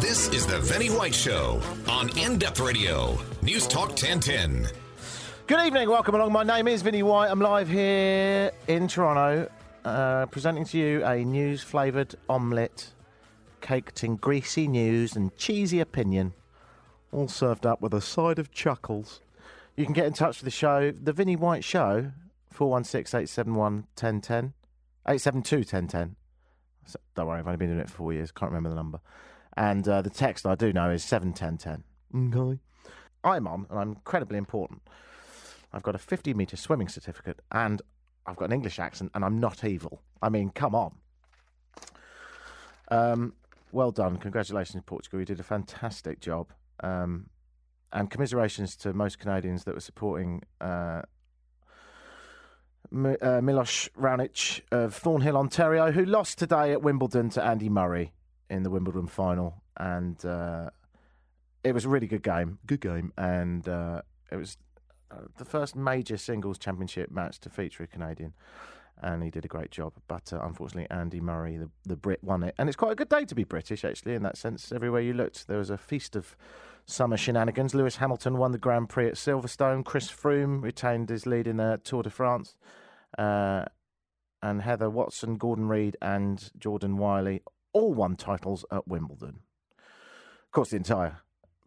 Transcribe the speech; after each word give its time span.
This 0.00 0.32
is 0.32 0.46
the 0.46 0.58
Vinny 0.60 0.88
White 0.88 1.14
Show 1.14 1.60
on 1.88 2.08
In 2.18 2.38
Depth 2.38 2.60
Radio, 2.60 3.18
News 3.42 3.66
Talk 3.66 3.90
1010. 3.90 4.66
Good 5.46 5.66
evening, 5.66 5.88
welcome 5.88 6.14
along. 6.14 6.32
My 6.32 6.42
name 6.42 6.66
is 6.68 6.82
Vinny 6.82 7.02
White. 7.02 7.30
I'm 7.30 7.40
live 7.40 7.68
here 7.68 8.50
in 8.66 8.88
Toronto, 8.88 9.50
uh, 9.84 10.26
presenting 10.26 10.64
to 10.64 10.78
you 10.78 11.04
a 11.04 11.24
news 11.24 11.62
flavoured 11.62 12.14
omelette 12.28 12.92
caked 13.60 14.04
in 14.04 14.16
greasy 14.16 14.68
news 14.68 15.16
and 15.16 15.36
cheesy 15.36 15.80
opinion, 15.80 16.32
all 17.12 17.28
served 17.28 17.66
up 17.66 17.80
with 17.80 17.92
a 17.92 18.00
side 18.00 18.38
of 18.38 18.52
chuckles. 18.52 19.20
You 19.76 19.84
can 19.84 19.92
get 19.92 20.06
in 20.06 20.14
touch 20.14 20.38
with 20.38 20.44
the 20.44 20.50
show, 20.50 20.90
The 20.90 21.12
Vinnie 21.12 21.36
White 21.36 21.62
Show, 21.62 22.12
416 22.50 23.18
871 23.18 23.74
1010, 23.94 24.54
872 25.06 25.56
1010. 25.56 26.16
So, 26.86 26.98
don't 27.14 27.26
worry, 27.26 27.40
I've 27.40 27.46
only 27.46 27.58
been 27.58 27.68
doing 27.68 27.80
it 27.80 27.90
for 27.90 27.96
four 27.96 28.12
years, 28.12 28.30
can't 28.30 28.50
remember 28.50 28.70
the 28.70 28.76
number. 28.76 29.00
And 29.56 29.86
uh, 29.86 30.00
the 30.00 30.10
text 30.10 30.46
I 30.46 30.54
do 30.54 30.72
know 30.72 30.90
is 30.90 31.04
71010. 31.04 31.84
Okay. 32.32 32.60
I'm 33.22 33.46
on, 33.46 33.66
and 33.68 33.78
I'm 33.78 33.88
incredibly 33.90 34.38
important. 34.38 34.80
I've 35.72 35.82
got 35.82 35.94
a 35.94 35.98
50 35.98 36.32
metre 36.32 36.56
swimming 36.56 36.88
certificate, 36.88 37.40
and 37.52 37.82
I've 38.26 38.36
got 38.36 38.46
an 38.46 38.52
English 38.52 38.78
accent, 38.78 39.10
and 39.14 39.24
I'm 39.24 39.38
not 39.38 39.62
evil. 39.62 40.00
I 40.22 40.30
mean, 40.30 40.50
come 40.50 40.74
on. 40.74 40.94
Um, 42.88 43.34
well 43.72 43.90
done. 43.90 44.16
Congratulations, 44.16 44.82
Portugal. 44.86 45.20
You 45.20 45.26
did 45.26 45.40
a 45.40 45.44
fantastic 45.44 46.20
job. 46.20 46.52
Um, 46.80 47.28
and 47.92 48.10
commiserations 48.10 48.76
to 48.76 48.92
most 48.92 49.18
Canadians 49.18 49.64
that 49.64 49.74
were 49.74 49.80
supporting 49.80 50.42
uh, 50.60 51.02
M- 52.92 53.16
uh, 53.20 53.40
Milos 53.40 53.88
Raonic 53.98 54.60
of 54.70 54.94
Thornhill, 54.94 55.36
Ontario, 55.36 55.90
who 55.92 56.04
lost 56.04 56.38
today 56.38 56.72
at 56.72 56.82
Wimbledon 56.82 57.30
to 57.30 57.44
Andy 57.44 57.68
Murray 57.68 58.12
in 58.48 58.62
the 58.62 58.70
Wimbledon 58.70 59.06
final. 59.06 59.62
And 59.76 60.24
uh, 60.24 60.70
it 61.64 61.72
was 61.72 61.84
a 61.84 61.88
really 61.88 62.06
good 62.06 62.22
game. 62.22 62.58
Good 62.66 62.80
game. 62.80 63.12
And 63.16 63.68
uh, 63.68 64.02
it 64.30 64.36
was 64.36 64.56
uh, 65.10 65.22
the 65.38 65.44
first 65.44 65.76
major 65.76 66.16
singles 66.16 66.58
championship 66.58 67.10
match 67.10 67.40
to 67.40 67.50
feature 67.50 67.82
a 67.82 67.86
Canadian. 67.86 68.34
And 69.02 69.22
he 69.22 69.30
did 69.30 69.44
a 69.44 69.48
great 69.48 69.70
job. 69.70 69.92
But 70.08 70.32
uh, 70.32 70.40
unfortunately, 70.42 70.88
Andy 70.90 71.20
Murray, 71.20 71.58
the, 71.58 71.68
the 71.84 71.96
Brit, 71.96 72.24
won 72.24 72.42
it. 72.42 72.54
And 72.56 72.68
it's 72.68 72.76
quite 72.76 72.92
a 72.92 72.96
good 72.96 73.10
day 73.10 73.24
to 73.26 73.34
be 73.34 73.44
British, 73.44 73.84
actually, 73.84 74.14
in 74.14 74.22
that 74.22 74.38
sense. 74.38 74.72
Everywhere 74.72 75.02
you 75.02 75.12
looked, 75.12 75.48
there 75.48 75.58
was 75.58 75.70
a 75.70 75.76
feast 75.76 76.16
of 76.16 76.36
summer 76.86 77.16
shenanigans. 77.16 77.74
Lewis 77.74 77.96
Hamilton 77.96 78.38
won 78.38 78.52
the 78.52 78.58
Grand 78.58 78.88
Prix 78.88 79.08
at 79.08 79.14
Silverstone. 79.14 79.84
Chris 79.84 80.10
Froome 80.10 80.62
retained 80.62 81.08
his 81.08 81.26
lead 81.26 81.46
in 81.46 81.58
the 81.58 81.80
Tour 81.84 82.02
de 82.02 82.10
France. 82.10 82.56
Uh, 83.18 83.64
and 84.42 84.62
Heather 84.62 84.88
Watson, 84.88 85.36
Gordon 85.36 85.68
Reid, 85.68 85.96
and 86.00 86.50
Jordan 86.58 86.96
Whiley 86.96 87.42
all 87.72 87.92
won 87.92 88.16
titles 88.16 88.64
at 88.70 88.86
Wimbledon. 88.86 89.40
Of 89.78 90.52
course, 90.52 90.70
the 90.70 90.76
entire 90.76 91.18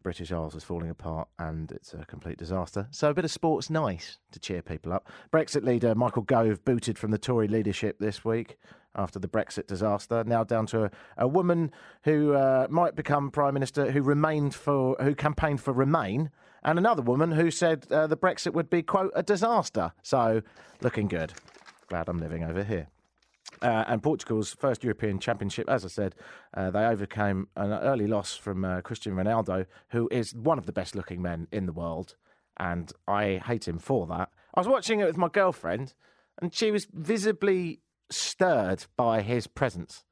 British 0.01 0.31
Isles 0.31 0.55
is 0.55 0.63
falling 0.63 0.89
apart 0.89 1.27
and 1.37 1.71
it's 1.71 1.93
a 1.93 2.05
complete 2.05 2.37
disaster. 2.37 2.87
So 2.91 3.09
a 3.09 3.13
bit 3.13 3.25
of 3.25 3.31
sport's 3.31 3.69
nice 3.69 4.17
to 4.31 4.39
cheer 4.39 4.61
people 4.61 4.93
up. 4.93 5.09
Brexit 5.31 5.63
leader 5.63 5.93
Michael 5.93 6.21
Gove 6.23 6.63
booted 6.63 6.97
from 6.97 7.11
the 7.11 7.17
Tory 7.17 7.47
leadership 7.47 7.99
this 7.99 8.23
week 8.23 8.57
after 8.95 9.19
the 9.19 9.27
Brexit 9.27 9.67
disaster. 9.67 10.23
Now 10.23 10.43
down 10.43 10.65
to 10.67 10.85
a, 10.85 10.91
a 11.17 11.27
woman 11.27 11.71
who 12.03 12.33
uh, 12.33 12.67
might 12.69 12.95
become 12.95 13.31
prime 13.31 13.53
minister 13.53 13.91
who 13.91 14.01
remained 14.01 14.55
for 14.55 14.95
who 15.01 15.15
campaigned 15.15 15.61
for 15.61 15.73
Remain, 15.73 16.31
and 16.63 16.77
another 16.77 17.01
woman 17.01 17.31
who 17.31 17.51
said 17.51 17.91
uh, 17.91 18.07
the 18.07 18.17
Brexit 18.17 18.53
would 18.53 18.69
be 18.69 18.81
quote 18.81 19.11
a 19.15 19.23
disaster. 19.23 19.93
So 20.01 20.41
looking 20.81 21.07
good. 21.07 21.33
Glad 21.87 22.09
I'm 22.09 22.19
living 22.19 22.43
over 22.43 22.63
here. 22.63 22.87
Uh, 23.61 23.83
and 23.87 24.01
Portugal's 24.01 24.53
first 24.53 24.83
European 24.83 25.19
Championship, 25.19 25.69
as 25.69 25.83
I 25.83 25.89
said, 25.89 26.15
uh, 26.55 26.69
they 26.69 26.85
overcame 26.85 27.47
an 27.55 27.71
early 27.71 28.07
loss 28.07 28.37
from 28.37 28.63
uh, 28.63 28.81
Cristiano 28.81 29.21
Ronaldo, 29.21 29.65
who 29.89 30.07
is 30.11 30.33
one 30.35 30.57
of 30.57 30.65
the 30.65 30.71
best 30.71 30.95
looking 30.95 31.21
men 31.21 31.47
in 31.51 31.65
the 31.65 31.73
world. 31.73 32.15
And 32.57 32.91
I 33.07 33.41
hate 33.45 33.67
him 33.67 33.79
for 33.79 34.05
that. 34.07 34.29
I 34.53 34.59
was 34.59 34.67
watching 34.67 34.99
it 34.99 35.05
with 35.05 35.17
my 35.17 35.29
girlfriend, 35.29 35.93
and 36.41 36.53
she 36.53 36.71
was 36.71 36.87
visibly 36.93 37.81
stirred 38.09 38.85
by 38.97 39.21
his 39.21 39.47
presence. 39.47 40.03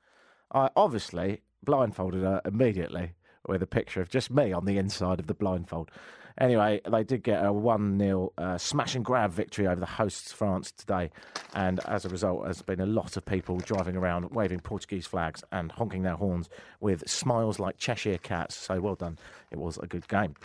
I 0.51 0.69
obviously 0.75 1.41
blindfolded 1.63 2.23
her 2.23 2.41
immediately 2.45 3.13
with 3.47 3.61
a 3.63 3.67
picture 3.67 4.01
of 4.01 4.09
just 4.09 4.31
me 4.31 4.51
on 4.51 4.65
the 4.65 4.77
inside 4.77 5.19
of 5.19 5.27
the 5.27 5.33
blindfold. 5.33 5.91
Anyway, 6.39 6.79
they 6.89 7.03
did 7.03 7.23
get 7.23 7.43
a 7.43 7.51
1 7.51 7.97
0 7.97 8.31
uh, 8.37 8.57
smash 8.57 8.93
and 8.93 9.03
grab 9.03 9.31
victory 9.31 9.65
over 9.65 9.79
the 9.79 9.87
hosts 9.87 10.31
France 10.31 10.71
today. 10.71 11.09
And 11.55 11.79
as 11.87 12.05
a 12.05 12.09
result, 12.09 12.43
there's 12.43 12.61
been 12.61 12.79
a 12.79 12.85
lot 12.85 13.17
of 13.17 13.25
people 13.25 13.57
driving 13.57 13.95
around 13.95 14.29
waving 14.31 14.59
Portuguese 14.59 15.07
flags 15.07 15.43
and 15.51 15.71
honking 15.71 16.03
their 16.03 16.15
horns 16.15 16.47
with 16.79 17.09
smiles 17.09 17.57
like 17.57 17.77
Cheshire 17.77 18.19
cats. 18.19 18.55
So 18.55 18.79
well 18.79 18.95
done. 18.95 19.17
It 19.49 19.57
was 19.57 19.77
a 19.79 19.87
good 19.87 20.07
game. 20.07 20.35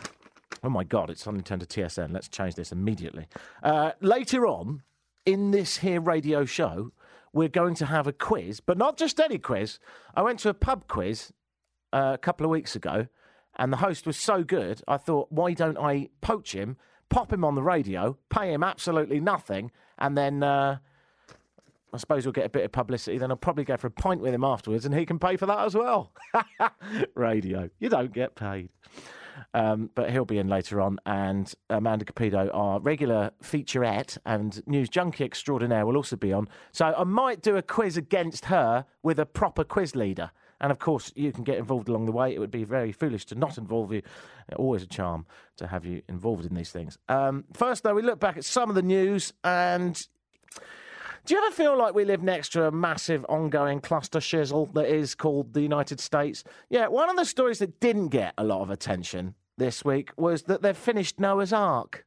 Oh 0.65 0.71
my 0.71 0.85
God, 0.85 1.11
it's 1.11 1.23
suddenly 1.23 1.43
turned 1.43 1.69
to 1.69 1.81
TSN. 1.81 2.13
Let's 2.13 2.29
change 2.29 2.55
this 2.55 2.73
immediately. 2.73 3.27
Uh, 3.63 3.93
later 4.01 4.47
on 4.47 4.83
in 5.27 5.51
this 5.51 5.79
here 5.79 6.01
radio 6.01 6.47
show, 6.47 6.93
we're 7.33 7.49
going 7.49 7.75
to 7.77 7.87
have 7.87 8.07
a 8.07 8.13
quiz, 8.13 8.61
but 8.61 8.77
not 8.77 8.97
just 8.97 9.19
any 9.21 9.39
quiz. 9.39 9.79
I 10.15 10.23
went 10.23 10.39
to 10.41 10.49
a 10.49 10.55
pub 10.55 10.87
quiz 10.89 11.33
uh, 11.93 12.13
a 12.15 12.19
couple 12.19 12.45
of 12.45 12.51
weeks 12.51 12.77
ago, 12.77 13.07
and 13.57 13.73
the 13.73 13.79
host 13.79 14.07
was 14.07 14.17
so 14.17 14.43
good, 14.43 14.83
I 14.89 14.97
thought, 14.97 15.31
why 15.31 15.53
don't 15.53 15.79
I 15.79 16.09
poach 16.21 16.55
him, 16.55 16.77
pop 17.11 17.33
him 17.33 17.45
on 17.45 17.55
the 17.55 17.63
radio, 17.63 18.17
pay 18.31 18.53
him 18.53 18.63
absolutely 18.63 19.21
nothing, 19.21 19.71
and 19.99 20.17
then 20.17 20.43
uh, 20.43 20.79
I 21.93 21.99
suppose 21.99 22.25
we'll 22.25 22.33
get 22.33 22.47
a 22.47 22.51
bit 22.51 22.65
of 22.65 22.73
publicity. 22.73 23.19
Then 23.19 23.31
I'll 23.31 23.37
probably 23.37 23.65
go 23.65 23.77
for 23.77 23.89
a 23.89 23.91
pint 23.91 24.21
with 24.21 24.33
him 24.33 24.45
afterwards, 24.45 24.87
and 24.87 24.95
he 24.95 25.05
can 25.05 25.19
pay 25.19 25.37
for 25.37 25.47
that 25.47 25.59
as 25.59 25.75
well. 25.75 26.13
radio, 27.15 27.69
you 27.79 27.89
don't 27.89 28.13
get 28.13 28.35
paid. 28.35 28.71
Um, 29.55 29.91
but 29.95 30.11
he'll 30.11 30.25
be 30.25 30.39
in 30.39 30.49
later 30.49 30.81
on, 30.81 30.99
and 31.07 31.53
Amanda 31.71 32.05
Capito, 32.05 32.51
our 32.53 32.81
regular 32.81 33.31
featurette 33.43 34.19
and 34.25 34.67
news 34.67 34.89
junkie 34.89 35.25
extraordinaire, 35.25 35.87
will 35.87 35.97
also 35.97 36.17
be 36.17 36.33
on. 36.33 36.49
So 36.73 36.95
I 36.97 37.05
might 37.05 37.43
do 37.43 37.57
a 37.57 37.63
quiz 37.63 37.97
against 37.97 38.47
her 38.47 38.87
with 39.03 39.19
a 39.19 39.27
proper 39.27 39.65
quiz 39.65 39.95
leader. 39.95 40.31
And 40.61 40.71
of 40.71 40.79
course, 40.79 41.13
you 41.17 41.33
can 41.33 41.43
get 41.43 41.59
involved 41.59 41.89
along 41.89 42.07
the 42.07 42.13
way. 42.13 42.33
It 42.33 42.39
would 42.39 42.51
be 42.51 42.65
very 42.65 42.93
foolish 42.93 43.25
to 43.27 43.35
not 43.35 43.59
involve 43.59 43.93
you. 43.93 44.03
Always 44.55 44.85
a 44.85 44.87
charm 44.87 45.27
to 45.57 45.67
have 45.67 45.85
you 45.85 46.03
involved 46.09 46.47
in 46.47 46.55
these 46.55 46.71
things. 46.71 46.99
Um, 47.09 47.45
first, 47.53 47.83
though, 47.83 47.95
we 47.95 48.03
look 48.03 48.21
back 48.21 48.37
at 48.37 48.45
some 48.45 48.69
of 48.69 48.77
the 48.77 48.83
news 48.83 49.33
and. 49.43 50.07
Do 51.25 51.35
you 51.35 51.45
ever 51.45 51.55
feel 51.55 51.79
like 51.79 51.95
we 51.95 52.05
live 52.05 52.23
next 52.23 52.49
to 52.51 52.67
a 52.67 52.73
massive 52.73 53.25
ongoing 53.29 53.81
cluster 53.81 54.19
shizzle 54.19 54.73
that 54.75 54.87
is 54.87 55.15
called 55.15 55.55
the 55.55 55.61
United 55.61 56.01
States? 56.01 56.43
Yeah, 56.69 56.89
one 56.89 57.09
of 57.09 57.17
the 57.17 57.25
stories 57.25 57.61
that 57.61 57.79
didn't 57.79 58.09
get 58.09 58.35
a 58.37 58.43
lot 58.43 58.63
of 58.63 58.71
attention 58.71 59.37
this 59.57 59.85
week 59.85 60.11
was 60.17 60.43
that 60.45 60.63
they've 60.63 60.77
finished 60.77 61.21
Noah's 61.21 61.53
Ark. 61.53 62.05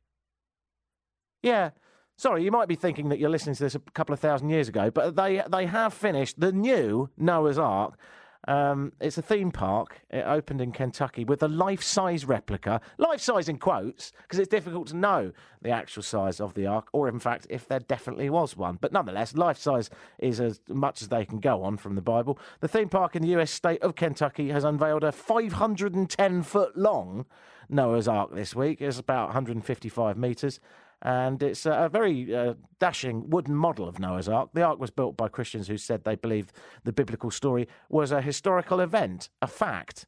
Yeah, 1.41 1.69
sorry, 2.17 2.43
you 2.43 2.51
might 2.51 2.67
be 2.67 2.75
thinking 2.75 3.07
that 3.07 3.19
you're 3.19 3.29
listening 3.29 3.55
to 3.55 3.63
this 3.63 3.75
a 3.75 3.79
couple 3.79 4.11
of 4.11 4.19
thousand 4.19 4.49
years 4.49 4.67
ago, 4.67 4.91
but 4.91 5.15
they 5.15 5.41
they 5.49 5.65
have 5.65 5.93
finished 5.93 6.39
the 6.41 6.51
new 6.51 7.09
Noah's 7.17 7.57
Ark. 7.57 7.97
Um, 8.47 8.93
it's 8.99 9.17
a 9.17 9.21
theme 9.21 9.51
park. 9.51 10.01
It 10.09 10.23
opened 10.25 10.61
in 10.61 10.71
Kentucky 10.71 11.25
with 11.25 11.41
a 11.41 11.47
life 11.47 11.81
size 11.81 12.25
replica, 12.25 12.79
life 12.97 13.21
size 13.21 13.49
in 13.49 13.57
quotes, 13.57 14.11
because 14.21 14.39
it's 14.39 14.49
difficult 14.49 14.87
to 14.87 14.95
know 14.95 15.31
the 15.61 15.71
actual 15.71 16.03
size 16.03 16.39
of 16.39 16.53
the 16.53 16.67
ark, 16.67 16.87
or 16.93 17.07
in 17.07 17.19
fact, 17.19 17.47
if 17.49 17.67
there 17.67 17.79
definitely 17.79 18.29
was 18.29 18.55
one. 18.55 18.77
But 18.79 18.93
nonetheless, 18.93 19.35
life 19.35 19.57
size 19.57 19.89
is 20.19 20.39
as 20.39 20.61
much 20.69 21.01
as 21.01 21.07
they 21.07 21.25
can 21.25 21.39
go 21.39 21.63
on 21.63 21.77
from 21.77 21.95
the 21.95 22.01
Bible. 22.01 22.37
The 22.59 22.67
theme 22.67 22.89
park 22.89 23.15
in 23.15 23.23
the 23.23 23.35
US 23.39 23.51
state 23.51 23.81
of 23.81 23.95
Kentucky 23.95 24.49
has 24.49 24.63
unveiled 24.63 25.03
a 25.03 25.11
510 25.11 26.43
foot 26.43 26.77
long 26.77 27.25
Noah's 27.69 28.07
Ark 28.07 28.33
this 28.33 28.55
week. 28.55 28.81
It's 28.81 28.99
about 28.99 29.29
155 29.29 30.17
metres 30.17 30.59
and 31.01 31.41
it's 31.43 31.65
a, 31.65 31.89
very 31.91 32.33
uh, 32.35 32.53
dashing 32.79 33.29
wooden 33.29 33.55
model 33.55 33.87
of 33.87 33.99
Noah's 33.99 34.29
Ark. 34.29 34.49
The 34.53 34.63
Ark 34.63 34.79
was 34.79 34.91
built 34.91 35.17
by 35.17 35.27
Christians 35.27 35.67
who 35.67 35.77
said 35.77 36.03
they 36.03 36.15
believed 36.15 36.51
the 36.83 36.93
biblical 36.93 37.31
story 37.31 37.67
was 37.89 38.11
a 38.11 38.21
historical 38.21 38.79
event, 38.79 39.29
a 39.41 39.47
fact. 39.47 40.07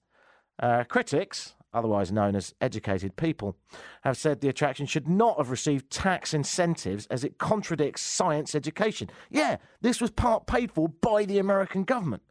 Uh, 0.59 0.83
critics, 0.85 1.55
otherwise 1.73 2.11
known 2.11 2.35
as 2.35 2.55
educated 2.61 3.15
people, 3.15 3.55
have 4.01 4.17
said 4.17 4.41
the 4.41 4.49
attraction 4.49 4.85
should 4.85 5.07
not 5.07 5.37
have 5.37 5.51
received 5.51 5.91
tax 5.91 6.33
incentives 6.33 7.05
as 7.07 7.23
it 7.23 7.37
contradicts 7.37 8.01
science 8.01 8.55
education. 8.55 9.09
Yeah, 9.29 9.57
this 9.81 10.01
was 10.01 10.09
part 10.09 10.47
paid 10.47 10.71
for 10.71 10.89
by 10.89 11.25
the 11.25 11.37
American 11.37 11.83
government. 11.83 12.23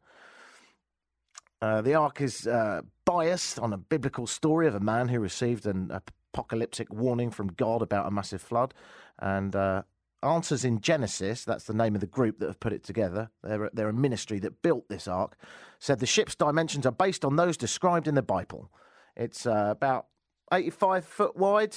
Uh, 1.62 1.80
the 1.82 1.94
Ark 1.94 2.20
is 2.20 2.46
uh, 2.46 2.82
biased 3.04 3.58
on 3.58 3.72
a 3.72 3.78
biblical 3.78 4.26
story 4.26 4.66
of 4.66 4.74
a 4.74 4.80
man 4.80 5.08
who 5.08 5.20
received 5.20 5.66
an 5.66 5.90
apocalyptic 6.36 6.92
warning 6.92 7.30
from 7.30 7.48
God 7.48 7.80
about 7.80 8.06
a 8.06 8.10
massive 8.10 8.42
flood. 8.42 8.74
And 9.18 9.56
uh, 9.56 9.82
Answers 10.22 10.64
in 10.64 10.80
Genesis, 10.80 11.44
that's 11.44 11.64
the 11.64 11.74
name 11.74 11.94
of 11.94 12.00
the 12.00 12.06
group 12.06 12.38
that 12.38 12.46
have 12.46 12.60
put 12.60 12.72
it 12.72 12.82
together, 12.82 13.30
they're, 13.42 13.70
they're 13.72 13.88
a 13.88 13.92
ministry 13.92 14.38
that 14.40 14.62
built 14.62 14.88
this 14.88 15.06
ark, 15.06 15.36
said 15.78 15.98
the 15.98 16.06
ship's 16.06 16.34
dimensions 16.34 16.86
are 16.86 16.92
based 16.92 17.24
on 17.24 17.36
those 17.36 17.56
described 17.56 18.08
in 18.08 18.14
the 18.14 18.22
Bible. 18.22 18.70
It's 19.14 19.46
uh, 19.46 19.68
about 19.70 20.06
85 20.52 21.04
foot 21.04 21.36
wide, 21.36 21.76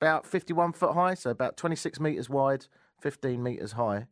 about 0.00 0.26
51 0.26 0.72
foot 0.74 0.94
high, 0.94 1.14
so 1.14 1.30
about 1.30 1.56
26 1.56 1.98
metres 1.98 2.30
wide, 2.30 2.66
15 3.00 3.42
metres 3.42 3.72
high 3.72 4.06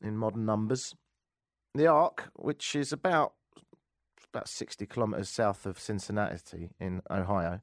in 0.00 0.16
modern 0.16 0.46
numbers. 0.46 0.94
The 1.74 1.88
Ark, 1.88 2.30
which 2.34 2.74
is 2.74 2.92
about 2.92 3.34
about 4.32 4.48
60 4.48 4.86
kilometres 4.86 5.28
south 5.28 5.66
of 5.66 5.80
Cincinnati 5.80 6.70
in 6.78 7.00
Ohio, 7.10 7.60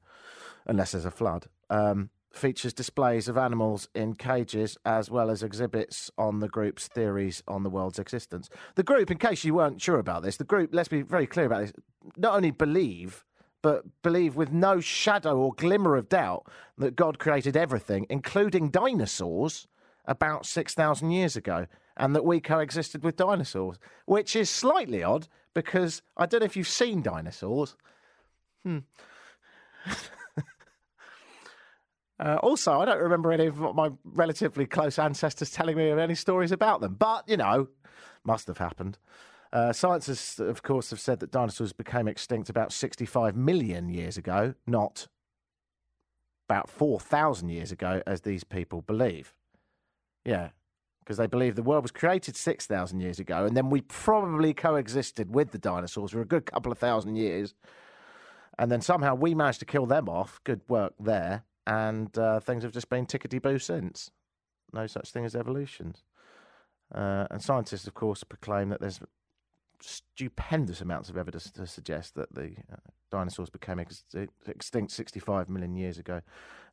unless 0.66 0.92
there's 0.92 1.06
a 1.06 1.12
flood, 1.12 1.48
um, 1.70 2.10
features 2.32 2.74
displays 2.74 3.28
of 3.28 3.38
animals 3.38 3.88
in 3.94 4.16
cages 4.16 4.78
as 4.86 5.10
well 5.10 5.30
as 5.30 5.44
exhibits 5.44 6.10
on 6.18 6.40
the 6.40 6.48
group's 6.48 6.88
theories 6.88 7.44
on 7.48 7.64
the 7.64 7.70
world's 7.70 8.00
existence. 8.00 8.50
The 8.76 8.84
group, 8.84 9.12
in 9.12 9.18
case 9.18 9.44
you 9.44 9.54
weren't 9.54 9.82
sure 9.82 10.00
about 10.00 10.24
this, 10.24 10.38
the 10.38 10.44
group, 10.44 10.72
let's 10.74 10.90
be 10.90 11.04
very 11.04 11.28
clear 11.28 11.46
about 11.46 11.62
this, 11.62 11.74
not 12.18 12.36
only 12.36 12.52
believe 12.52 13.24
but 13.64 13.86
believe 14.04 14.36
with 14.36 14.52
no 14.52 14.80
shadow 14.82 15.38
or 15.38 15.54
glimmer 15.54 15.96
of 15.96 16.10
doubt 16.10 16.46
that 16.78 16.98
God 16.98 17.18
created 17.18 17.56
everything, 17.56 18.06
including 18.10 18.70
dinosaurs, 18.70 19.68
about 20.06 20.46
6,000 20.46 21.12
years 21.12 21.38
ago, 21.38 21.66
and 21.96 22.14
that 22.14 22.26
we 22.26 22.42
coexisted 22.42 23.04
with 23.04 23.16
dinosaurs, 23.16 23.78
which 24.06 24.36
is 24.36 24.50
slightly 24.50 25.02
odd 25.02 25.28
because 25.54 26.02
I 26.18 26.26
don't 26.26 26.42
know 26.42 26.46
if 26.46 26.58
you've 26.58 26.68
seen 26.68 27.02
dinosaurs. 27.02 27.76
Hmm. 28.64 28.80
uh, 32.20 32.38
also, 32.44 32.80
I 32.80 32.86
don't 32.86 33.02
remember 33.02 33.32
any 33.32 33.48
of 33.48 33.58
my 33.76 33.92
relatively 34.04 34.66
close 34.66 35.00
ancestors 35.00 35.52
telling 35.52 35.78
me 35.78 35.90
of 35.90 35.98
any 35.98 36.16
stories 36.16 36.52
about 36.52 36.82
them, 36.82 36.96
but 36.96 37.28
you 37.28 37.38
know, 37.38 37.68
must 38.24 38.48
have 38.48 38.60
happened. 38.60 38.98
Uh, 39.52 39.72
scientists, 39.72 40.40
of 40.40 40.64
course, 40.64 40.90
have 40.90 41.00
said 41.00 41.20
that 41.20 41.32
dinosaurs 41.32 41.74
became 41.74 42.08
extinct 42.08 42.50
about 42.50 42.72
65 42.72 43.36
million 43.36 43.88
years 43.90 44.18
ago, 44.18 44.56
not 44.66 45.08
about 46.50 46.70
4,000 46.70 47.50
years 47.50 47.72
ago, 47.72 48.02
as 48.08 48.22
these 48.22 48.44
people 48.44 48.82
believe. 48.82 49.34
Yeah, 50.26 50.50
because 51.00 51.18
they 51.18 51.28
believe 51.28 51.56
the 51.56 51.64
world 51.64 51.84
was 51.84 51.92
created 51.92 52.36
6,000 52.36 53.00
years 53.00 53.20
ago, 53.20 53.46
and 53.46 53.56
then 53.56 53.70
we 53.70 53.82
probably 53.82 54.54
coexisted 54.54 55.34
with 55.34 55.52
the 55.52 55.58
dinosaurs 55.60 56.12
for 56.12 56.22
a 56.22 56.26
good 56.26 56.46
couple 56.46 56.72
of 56.72 56.78
thousand 56.78 57.16
years. 57.16 57.54
And 58.58 58.72
then 58.72 58.82
somehow 58.82 59.16
we 59.16 59.36
managed 59.36 59.60
to 59.60 59.66
kill 59.66 59.86
them 59.86 60.08
off. 60.08 60.40
Good 60.44 60.62
work 60.68 60.94
there. 61.00 61.44
And 61.66 62.18
uh, 62.18 62.40
things 62.40 62.64
have 62.64 62.74
just 62.74 62.90
been 62.90 63.06
tickety 63.06 63.42
boo 63.42 63.60
since. 63.60 64.12
No 64.74 64.88
such 64.88 65.12
thing 65.12 65.26
as 65.26 65.36
evolution. 65.36 65.96
Uh, 66.94 67.26
and 67.32 67.42
scientists, 67.42 67.88
of 67.88 67.94
course, 67.94 68.24
proclaim 68.24 68.70
that 68.70 68.82
there's 68.82 69.00
stupendous 69.82 70.82
amounts 70.82 71.10
of 71.10 71.18
evidence 71.18 71.50
to 71.52 71.68
suggest 71.68 72.16
that 72.16 72.34
the 72.34 72.56
uh, 72.72 72.78
dinosaurs 73.12 73.50
became 73.50 73.80
ex- 73.80 74.04
extinct 74.48 74.92
65 74.92 75.50
million 75.50 75.76
years 75.76 75.98
ago. 75.98 76.22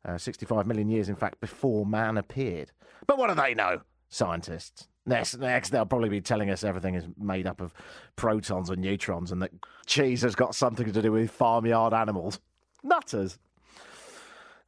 Uh, 0.03 0.17
65 0.17 0.65
million 0.65 0.89
years, 0.89 1.09
in 1.09 1.15
fact, 1.15 1.39
before 1.39 1.85
man 1.85 2.17
appeared. 2.17 2.71
But 3.05 3.17
what 3.17 3.27
do 3.27 3.35
they 3.35 3.53
know, 3.53 3.81
scientists? 4.09 4.87
Next, 5.05 5.37
next, 5.37 5.69
they'll 5.69 5.85
probably 5.85 6.09
be 6.09 6.21
telling 6.21 6.49
us 6.49 6.63
everything 6.63 6.95
is 6.95 7.05
made 7.17 7.47
up 7.47 7.59
of 7.59 7.73
protons 8.15 8.69
and 8.69 8.81
neutrons 8.81 9.31
and 9.31 9.41
that 9.41 9.51
cheese 9.85 10.21
has 10.21 10.35
got 10.35 10.53
something 10.53 10.91
to 10.91 11.01
do 11.01 11.11
with 11.11 11.31
farmyard 11.31 11.93
animals. 11.93 12.39
Nutters. 12.83 13.39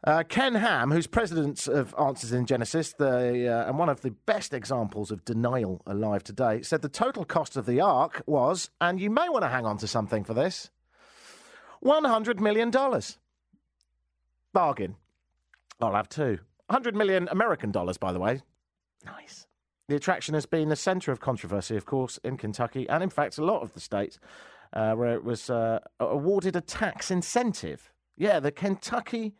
Uh, 0.05 0.21
Ken 0.21 0.55
Ham, 0.55 0.91
who's 0.91 1.07
president 1.07 1.65
of 1.67 1.95
Answers 1.97 2.33
in 2.33 2.45
Genesis, 2.45 2.91
the, 2.91 3.47
uh, 3.47 3.69
and 3.69 3.79
one 3.79 3.87
of 3.87 4.01
the 4.01 4.11
best 4.11 4.53
examples 4.53 5.11
of 5.11 5.23
denial 5.23 5.81
alive 5.87 6.25
today, 6.25 6.61
said 6.61 6.81
the 6.81 6.89
total 6.89 7.23
cost 7.23 7.55
of 7.55 7.65
the 7.65 7.79
Ark 7.79 8.21
was, 8.25 8.69
and 8.81 8.99
you 8.99 9.09
may 9.09 9.29
want 9.29 9.43
to 9.43 9.49
hang 9.49 9.65
on 9.65 9.77
to 9.77 9.87
something 9.87 10.25
for 10.25 10.33
this, 10.33 10.69
$100 11.85 12.41
million. 12.41 12.69
Bargain. 14.51 14.95
I'll 15.79 15.95
have 15.95 16.09
two. 16.09 16.39
100 16.67 16.95
million 16.97 17.29
American 17.31 17.71
dollars, 17.71 17.97
by 17.97 18.11
the 18.11 18.19
way. 18.19 18.41
Nice. 19.05 19.47
The 19.87 19.95
attraction 19.95 20.33
has 20.33 20.45
been 20.45 20.67
the 20.67 20.75
centre 20.75 21.13
of 21.13 21.21
controversy, 21.21 21.77
of 21.77 21.85
course, 21.85 22.19
in 22.25 22.35
Kentucky, 22.35 22.89
and 22.89 23.03
in 23.03 23.09
fact, 23.09 23.37
a 23.37 23.45
lot 23.45 23.61
of 23.61 23.73
the 23.73 23.79
states 23.79 24.19
uh, 24.73 24.95
where 24.95 25.13
it 25.13 25.23
was 25.23 25.49
uh, 25.49 25.79
awarded 26.01 26.57
a 26.57 26.61
tax 26.61 27.09
incentive. 27.09 27.93
Yeah, 28.17 28.41
the 28.41 28.51
Kentucky 28.51 29.33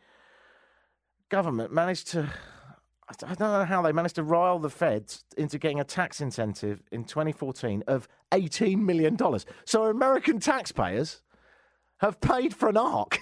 government 1.34 1.72
managed 1.72 2.06
to. 2.06 2.32
I 3.08 3.34
don't 3.34 3.40
know 3.40 3.64
how 3.64 3.82
they 3.82 3.90
managed 3.90 4.14
to 4.14 4.22
rile 4.22 4.60
the 4.60 4.70
feds 4.70 5.24
into 5.36 5.58
getting 5.58 5.80
a 5.80 5.84
tax 5.84 6.20
incentive 6.20 6.80
in 6.92 7.02
2014 7.04 7.82
of 7.88 8.08
$18 8.30 8.78
million. 8.78 9.18
So 9.64 9.84
American 9.84 10.38
taxpayers 10.38 11.22
have 11.98 12.20
paid 12.20 12.54
for 12.54 12.68
an 12.68 12.76
ark. 12.76 13.18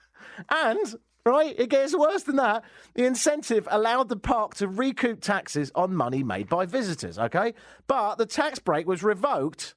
and, 0.50 0.94
right, 1.24 1.58
it 1.58 1.70
gets 1.70 1.96
worse 1.96 2.24
than 2.24 2.36
that. 2.36 2.64
The 2.94 3.06
incentive 3.06 3.66
allowed 3.70 4.10
the 4.10 4.16
park 4.16 4.54
to 4.56 4.68
recoup 4.68 5.22
taxes 5.22 5.72
on 5.74 5.96
money 5.96 6.22
made 6.22 6.50
by 6.50 6.66
visitors, 6.66 7.18
okay? 7.18 7.54
But 7.86 8.16
the 8.16 8.26
tax 8.26 8.58
break 8.58 8.86
was 8.86 9.02
revoked 9.02 9.74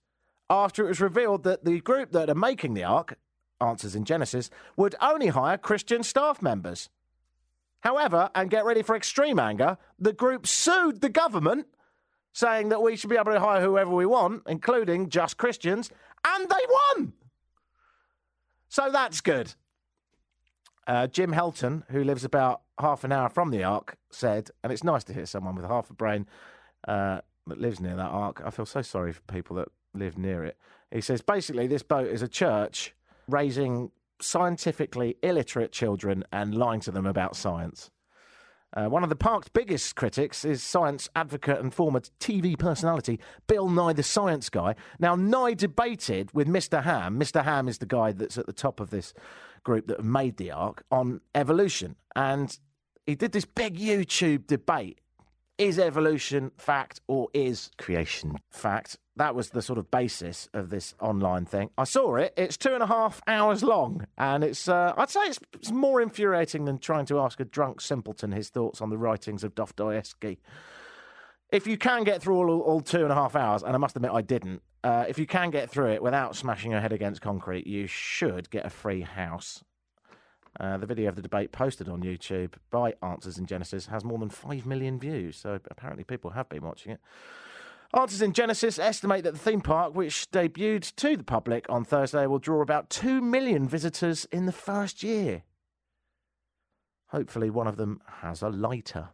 after 0.50 0.86
it 0.86 0.89
was 0.89 1.01
revealed 1.01 1.44
that 1.44 1.63
the 1.63 1.80
group 1.80 2.12
that 2.12 2.30
are 2.30 2.36
making 2.36 2.74
the 2.74 2.84
ark, 2.84 3.18
Answers 3.62 3.95
in 3.95 4.04
Genesis, 4.04 4.51
would 4.75 4.94
only 5.01 5.28
hire 5.28 5.57
Christian 5.57 6.04
staff 6.04 6.42
members. 6.42 6.89
However, 7.81 8.29
and 8.33 8.50
get 8.50 8.65
ready 8.65 8.81
for 8.81 8.95
extreme 8.95 9.39
anger, 9.39 9.77
the 10.00 10.13
group 10.13 10.47
sued 10.47 11.01
the 11.01 11.09
government, 11.09 11.68
saying 12.33 12.69
that 12.69 12.81
we 12.81 12.95
should 12.95 13.09
be 13.09 13.18
able 13.18 13.31
to 13.31 13.39
hire 13.39 13.62
whoever 13.62 13.91
we 13.91 14.06
want, 14.06 14.44
including 14.47 15.09
just 15.09 15.38
Christians, 15.38 15.89
and 16.25 16.50
they 16.50 16.56
won. 16.69 17.13
So 18.69 18.91
that's 18.91 19.21
good. 19.21 19.53
Uh, 20.85 21.07
Jim 21.07 21.33
Helton, 21.33 21.83
who 21.89 22.03
lives 22.03 22.24
about 22.24 22.62
half 22.79 23.03
an 23.03 23.12
hour 23.12 23.29
from 23.29 23.51
the 23.51 23.63
Ark, 23.63 23.97
said, 24.12 24.50
and 24.63 24.71
it's 24.71 24.83
nice 24.83 25.03
to 25.06 25.13
hear 25.13 25.25
someone 25.25 25.56
with 25.56 25.65
half 25.65 25.89
a 25.89 25.94
brain 25.94 26.27
uh, 26.88 27.21
that 27.47 27.59
lives 27.59 27.79
near 27.79 27.95
that 27.95 28.06
Ark. 28.06 28.41
I 28.45 28.51
feel 28.51 28.65
so 28.65 28.81
sorry 28.81 29.13
for 29.13 29.21
people 29.21 29.56
that 29.57 29.69
live 29.94 30.18
near 30.18 30.44
it. 30.44 30.57
He 30.91 31.01
says 31.01 31.21
basically, 31.21 31.68
this 31.68 31.83
boat 31.83 32.07
is 32.07 32.21
a 32.21 32.27
church 32.27 32.94
raising 33.27 33.91
scientifically 34.21 35.17
illiterate 35.23 35.71
children 35.71 36.23
and 36.31 36.55
lying 36.55 36.79
to 36.81 36.91
them 36.91 37.05
about 37.05 37.35
science. 37.35 37.91
Uh, 38.75 38.87
one 38.87 39.01
of 39.01 39.09
the 39.09 39.15
park's 39.15 39.47
biggest 39.47 39.95
critics 39.95 40.43
is 40.43 40.61
science 40.61 41.09
advocate 41.15 41.59
and 41.59 41.73
former 41.73 42.01
TV 42.19 42.57
personality 42.59 43.19
Bill 43.47 43.69
Nye 43.69 43.93
the 43.93 44.03
Science 44.03 44.49
Guy. 44.49 44.75
Now, 44.99 45.15
Nye 45.15 45.53
debated 45.53 46.29
with 46.33 46.47
Mr. 46.47 46.83
Ham. 46.83 47.19
Mr. 47.19 47.43
Ham 47.43 47.67
is 47.67 47.77
the 47.77 47.85
guy 47.85 48.11
that's 48.11 48.37
at 48.37 48.45
the 48.45 48.53
top 48.53 48.79
of 48.79 48.89
this 48.89 49.13
group 49.63 49.87
that 49.87 50.03
made 50.03 50.37
the 50.37 50.51
Ark 50.51 50.83
on 50.91 51.21
evolution. 51.33 51.95
And 52.15 52.57
he 53.05 53.15
did 53.15 53.31
this 53.31 53.45
big 53.45 53.77
YouTube 53.77 54.47
debate 54.47 54.99
is 55.57 55.80
evolution 55.80 56.51
fact 56.57 57.01
or 57.08 57.29
is 57.34 57.72
creation 57.77 58.38
fact? 58.51 58.98
That 59.15 59.34
was 59.34 59.50
the 59.50 59.62
sort 59.63 59.79
of 59.79 59.89
basis 59.89 60.48
of 60.53 60.70
this 60.70 60.93
online 61.01 61.46
thing. 61.46 61.72
I 61.77 61.86
saw 61.86 62.15
it. 62.17 62.34
It's 62.38 62.58
two 62.58 62.74
and 62.74 62.84
a 62.84 62.88
half 62.88 63.22
hours 63.27 63.63
long, 63.63 64.05
and 64.17 64.43
it's, 64.43 64.67
uh, 64.67 64.93
I'd 64.96 65.10
say 65.10 65.22
it's, 65.22 65.39
it's 65.53 65.72
more 65.72 66.01
infuriating 66.01 66.65
than 66.65 66.77
trying 66.77 67.08
to 67.08 67.20
ask 67.20 67.39
a 67.39 67.46
drunk 67.46 67.81
simpleton 67.81 68.31
his 68.31 68.50
thoughts 68.50 68.81
on 68.81 68.91
the 68.91 68.98
writings 68.98 69.43
of 69.43 69.55
Dostoevsky. 69.55 70.39
If 71.51 71.65
you 71.65 71.77
can 71.77 72.03
get 72.03 72.22
through 72.22 72.36
all, 72.36 72.62
all 72.62 72.81
two 72.81 73.03
and 73.03 73.12
a 73.12 73.15
half 73.15 73.36
hours, 73.36 73.63
and 73.63 73.74
I 73.74 73.77
must 73.77 73.96
admit 73.96 74.12
I 74.12 74.22
didn't, 74.22 74.62
uh, 74.84 75.05
if 75.08 75.17
you 75.17 75.25
can 75.25 75.50
get 75.50 75.72
through 75.72 75.93
it 75.93 76.03
without 76.03 76.36
smashing 76.36 76.72
your 76.72 76.81
head 76.81 76.93
against 76.93 77.22
concrete, 77.22 77.65
you 77.65 77.88
should 77.88 78.50
get 78.51 78.65
a 78.65 78.70
free 78.70 79.01
house. 79.01 79.63
Uh, 80.59 80.77
the 80.77 80.87
video 80.87 81.09
of 81.09 81.15
the 81.15 81.21
debate 81.21 81.51
posted 81.51 81.87
on 81.87 82.01
YouTube 82.01 82.53
by 82.71 82.93
Answers 83.03 83.37
in 83.37 83.45
Genesis 83.45 83.87
has 83.87 84.03
more 84.03 84.17
than 84.17 84.29
5 84.29 84.65
million 84.65 84.99
views, 84.99 85.37
so 85.37 85.59
apparently 85.69 86.03
people 86.03 86.31
have 86.31 86.49
been 86.49 86.63
watching 86.63 86.91
it. 86.93 86.99
Answers 87.93 88.21
in 88.21 88.33
Genesis 88.33 88.79
estimate 88.79 89.23
that 89.23 89.33
the 89.33 89.39
theme 89.39 89.61
park, 89.61 89.95
which 89.95 90.29
debuted 90.31 90.93
to 90.95 91.15
the 91.15 91.23
public 91.23 91.65
on 91.69 91.85
Thursday, 91.85 92.25
will 92.25 92.39
draw 92.39 92.61
about 92.61 92.89
2 92.89 93.21
million 93.21 93.67
visitors 93.67 94.25
in 94.25 94.45
the 94.45 94.51
first 94.51 95.03
year. 95.03 95.43
Hopefully, 97.09 97.49
one 97.49 97.67
of 97.67 97.77
them 97.77 98.01
has 98.21 98.41
a 98.41 98.49
lighter. 98.49 99.09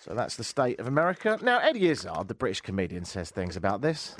So 0.00 0.14
that's 0.14 0.36
the 0.36 0.44
state 0.44 0.78
of 0.78 0.86
America. 0.86 1.38
Now, 1.42 1.58
Eddie 1.58 1.88
Izzard, 1.88 2.28
the 2.28 2.34
British 2.34 2.60
comedian, 2.60 3.04
says 3.04 3.30
things 3.30 3.56
about 3.56 3.80
this. 3.80 4.16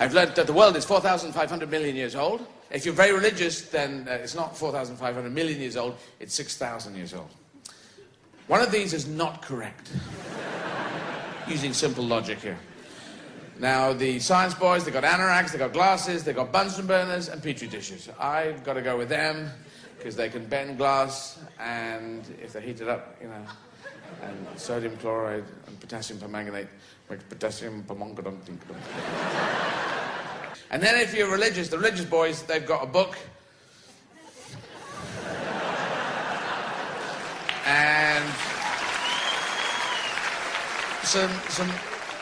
I've 0.00 0.14
learned 0.14 0.36
that 0.36 0.46
the 0.46 0.52
world 0.52 0.76
is 0.76 0.84
4,500 0.84 1.68
million 1.68 1.96
years 1.96 2.14
old. 2.14 2.46
If 2.70 2.84
you're 2.84 2.94
very 2.94 3.12
religious, 3.12 3.62
then 3.62 4.06
uh, 4.08 4.12
it's 4.12 4.36
not 4.36 4.56
4,500 4.56 5.32
million 5.32 5.60
years 5.60 5.76
old, 5.76 5.96
it's 6.20 6.34
6,000 6.34 6.94
years 6.94 7.14
old. 7.14 7.28
One 8.46 8.60
of 8.60 8.70
these 8.70 8.92
is 8.92 9.08
not 9.08 9.42
correct. 9.42 9.90
Using 11.48 11.72
simple 11.72 12.04
logic 12.04 12.38
here. 12.38 12.58
Now, 13.58 13.92
the 13.92 14.20
science 14.20 14.54
boys—they've 14.54 14.94
got 14.94 15.02
anoraks, 15.02 15.50
they've 15.50 15.58
got 15.58 15.72
glasses, 15.72 16.22
they've 16.22 16.36
got 16.36 16.52
Bunsen 16.52 16.86
burners 16.86 17.28
and 17.28 17.42
petri 17.42 17.66
dishes. 17.66 18.08
I've 18.20 18.62
got 18.62 18.74
to 18.74 18.82
go 18.82 18.96
with 18.96 19.08
them 19.08 19.50
because 19.96 20.14
they 20.14 20.28
can 20.28 20.46
bend 20.46 20.78
glass 20.78 21.40
and 21.58 22.22
if 22.40 22.52
they 22.52 22.60
heat 22.60 22.80
it 22.80 22.88
up, 22.88 23.16
you 23.20 23.26
know, 23.26 23.42
and 24.22 24.46
sodium 24.56 24.96
chloride 24.98 25.44
and 25.66 25.80
potassium 25.80 26.20
permanganate 26.20 26.68
makes 27.10 27.24
potassium 27.24 27.82
permanganate. 27.82 28.38
And 30.70 30.82
then 30.82 31.00
if 31.00 31.14
you're 31.14 31.30
religious, 31.30 31.68
the 31.68 31.78
religious 31.78 32.04
boys, 32.04 32.42
they've 32.42 32.66
got 32.66 32.82
a 32.82 32.86
book. 32.86 33.16
and 37.66 38.24
some 41.02 41.30
some 41.48 41.70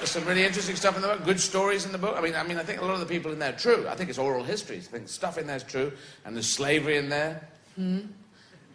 some 0.05 0.25
really 0.25 0.45
interesting 0.45 0.77
stuff 0.77 0.97
in 0.97 1.03
the 1.03 1.09
book. 1.09 1.25
Good 1.25 1.41
stories 1.41 1.87
in 1.87 1.93
the 1.93 1.99
book. 1.99 2.17
I 2.17 2.21
mean, 2.21 2.35
I 2.35 2.43
mean, 2.43 2.59
I 2.59 2.63
think 2.63 2.81
a 2.81 2.85
lot 2.85 2.95
of 2.95 3.01
the 3.01 3.07
people 3.07 3.33
in 3.33 3.39
there 3.39 3.53
are 3.53 3.59
true. 3.59 3.87
I 3.89 3.95
think 3.95 4.11
it's 4.11 4.19
oral 4.19 4.45
histories. 4.45 4.89
I 4.89 4.93
think 4.93 5.09
stuff 5.09 5.39
in 5.39 5.47
there 5.47 5.57
is 5.57 5.63
true, 5.63 5.93
and 6.25 6.37
there's 6.37 6.49
slavery 6.49 6.99
in 6.99 7.09
there. 7.09 7.49
Hmm. 7.77 8.01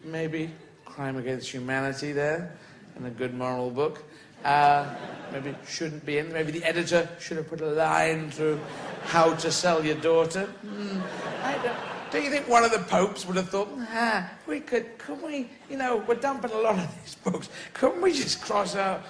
Maybe 0.03 0.49
crime 0.85 1.17
against 1.17 1.49
humanity 1.49 2.11
there, 2.11 2.57
in 2.97 3.05
a 3.05 3.09
good 3.09 3.33
moral 3.33 3.69
book. 3.69 4.03
Uh, 4.43 4.93
maybe 5.31 5.51
it 5.51 5.57
shouldn't 5.67 6.05
be 6.05 6.17
in. 6.17 6.31
Maybe 6.31 6.51
the 6.51 6.63
editor 6.63 7.07
should 7.19 7.37
have 7.37 7.47
put 7.47 7.61
a 7.61 7.67
line 7.67 8.31
through 8.31 8.59
how 9.03 9.33
to 9.35 9.51
sell 9.51 9.83
your 9.85 9.95
daughter. 9.95 10.45
Hmm. 10.45 10.99
I 11.43 11.53
don't, 11.63 11.77
don't 12.11 12.23
you 12.23 12.29
think 12.29 12.47
one 12.47 12.63
of 12.63 12.71
the 12.71 12.79
popes 12.79 13.25
would 13.25 13.37
have 13.37 13.49
thought, 13.49 13.69
ah, 13.79 14.29
we 14.47 14.59
could, 14.59 14.97
couldn't 14.97 15.25
we, 15.25 15.49
you 15.69 15.77
know, 15.77 16.03
we're 16.07 16.15
dumping 16.15 16.51
a 16.51 16.57
lot 16.57 16.77
of 16.77 17.01
these 17.01 17.15
books. 17.15 17.49
Couldn't 17.73 18.01
we 18.01 18.13
just 18.13 18.41
cross 18.41 18.75
out 18.75 19.03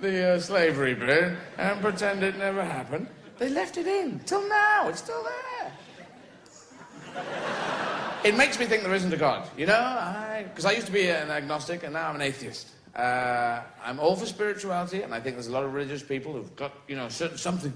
the 0.00 0.34
uh, 0.34 0.40
slavery 0.40 0.94
bit 0.94 1.36
and 1.58 1.80
pretend 1.80 2.22
it 2.22 2.38
never 2.38 2.64
happened? 2.64 3.08
They 3.38 3.48
left 3.48 3.76
it 3.76 3.86
in 3.86 4.20
till 4.20 4.48
now. 4.48 4.88
It's 4.88 5.00
still 5.00 5.22
there. 5.22 5.72
It 8.24 8.36
makes 8.36 8.58
me 8.58 8.66
think 8.66 8.82
there 8.82 8.94
isn't 8.94 9.12
a 9.12 9.16
God, 9.16 9.48
you 9.56 9.66
know? 9.66 10.42
Because 10.44 10.64
I, 10.64 10.70
I, 10.70 10.72
used 10.72 10.86
to 10.86 10.92
be 10.92 11.08
an 11.08 11.30
agnostic 11.30 11.84
and 11.84 11.92
now 11.92 12.08
I'm 12.08 12.16
an 12.16 12.22
atheist. 12.22 12.68
Uh, 12.98 13.62
I'm 13.84 14.00
all 14.00 14.16
for 14.16 14.26
spirituality, 14.26 15.02
and 15.02 15.14
I 15.14 15.20
think 15.20 15.36
there's 15.36 15.46
a 15.46 15.52
lot 15.52 15.62
of 15.62 15.72
religious 15.72 16.02
people 16.02 16.32
who've 16.32 16.56
got, 16.56 16.72
you 16.88 16.96
know, 16.96 17.08
certain 17.08 17.38
something. 17.38 17.72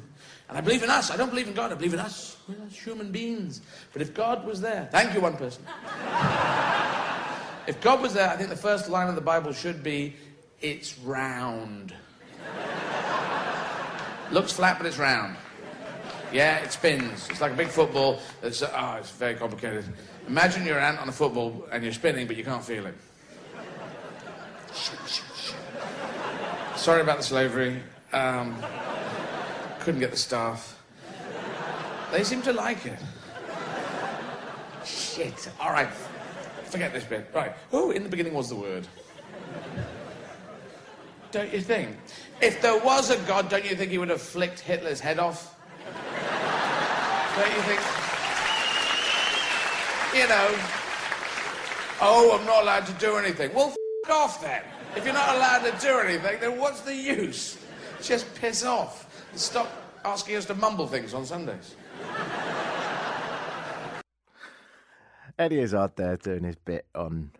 And 0.48 0.58
I 0.58 0.60
believe 0.60 0.82
in 0.82 0.90
us. 0.90 1.12
I 1.12 1.16
don't 1.16 1.30
believe 1.30 1.46
in 1.46 1.54
God. 1.54 1.70
I 1.70 1.76
believe 1.76 1.94
in 1.94 2.00
us. 2.00 2.38
We're 2.48 2.56
human 2.66 3.12
beings. 3.12 3.60
But 3.92 4.02
if 4.02 4.14
God 4.14 4.44
was 4.44 4.60
there, 4.60 4.88
thank 4.90 5.14
you, 5.14 5.20
one 5.20 5.36
person. 5.36 5.62
if 7.68 7.80
God 7.80 8.02
was 8.02 8.14
there, 8.14 8.28
I 8.28 8.36
think 8.36 8.50
the 8.50 8.56
first 8.56 8.90
line 8.90 9.08
of 9.08 9.14
the 9.14 9.20
Bible 9.20 9.52
should 9.52 9.84
be, 9.84 10.16
"It's 10.60 10.98
round." 10.98 11.94
Looks 14.32 14.52
flat, 14.52 14.78
but 14.78 14.86
it's 14.86 14.98
round. 14.98 15.36
Yeah, 16.32 16.56
it 16.64 16.72
spins. 16.72 17.28
It's 17.30 17.40
like 17.40 17.52
a 17.52 17.56
big 17.56 17.68
football. 17.68 18.18
It's, 18.42 18.62
oh, 18.62 18.96
it's 18.98 19.10
very 19.10 19.34
complicated. 19.34 19.84
Imagine 20.26 20.66
you're 20.66 20.78
an 20.78 20.84
ant 20.84 20.98
on 20.98 21.08
a 21.08 21.12
football 21.12 21.68
and 21.70 21.84
you're 21.84 21.92
spinning, 21.92 22.26
but 22.26 22.36
you 22.36 22.42
can't 22.42 22.64
feel 22.64 22.86
it. 22.86 22.94
Sorry 26.76 27.00
about 27.00 27.18
the 27.18 27.22
slavery. 27.22 27.82
Um, 28.12 28.56
couldn't 29.80 30.00
get 30.00 30.10
the 30.10 30.16
staff. 30.16 30.80
They 32.10 32.24
seem 32.24 32.42
to 32.42 32.52
like 32.52 32.84
it. 32.86 32.98
Shit. 34.84 35.50
All 35.60 35.70
right. 35.70 35.88
Forget 36.64 36.92
this 36.92 37.04
bit. 37.04 37.28
Right. 37.34 37.52
Who 37.70 37.90
in 37.92 38.02
the 38.02 38.08
beginning 38.08 38.34
was 38.34 38.48
the 38.48 38.56
word. 38.56 38.86
Don't 41.30 41.52
you 41.52 41.60
think? 41.60 41.96
If 42.40 42.60
there 42.60 42.78
was 42.78 43.10
a 43.10 43.16
God, 43.28 43.48
don't 43.48 43.64
you 43.64 43.74
think 43.76 43.90
he 43.90 43.98
would 43.98 44.10
have 44.10 44.20
flicked 44.20 44.60
Hitler's 44.60 45.00
head 45.00 45.18
off? 45.18 45.58
don't 47.36 47.54
you 47.54 47.62
think? 47.62 47.80
You 50.14 50.28
know, 50.28 50.48
oh, 52.02 52.36
I'm 52.38 52.44
not 52.44 52.62
allowed 52.62 52.86
to 52.86 52.92
do 52.94 53.16
anything. 53.16 53.54
Well, 53.54 53.74
off 54.10 54.42
then. 54.42 54.62
If 54.96 55.04
you're 55.04 55.14
not 55.14 55.36
allowed 55.36 55.70
to 55.70 55.86
do 55.86 55.98
anything, 56.00 56.40
then 56.40 56.58
what's 56.58 56.80
the 56.80 56.94
use? 56.94 57.58
Just 58.00 58.32
piss 58.34 58.64
off. 58.64 59.26
And 59.30 59.40
stop 59.40 59.70
asking 60.04 60.36
us 60.36 60.44
to 60.46 60.54
mumble 60.54 60.86
things 60.86 61.14
on 61.14 61.24
Sundays. 61.24 61.76
Eddie 65.38 65.60
Izzard 65.60 65.96
there 65.96 66.16
doing 66.16 66.44
his 66.44 66.56
bit 66.56 66.86
on 66.94 67.30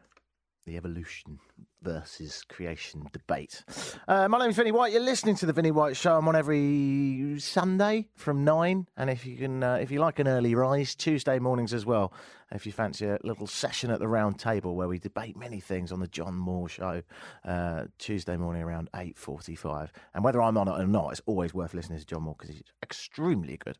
the 0.65 0.77
evolution 0.77 1.41
versus 1.83 2.45
creation 2.49 3.07
debate. 3.13 3.65
Uh, 4.07 4.29
my 4.29 4.39
name's 4.39 4.57
Vinny 4.57 4.71
White. 4.71 4.93
You're 4.93 5.03
listening 5.03 5.35
to 5.37 5.47
the 5.47 5.53
Vinny 5.53 5.73
White 5.73 5.97
Show. 5.97 6.17
I'm 6.17 6.29
on 6.29 6.37
every 6.37 7.39
Sunday 7.39 8.09
from 8.15 8.45
nine, 8.45 8.87
and 8.97 9.11
if 9.11 9.27
you 9.27 9.37
can, 9.37 9.63
uh, 9.63 9.75
if 9.75 9.91
you 9.91 9.99
like 9.99 10.21
an 10.21 10.29
early 10.29 10.55
rise, 10.55 10.95
Tuesday 10.95 11.41
mornings 11.41 11.75
as 11.75 11.85
well 11.85 12.13
if 12.53 12.67
you 12.67 12.73
fancy 12.73 13.07
a 13.07 13.19
little 13.23 13.47
session 13.47 13.91
at 13.91 13.99
the 13.99 14.09
round 14.09 14.39
table 14.39 14.75
where 14.75 14.89
we 14.89 14.99
debate 14.99 15.37
many 15.37 15.61
things 15.61 15.93
on 15.93 16.01
the 16.01 16.07
John 16.07 16.35
Moore 16.37 16.69
Show 16.69 17.03
uh, 17.45 17.85
Tuesday 17.99 18.37
morning 18.37 18.63
around 18.63 18.91
eight 18.97 19.19
forty-five. 19.19 19.93
And 20.15 20.25
whether 20.25 20.41
I'm 20.41 20.57
on 20.57 20.69
it 20.69 20.73
or 20.73 20.87
not, 20.87 21.13
it's 21.13 21.23
always 21.27 21.55
worth 21.55 21.75
listening 21.75 21.99
to 21.99 22.07
John 22.07 22.23
Moore 22.23 22.37
because 22.39 22.55
he's 22.55 22.63
extremely 22.83 23.57
good 23.57 23.79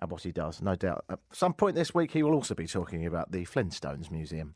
at 0.00 0.08
what 0.08 0.22
he 0.22 0.32
does. 0.32 0.62
No 0.62 0.74
doubt. 0.74 1.04
At 1.10 1.18
some 1.32 1.52
point 1.52 1.74
this 1.76 1.94
week, 1.94 2.10
he 2.10 2.22
will 2.22 2.34
also 2.34 2.54
be 2.54 2.66
talking 2.66 3.06
about 3.06 3.32
the 3.32 3.44
Flintstones 3.44 4.10
Museum. 4.10 4.54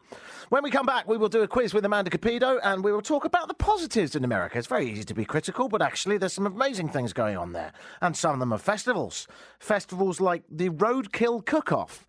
When 0.48 0.62
we 0.62 0.70
come 0.70 0.86
back, 0.86 1.08
we 1.08 1.16
will 1.16 1.28
do 1.28 1.42
a 1.42 1.48
quiz 1.48 1.74
with 1.74 1.84
Amanda 1.84 2.10
Capito 2.10 2.58
and 2.62 2.82
we 2.82 2.92
will 2.92 3.02
talk 3.02 3.24
about 3.24 3.48
the 3.48 3.54
positives 3.54 4.16
in 4.16 4.24
America. 4.24 4.58
It's 4.58 4.66
very 4.66 4.90
easy 4.90 5.04
to 5.04 5.14
be 5.14 5.24
critical, 5.24 5.68
but 5.68 5.82
actually, 5.82 6.18
there's 6.18 6.32
some 6.32 6.46
amazing 6.46 6.88
things 6.88 7.12
going 7.12 7.36
on 7.36 7.52
there, 7.52 7.72
and 8.00 8.16
some 8.16 8.34
of 8.34 8.40
them 8.40 8.52
are 8.52 8.58
festivals. 8.58 9.26
Festivals 9.58 10.20
like 10.20 10.42
the 10.50 10.70
Roadkill 10.70 11.44
Cook-Off 11.44 12.06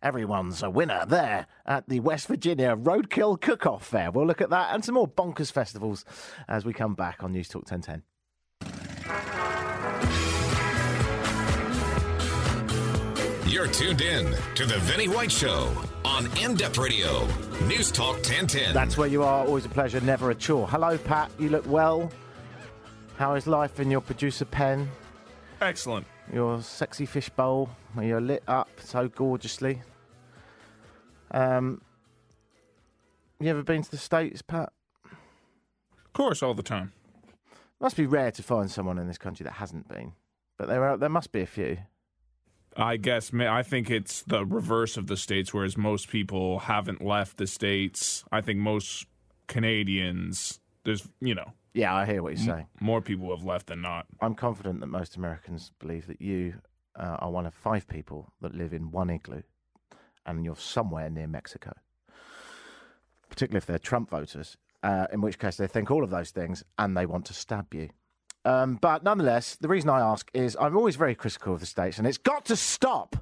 Everyone's 0.00 0.62
a 0.62 0.70
winner 0.70 1.04
there 1.06 1.46
at 1.66 1.88
the 1.88 1.98
West 1.98 2.28
Virginia 2.28 2.76
Roadkill 2.76 3.40
Cook-Off 3.40 3.84
Fair. 3.84 4.12
We'll 4.12 4.26
look 4.26 4.40
at 4.40 4.50
that 4.50 4.72
and 4.72 4.84
some 4.84 4.94
more 4.94 5.08
bonkers 5.08 5.50
festivals 5.50 6.04
as 6.46 6.64
we 6.64 6.72
come 6.72 6.94
back 6.94 7.24
on 7.24 7.32
News 7.32 7.48
Talk 7.48 7.68
1010. 7.68 8.04
You're 13.46 13.66
tuned 13.66 14.02
in 14.02 14.36
to 14.54 14.66
the 14.66 14.78
Vinny 14.82 15.08
White 15.08 15.32
Show 15.32 15.72
on 16.04 16.28
In 16.38 16.54
Depth 16.54 16.78
Radio, 16.78 17.26
News 17.66 17.90
Talk 17.90 18.16
1010. 18.16 18.72
That's 18.74 18.96
where 18.96 19.08
you 19.08 19.24
are. 19.24 19.44
Always 19.44 19.64
a 19.64 19.68
pleasure, 19.68 20.00
never 20.00 20.30
a 20.30 20.34
chore. 20.34 20.68
Hello, 20.68 20.96
Pat. 20.96 21.32
You 21.40 21.48
look 21.48 21.66
well. 21.66 22.12
How 23.16 23.34
is 23.34 23.48
life 23.48 23.80
in 23.80 23.90
your 23.90 24.00
producer 24.00 24.44
pen? 24.44 24.88
Excellent. 25.60 26.06
Your 26.32 26.60
sexy 26.62 27.06
fish 27.06 27.30
bowl, 27.30 27.70
where 27.94 28.06
you're 28.06 28.20
lit 28.20 28.42
up 28.46 28.68
so 28.82 29.08
gorgeously. 29.08 29.82
Um, 31.30 31.80
you 33.40 33.48
ever 33.48 33.62
been 33.62 33.82
to 33.82 33.90
the 33.90 33.96
States, 33.96 34.42
Pat? 34.42 34.72
Of 35.04 36.12
course, 36.12 36.42
all 36.42 36.54
the 36.54 36.62
time. 36.62 36.92
Must 37.80 37.96
be 37.96 38.06
rare 38.06 38.32
to 38.32 38.42
find 38.42 38.70
someone 38.70 38.98
in 38.98 39.06
this 39.06 39.18
country 39.18 39.44
that 39.44 39.54
hasn't 39.54 39.88
been, 39.88 40.12
but 40.58 40.68
there 40.68 40.84
are 40.84 40.96
there 40.96 41.08
must 41.08 41.30
be 41.30 41.40
a 41.40 41.46
few. 41.46 41.78
I 42.76 42.96
guess 42.96 43.32
I 43.32 43.62
think 43.62 43.90
it's 43.90 44.22
the 44.22 44.44
reverse 44.44 44.96
of 44.96 45.06
the 45.06 45.16
states, 45.16 45.54
whereas 45.54 45.76
most 45.76 46.08
people 46.08 46.60
haven't 46.60 47.04
left 47.04 47.36
the 47.36 47.46
states. 47.46 48.24
I 48.32 48.40
think 48.40 48.58
most 48.58 49.06
Canadians, 49.46 50.60
there's 50.84 51.08
you 51.20 51.34
know, 51.34 51.52
yeah, 51.74 51.94
I 51.94 52.06
hear 52.06 52.22
what 52.22 52.36
you 52.36 52.44
say. 52.44 52.66
more 52.80 53.00
people 53.00 53.30
have 53.30 53.44
left 53.44 53.66
than 53.66 53.82
not. 53.82 54.06
I'm 54.20 54.34
confident 54.34 54.80
that 54.80 54.86
most 54.86 55.16
Americans 55.16 55.72
believe 55.78 56.06
that 56.06 56.20
you 56.20 56.54
uh, 56.98 57.16
are 57.20 57.30
one 57.30 57.46
of 57.46 57.54
five 57.54 57.86
people 57.86 58.32
that 58.40 58.54
live 58.54 58.72
in 58.72 58.90
one 58.90 59.10
igloo, 59.10 59.42
and 60.26 60.44
you're 60.44 60.56
somewhere 60.56 61.10
near 61.10 61.26
Mexico. 61.26 61.72
Particularly 63.28 63.58
if 63.58 63.66
they're 63.66 63.78
Trump 63.78 64.10
voters, 64.10 64.56
uh, 64.82 65.06
in 65.12 65.20
which 65.20 65.38
case 65.38 65.56
they 65.56 65.66
think 65.66 65.90
all 65.90 66.02
of 66.02 66.10
those 66.10 66.30
things 66.30 66.64
and 66.78 66.96
they 66.96 67.06
want 67.06 67.26
to 67.26 67.34
stab 67.34 67.72
you. 67.74 67.90
Um, 68.44 68.76
but 68.80 69.02
nonetheless, 69.02 69.56
the 69.56 69.68
reason 69.68 69.90
I 69.90 70.00
ask 70.00 70.30
is 70.32 70.56
I'm 70.58 70.76
always 70.76 70.96
very 70.96 71.14
critical 71.14 71.54
of 71.54 71.60
the 71.60 71.66
states, 71.66 71.98
and 71.98 72.06
it's 72.06 72.18
got 72.18 72.44
to 72.46 72.56
stop. 72.56 73.16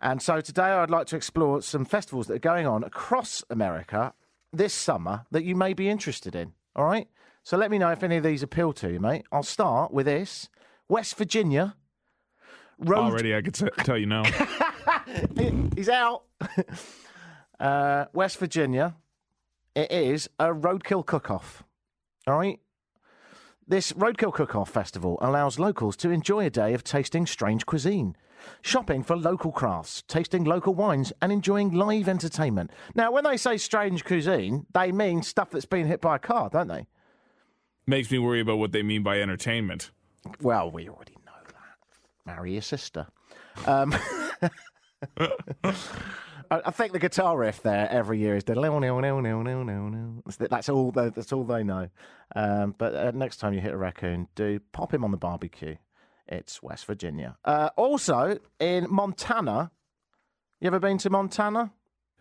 And 0.00 0.22
so 0.22 0.40
today 0.40 0.62
I'd 0.62 0.90
like 0.90 1.06
to 1.08 1.16
explore 1.16 1.60
some 1.60 1.84
festivals 1.84 2.26
that 2.28 2.34
are 2.34 2.38
going 2.38 2.66
on 2.66 2.82
across 2.82 3.44
America 3.50 4.14
this 4.52 4.72
summer 4.72 5.26
that 5.30 5.44
you 5.44 5.54
may 5.54 5.74
be 5.74 5.90
interested 5.90 6.34
in. 6.34 6.54
All 6.76 6.84
right? 6.84 7.08
So 7.42 7.56
let 7.56 7.70
me 7.70 7.78
know 7.78 7.90
if 7.90 8.02
any 8.02 8.16
of 8.16 8.22
these 8.22 8.42
appeal 8.42 8.72
to 8.74 8.92
you, 8.92 9.00
mate. 9.00 9.24
I'll 9.32 9.42
start 9.42 9.92
with 9.92 10.06
this 10.06 10.48
West 10.88 11.16
Virginia. 11.16 11.76
Road... 12.78 12.98
Already, 12.98 13.34
I 13.34 13.42
could 13.42 13.54
t- 13.54 13.68
tell 13.78 13.98
you 13.98 14.06
now. 14.06 14.22
He's 15.74 15.88
out. 15.88 16.24
uh, 17.60 18.06
West 18.12 18.38
Virginia. 18.38 18.96
It 19.74 19.90
is 19.92 20.28
a 20.38 20.48
roadkill 20.48 21.04
cook 21.06 21.30
off. 21.30 21.62
All 22.26 22.38
right? 22.38 22.60
This 23.70 23.92
Roadkill 23.92 24.34
Cook 24.34 24.56
Off 24.56 24.68
Festival 24.68 25.16
allows 25.22 25.60
locals 25.60 25.96
to 25.98 26.10
enjoy 26.10 26.44
a 26.44 26.50
day 26.50 26.74
of 26.74 26.82
tasting 26.82 27.24
strange 27.24 27.66
cuisine, 27.66 28.16
shopping 28.62 29.02
for 29.02 29.16
local 29.16 29.52
crafts, 29.52 30.02
tasting 30.08 30.44
local 30.44 30.74
wines, 30.74 31.12
and 31.20 31.32
enjoying 31.32 31.72
live 31.72 32.08
entertainment. 32.08 32.70
Now, 32.94 33.12
when 33.12 33.24
they 33.24 33.36
say 33.36 33.56
strange 33.56 34.04
cuisine, 34.04 34.66
they 34.72 34.92
mean 34.92 35.22
stuff 35.22 35.50
that's 35.50 35.66
been 35.66 35.86
hit 35.86 36.00
by 36.00 36.16
a 36.16 36.18
car, 36.18 36.50
don't 36.50 36.68
they? 36.68 36.86
Makes 37.86 38.10
me 38.10 38.18
worry 38.18 38.40
about 38.40 38.58
what 38.58 38.72
they 38.72 38.82
mean 38.82 39.02
by 39.02 39.20
entertainment. 39.20 39.90
Well, 40.40 40.70
we 40.70 40.88
already 40.88 41.16
know 41.26 41.32
that. 41.46 41.54
Marry 42.26 42.52
your 42.52 42.62
sister. 42.62 43.06
Um, 43.66 43.94
I 46.52 46.72
think 46.72 46.92
the 46.92 46.98
guitar 46.98 47.38
riff 47.38 47.62
there 47.62 47.88
every 47.90 48.18
year 48.18 48.34
is 48.36 48.44
the 48.44 48.54
that's 50.50 50.68
all 50.68 50.90
that's 50.90 51.32
all 51.32 51.44
they 51.44 51.62
know. 51.62 51.88
Um, 52.34 52.74
but 52.76 52.94
uh, 52.94 53.12
next 53.12 53.36
time 53.36 53.54
you 53.54 53.60
hit 53.60 53.72
a 53.72 53.76
raccoon, 53.76 54.26
do 54.34 54.60
pop 54.72 54.92
him 54.92 55.04
on 55.04 55.12
the 55.12 55.16
barbecue. 55.16 55.76
It's 56.30 56.62
West 56.62 56.86
Virginia. 56.86 57.36
Uh, 57.44 57.70
also 57.76 58.38
in 58.60 58.86
Montana. 58.88 59.72
You 60.60 60.68
ever 60.68 60.78
been 60.78 60.98
to 60.98 61.10
Montana? 61.10 61.72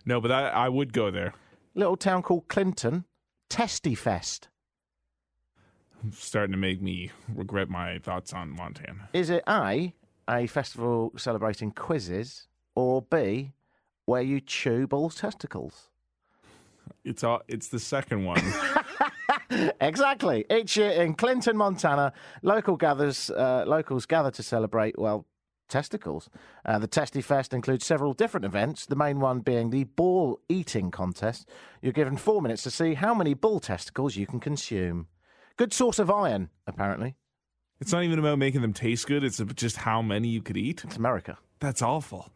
No, 0.05 0.19
but 0.19 0.31
I, 0.31 0.47
I 0.49 0.69
would 0.69 0.93
go 0.93 1.11
there. 1.11 1.33
Little 1.75 1.95
town 1.95 2.23
called 2.23 2.47
Clinton. 2.47 3.05
Testy 3.49 3.95
Fest? 3.95 4.49
Starting 6.11 6.51
to 6.51 6.57
make 6.57 6.81
me 6.81 7.11
regret 7.33 7.69
my 7.69 7.99
thoughts 7.99 8.33
on 8.33 8.49
Montana. 8.49 9.09
Is 9.13 9.29
it 9.29 9.43
A, 9.47 9.93
a 10.29 10.47
festival 10.47 11.11
celebrating 11.17 11.71
quizzes, 11.71 12.47
or 12.75 13.01
B, 13.01 13.51
where 14.05 14.21
you 14.21 14.39
chew 14.39 14.87
bulls' 14.87 15.15
testicles? 15.15 15.89
It's 17.03 17.23
all, 17.23 17.41
it's 17.47 17.67
the 17.67 17.79
second 17.79 18.23
one. 18.23 18.41
Exactly. 19.81 20.45
Each 20.51 20.77
year 20.77 20.91
in 20.91 21.15
Clinton, 21.15 21.57
Montana, 21.57 22.13
local 22.43 22.75
gathers, 22.75 23.29
uh, 23.31 23.63
locals 23.65 24.05
gather 24.05 24.31
to 24.31 24.43
celebrate, 24.43 24.97
well, 24.99 25.25
testicles. 25.67 26.29
Uh, 26.65 26.79
the 26.79 26.87
Testy 26.87 27.21
Fest 27.21 27.53
includes 27.53 27.85
several 27.85 28.13
different 28.13 28.45
events, 28.45 28.85
the 28.85 28.95
main 28.95 29.19
one 29.19 29.39
being 29.39 29.69
the 29.69 29.85
ball 29.85 30.39
eating 30.49 30.91
contest. 30.91 31.47
You're 31.81 31.93
given 31.93 32.17
four 32.17 32.41
minutes 32.41 32.63
to 32.63 32.71
see 32.71 32.95
how 32.95 33.13
many 33.13 33.33
bull 33.33 33.59
testicles 33.59 34.15
you 34.15 34.27
can 34.27 34.39
consume. 34.39 35.07
Good 35.57 35.73
source 35.73 35.99
of 35.99 36.09
iron, 36.09 36.49
apparently. 36.67 37.15
it's 37.79 37.91
not 37.91 38.03
even 38.03 38.19
about 38.19 38.37
making 38.39 38.61
them 38.61 38.73
taste 38.73 39.07
good. 39.07 39.23
It's 39.23 39.41
just 39.55 39.77
how 39.77 40.01
many 40.01 40.27
you 40.27 40.41
could 40.41 40.57
eat. 40.57 40.83
It's 40.83 40.97
America. 40.97 41.37
That's 41.59 41.81
awful. 41.81 42.29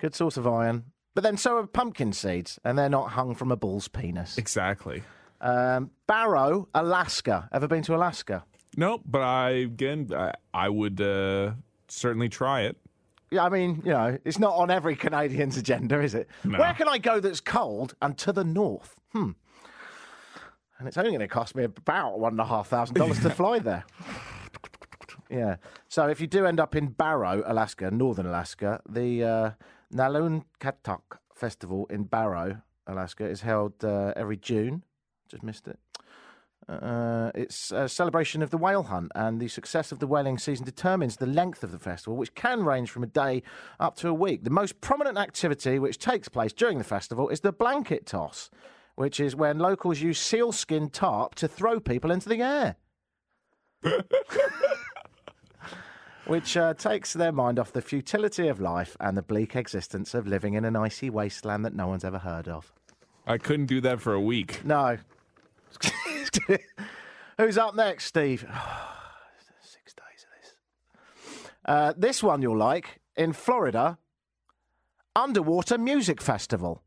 Good 0.00 0.14
source 0.14 0.36
of 0.36 0.46
iron. 0.46 0.84
But 1.14 1.24
then 1.24 1.36
so 1.36 1.56
are 1.56 1.66
pumpkin 1.66 2.12
seeds, 2.12 2.58
and 2.64 2.78
they're 2.78 2.88
not 2.88 3.10
hung 3.10 3.34
from 3.34 3.50
a 3.50 3.56
bull's 3.56 3.88
penis. 3.88 4.38
Exactly. 4.38 5.02
Um, 5.40 5.90
Barrow, 6.06 6.68
Alaska. 6.74 7.48
Ever 7.52 7.66
been 7.66 7.82
to 7.84 7.96
Alaska? 7.96 8.44
Nope. 8.76 9.02
But 9.04 9.22
I 9.22 9.50
again, 9.50 10.10
I, 10.16 10.34
I 10.54 10.68
would 10.68 11.00
uh, 11.00 11.52
certainly 11.88 12.28
try 12.28 12.62
it. 12.62 12.76
Yeah, 13.30 13.44
I 13.44 13.48
mean, 13.48 13.82
you 13.84 13.92
know, 13.92 14.18
it's 14.24 14.38
not 14.38 14.56
on 14.56 14.70
every 14.70 14.96
Canadian's 14.96 15.56
agenda, 15.56 16.00
is 16.00 16.14
it? 16.14 16.28
No. 16.42 16.58
Where 16.58 16.74
can 16.74 16.88
I 16.88 16.98
go 16.98 17.20
that's 17.20 17.40
cold 17.40 17.94
and 18.02 18.18
to 18.18 18.32
the 18.32 18.42
north? 18.42 18.96
Hmm. 19.12 19.30
And 20.78 20.88
it's 20.88 20.96
only 20.96 21.10
going 21.10 21.20
to 21.20 21.28
cost 21.28 21.54
me 21.54 21.62
about 21.64 22.18
one 22.18 22.32
and 22.32 22.40
a 22.40 22.44
half 22.44 22.68
thousand 22.68 22.96
dollars 22.96 23.20
to 23.20 23.30
fly 23.30 23.58
there. 23.58 23.84
Yeah. 25.28 25.56
So 25.88 26.08
if 26.08 26.20
you 26.20 26.26
do 26.26 26.44
end 26.44 26.58
up 26.58 26.74
in 26.74 26.88
Barrow, 26.88 27.42
Alaska, 27.46 27.90
northern 27.90 28.26
Alaska, 28.26 28.80
the 28.88 29.22
uh, 29.22 29.50
Nalunkatuk 29.94 31.18
Festival 31.34 31.86
in 31.90 32.04
Barrow, 32.04 32.62
Alaska, 32.86 33.26
is 33.26 33.40
held 33.40 33.84
uh, 33.84 34.12
every 34.16 34.36
June. 34.36 34.84
Just 35.28 35.42
missed 35.42 35.68
it. 35.68 35.78
Uh, 36.68 37.32
it's 37.34 37.72
a 37.72 37.88
celebration 37.88 38.42
of 38.42 38.50
the 38.50 38.58
whale 38.58 38.84
hunt, 38.84 39.10
and 39.14 39.40
the 39.40 39.48
success 39.48 39.90
of 39.90 39.98
the 39.98 40.06
whaling 40.06 40.38
season 40.38 40.64
determines 40.64 41.16
the 41.16 41.26
length 41.26 41.64
of 41.64 41.72
the 41.72 41.78
festival, 41.78 42.16
which 42.16 42.34
can 42.34 42.62
range 42.64 42.90
from 42.90 43.02
a 43.02 43.08
day 43.08 43.42
up 43.80 43.96
to 43.96 44.08
a 44.08 44.14
week. 44.14 44.44
The 44.44 44.50
most 44.50 44.80
prominent 44.80 45.18
activity 45.18 45.78
which 45.80 45.98
takes 45.98 46.28
place 46.28 46.52
during 46.52 46.78
the 46.78 46.84
festival 46.84 47.28
is 47.28 47.40
the 47.40 47.50
blanket 47.50 48.06
toss, 48.06 48.50
which 48.94 49.18
is 49.18 49.34
when 49.34 49.58
locals 49.58 50.00
use 50.00 50.20
sealskin 50.20 50.90
tarp 50.90 51.34
to 51.36 51.48
throw 51.48 51.80
people 51.80 52.10
into 52.12 52.28
the 52.28 52.42
air. 52.42 52.76
which 56.30 56.56
uh, 56.56 56.72
takes 56.74 57.12
their 57.12 57.32
mind 57.32 57.58
off 57.58 57.72
the 57.72 57.82
futility 57.82 58.46
of 58.46 58.60
life 58.60 58.96
and 59.00 59.16
the 59.16 59.22
bleak 59.22 59.56
existence 59.56 60.14
of 60.14 60.28
living 60.28 60.54
in 60.54 60.64
an 60.64 60.76
icy 60.76 61.10
wasteland 61.10 61.64
that 61.64 61.74
no 61.74 61.88
one's 61.88 62.04
ever 62.04 62.18
heard 62.18 62.46
of. 62.46 62.72
I 63.26 63.36
couldn't 63.36 63.66
do 63.66 63.80
that 63.80 64.00
for 64.00 64.14
a 64.14 64.20
week. 64.20 64.64
No. 64.64 64.96
Who's 67.36 67.58
up 67.58 67.74
next, 67.74 68.04
Steve? 68.04 68.42
Six 69.60 69.92
days 69.92 70.24
of 70.24 71.34
this. 71.34 71.50
Uh, 71.64 71.92
this 71.96 72.22
one 72.22 72.42
you'll 72.42 72.56
like 72.56 73.00
in 73.16 73.32
Florida. 73.32 73.98
Underwater 75.16 75.78
Music 75.78 76.22
Festival. 76.22 76.84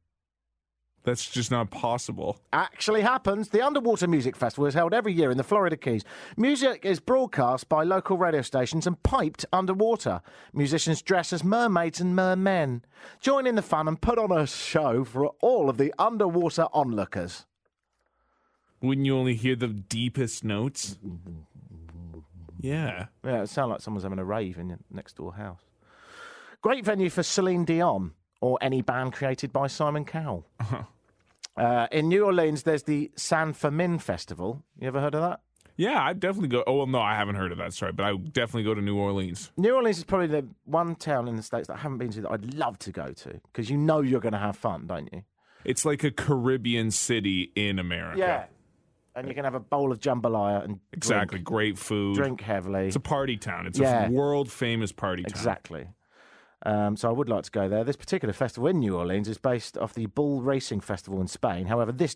That's 1.04 1.30
just 1.30 1.52
not 1.52 1.70
possible. 1.70 2.40
Actually 2.54 3.02
happens. 3.02 3.50
The 3.50 3.62
Underwater 3.62 4.08
Music 4.08 4.38
Festival 4.38 4.66
is 4.68 4.74
held 4.74 4.94
every 4.94 5.12
year 5.12 5.32
in 5.32 5.38
the 5.38 5.44
Florida 5.44 5.76
Keys. 5.76 6.06
Music 6.38 6.86
is 6.86 7.02
broadcast 7.02 7.68
by 7.68 7.84
local 7.84 8.18
radio 8.18 8.42
stations 8.42 8.88
and 8.88 9.02
piped 9.04 9.46
underwater. 9.52 10.22
Musicians 10.54 11.02
dress 11.02 11.34
as 11.34 11.44
mermaids 11.44 12.00
and 12.00 12.16
mermen. 12.16 12.86
Join 13.20 13.46
in 13.46 13.56
the 13.56 13.62
fun 13.62 13.90
and 13.90 14.00
put 14.00 14.18
on 14.18 14.32
a 14.32 14.48
show 14.48 15.04
for 15.04 15.28
all 15.42 15.70
of 15.70 15.78
the 15.78 15.94
underwater 16.00 16.68
onlookers. 16.72 17.46
Wouldn't 18.82 19.06
you 19.06 19.18
only 19.18 19.36
hear 19.36 19.58
the 19.58 19.68
deepest 19.68 20.46
notes? 20.46 20.98
Yeah. 22.62 23.08
Yeah, 23.26 23.42
it 23.42 23.50
sounds 23.50 23.72
like 23.72 23.82
someone's 23.82 24.04
having 24.04 24.20
a 24.20 24.26
rave 24.26 24.58
in 24.58 24.70
your 24.70 24.80
next 24.90 25.18
door 25.18 25.34
house. 25.34 25.62
Great 26.62 26.86
venue 26.86 27.10
for 27.10 27.24
Celine 27.24 27.66
Dion 27.66 28.14
or 28.40 28.58
any 28.62 28.82
band 28.82 29.12
created 29.12 29.52
by 29.52 29.68
Simon 29.68 30.06
Cowell. 30.06 30.48
Uh, 31.56 31.88
in 31.92 32.08
New 32.10 32.26
Orleans, 32.26 32.64
there's 32.64 32.84
the 32.84 33.12
San 33.16 33.54
Fermin 33.54 34.00
Festival. 34.00 34.64
You 34.80 34.88
ever 34.88 35.00
heard 35.02 35.16
of 35.16 35.22
that? 35.22 35.42
Yeah, 35.76 36.04
I'd 36.04 36.20
definitely 36.20 36.50
go. 36.50 36.64
Oh, 36.68 36.78
well, 36.78 36.88
no, 36.88 37.00
I 37.00 37.16
haven't 37.16 37.36
heard 37.36 37.52
of 37.52 37.58
that. 37.58 37.74
Sorry, 37.74 37.92
but 37.92 38.06
I 38.06 38.16
definitely 38.16 38.64
go 38.64 38.74
to 38.76 38.82
New 38.82 38.98
Orleans. 38.98 39.52
New 39.58 39.74
Orleans 39.74 39.98
is 39.98 40.04
probably 40.04 40.28
the 40.28 40.46
one 40.66 40.96
town 40.96 41.28
in 41.28 41.36
the 41.36 41.42
States 41.44 41.68
that 41.68 41.76
I 41.76 41.80
haven't 41.80 41.98
been 41.98 42.12
to 42.12 42.22
that 42.22 42.32
I'd 42.32 42.54
love 42.54 42.78
to 42.80 42.92
go 42.92 43.12
to 43.12 43.40
because 43.52 43.70
you 43.70 43.78
know 43.78 44.02
you're 44.02 44.20
going 44.20 44.34
to 44.34 44.40
have 44.40 44.56
fun, 44.56 44.86
don't 44.88 45.10
you? 45.12 45.24
It's 45.66 45.84
like 45.86 46.04
a 46.04 46.12
Caribbean 46.12 46.92
city 46.92 47.52
in 47.56 47.80
America. 47.80 48.20
Yeah, 48.20 48.46
and 49.16 49.28
you 49.28 49.34
can 49.34 49.46
have 49.46 49.56
a 49.56 49.60
bowl 49.60 49.92
of 49.92 50.00
jambalaya 50.00 50.64
and 50.64 50.80
Exactly. 50.92 51.38
drink, 51.38 51.46
Great 51.46 51.78
food. 51.80 52.16
drink 52.18 52.42
heavily. 52.42 52.88
It's 52.88 52.96
a 52.96 53.00
party 53.00 53.38
town. 53.38 53.66
It's 53.68 53.80
Yeah. 53.80 54.08
a 54.08 54.12
world 54.12 54.52
famous 54.52 54.92
party 54.92 55.24
town. 55.24 55.32
Exactly. 55.32 55.88
Um, 56.66 56.96
so 56.96 57.10
I 57.10 57.12
would 57.12 57.30
like 57.30 57.44
to 57.44 57.52
go 57.52 57.68
there. 57.68 57.84
This 57.84 57.96
particular 57.96 58.34
festival 58.34 58.68
in 58.68 58.80
New 58.80 58.98
Orleans 58.98 59.28
is 59.28 59.38
based 59.38 59.78
off 59.78 59.94
the 59.94 60.06
Bull 60.08 60.42
Racing 60.42 60.80
Festival 60.80 61.20
in 61.22 61.28
Spain. 61.28 61.66
However, 61.66 61.92
this 61.92 62.16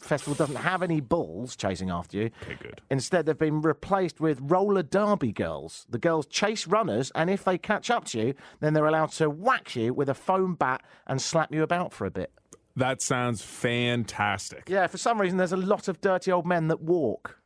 festival 0.00 0.34
doesn't 0.34 0.56
have 0.56 0.82
any 0.82 1.00
bulls 1.00 1.56
chasing 1.56 1.90
after 1.90 2.18
you. 2.18 2.30
Okay, 2.42 2.56
good. 2.60 2.82
Instead, 2.90 3.26
they've 3.26 3.38
been 3.38 3.62
replaced 3.62 4.20
with 4.20 4.38
roller 4.42 4.82
derby 4.82 5.32
girls. 5.32 5.86
The 5.88 5.98
girls 5.98 6.26
chase 6.26 6.66
runners, 6.66 7.10
and 7.14 7.30
if 7.30 7.44
they 7.44 7.56
catch 7.58 7.90
up 7.90 8.04
to 8.06 8.18
you, 8.20 8.34
then 8.60 8.74
they're 8.74 8.86
allowed 8.86 9.12
to 9.12 9.30
whack 9.30 9.74
you 9.76 9.94
with 9.94 10.08
a 10.08 10.14
foam 10.14 10.54
bat 10.54 10.82
and 11.06 11.22
slap 11.22 11.54
you 11.54 11.62
about 11.62 11.92
for 11.92 12.04
a 12.06 12.10
bit. 12.10 12.32
That 12.76 13.02
sounds 13.02 13.42
fantastic. 13.42 14.68
Yeah, 14.68 14.86
for 14.86 14.98
some 14.98 15.20
reason, 15.20 15.38
there's 15.38 15.52
a 15.52 15.56
lot 15.56 15.88
of 15.88 16.00
dirty 16.00 16.30
old 16.30 16.46
men 16.46 16.68
that 16.68 16.80
walk. 16.80 17.40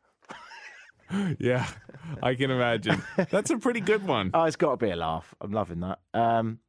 Yeah, 1.39 1.67
I 2.23 2.35
can 2.35 2.51
imagine. 2.51 3.03
That's 3.31 3.51
a 3.51 3.59
pretty 3.59 3.81
good 3.81 4.07
one. 4.07 4.31
Oh, 4.35 4.45
it's 4.45 4.57
got 4.57 4.71
to 4.73 4.77
be 4.77 4.91
a 4.91 4.97
laugh. 4.97 5.35
I'm 5.41 5.53
loving 5.53 5.81
that. 5.81 5.99
Um, 6.15 6.61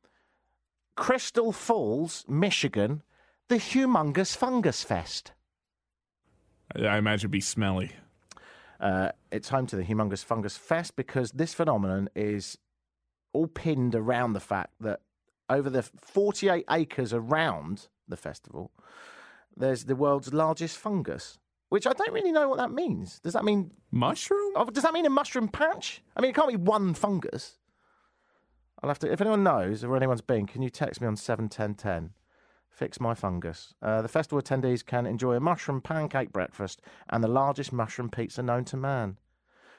Crystal 0.95 1.51
Falls, 1.51 2.25
Michigan, 2.27 3.03
the 3.47 3.56
Humongous 3.56 4.36
Fungus 4.36 4.84
Fest. 4.84 5.32
I 6.75 6.97
imagine 6.97 7.25
it'd 7.25 7.32
be 7.32 7.41
smelly. 7.41 7.91
Uh, 8.79 9.10
it's 9.32 9.49
home 9.49 9.67
to 9.67 9.75
the 9.75 9.84
Humongous 9.84 10.23
Fungus 10.23 10.58
Fest 10.58 10.95
because 10.95 11.32
this 11.32 11.53
phenomenon 11.53 12.10
is 12.15 12.58
all 13.32 13.47
pinned 13.47 13.95
around 13.95 14.34
the 14.34 14.39
fact 14.39 14.73
that 14.79 15.01
over 15.49 15.69
the 15.69 15.84
48 15.84 16.65
acres 16.69 17.13
around 17.13 17.88
the 18.08 18.17
festival, 18.17 18.71
there's 19.56 19.86
the 19.86 19.95
world's 19.95 20.34
largest 20.34 20.77
fungus, 20.77 21.38
which 21.73 21.88
I 21.88 21.93
don't 21.93 22.13
really 22.13 22.31
know 22.31 22.47
what 22.47 22.59
that 22.59 22.71
means. 22.71 23.17
Does 23.17 23.33
that 23.33 23.43
mean 23.43 23.71
Mushroom? 23.89 24.53
Oh, 24.55 24.65
does 24.65 24.83
that 24.83 24.93
mean 24.93 25.07
a 25.07 25.09
mushroom 25.09 25.47
patch? 25.47 26.03
I 26.15 26.21
mean, 26.21 26.29
it 26.29 26.36
can't 26.36 26.47
be 26.47 26.55
one 26.55 26.93
fungus. 26.93 27.57
I'll 28.83 28.91
have 28.91 28.99
to. 28.99 29.12
If 29.12 29.21
anyone 29.21 29.41
knows 29.43 29.83
or 29.83 29.97
anyone's 29.97 30.21
been, 30.21 30.45
can 30.45 30.62
you 30.62 30.69
text 30.69 31.01
me 31.01 31.07
on 31.07 31.15
seven 31.15 31.49
ten 31.49 31.73
ten? 31.73 32.12
Fix 32.69 32.99
my 32.99 33.15
fungus. 33.15 33.73
Uh, 33.81 34.03
the 34.03 34.07
festival 34.07 34.39
attendees 34.39 34.86
can 34.86 35.07
enjoy 35.07 35.33
a 35.33 35.39
mushroom 35.39 35.81
pancake 35.81 36.31
breakfast 36.31 36.79
and 37.09 37.23
the 37.23 37.27
largest 37.27 37.73
mushroom 37.73 38.12
pizza 38.12 38.43
known 38.43 38.65
to 38.65 38.77
man. 38.77 39.17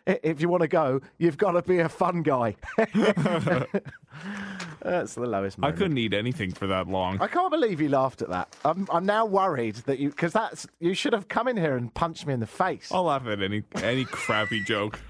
If 0.04 0.40
you 0.40 0.48
want 0.48 0.62
to 0.62 0.68
go, 0.68 1.00
you've 1.18 1.38
got 1.38 1.52
to 1.52 1.62
be 1.62 1.78
a 1.78 1.88
fun 1.88 2.24
guy. 2.24 2.56
That's 4.84 5.14
the 5.14 5.22
lowest. 5.22 5.56
I 5.62 5.72
couldn't 5.72 5.96
eat 5.96 6.12
anything 6.12 6.52
for 6.52 6.66
that 6.66 6.86
long. 6.86 7.20
I 7.20 7.26
can't 7.26 7.50
believe 7.50 7.80
you 7.80 7.88
laughed 7.88 8.20
at 8.20 8.28
that. 8.28 8.54
I'm, 8.66 8.86
I'm 8.92 9.06
now 9.06 9.24
worried 9.24 9.76
that 9.86 9.98
you 9.98 10.10
because 10.10 10.34
that's 10.34 10.66
you 10.78 10.92
should 10.92 11.14
have 11.14 11.26
come 11.26 11.48
in 11.48 11.56
here 11.56 11.76
and 11.76 11.92
punched 11.92 12.26
me 12.26 12.34
in 12.34 12.40
the 12.40 12.46
face. 12.46 12.92
I'll 12.92 13.04
laugh 13.04 13.26
at 13.26 13.42
any 13.42 13.62
any 13.76 14.04
crappy 14.04 14.62
joke. 14.62 15.00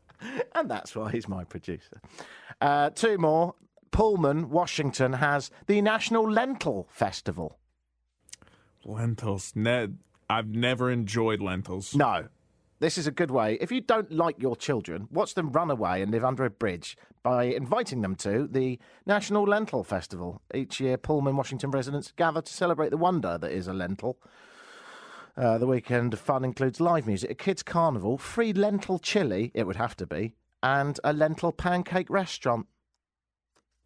and 0.54 0.70
that's 0.70 0.94
why 0.94 1.10
he's 1.10 1.26
my 1.26 1.42
producer. 1.44 2.00
Uh, 2.60 2.90
two 2.90 3.16
more. 3.16 3.54
Pullman, 3.92 4.50
Washington 4.50 5.14
has 5.14 5.50
the 5.68 5.80
National 5.80 6.30
Lentil 6.30 6.86
Festival. 6.90 7.58
Lentils. 8.84 9.52
Ne- 9.54 9.94
I've 10.28 10.48
never 10.48 10.90
enjoyed 10.90 11.40
lentils. 11.40 11.94
No, 11.94 12.28
this 12.80 12.98
is 12.98 13.06
a 13.06 13.12
good 13.12 13.30
way. 13.30 13.56
If 13.60 13.70
you 13.70 13.80
don't 13.80 14.10
like 14.10 14.40
your 14.40 14.56
children, 14.56 15.08
watch 15.10 15.34
them 15.34 15.52
run 15.52 15.70
away 15.70 16.02
and 16.02 16.10
live 16.10 16.24
under 16.24 16.44
a 16.44 16.50
bridge 16.50 16.96
by 17.22 17.44
inviting 17.44 18.02
them 18.02 18.14
to 18.16 18.48
the 18.50 18.78
National 19.06 19.44
Lentil 19.44 19.84
Festival. 19.84 20.42
Each 20.52 20.80
year, 20.80 20.96
Pullman, 20.96 21.36
Washington 21.36 21.70
residents 21.70 22.12
gather 22.16 22.42
to 22.42 22.52
celebrate 22.52 22.90
the 22.90 22.96
wonder 22.96 23.38
that 23.38 23.52
is 23.52 23.66
a 23.66 23.72
lentil. 23.72 24.18
Uh, 25.36 25.58
the 25.58 25.66
weekend 25.66 26.12
of 26.12 26.20
fun 26.20 26.44
includes 26.44 26.80
live 26.80 27.06
music, 27.06 27.30
a 27.30 27.34
kids' 27.34 27.62
carnival, 27.62 28.18
free 28.18 28.52
lentil 28.52 28.98
chili, 28.98 29.50
it 29.54 29.66
would 29.66 29.76
have 29.76 29.96
to 29.96 30.06
be, 30.06 30.34
and 30.62 31.00
a 31.02 31.12
lentil 31.12 31.50
pancake 31.50 32.08
restaurant. 32.08 32.66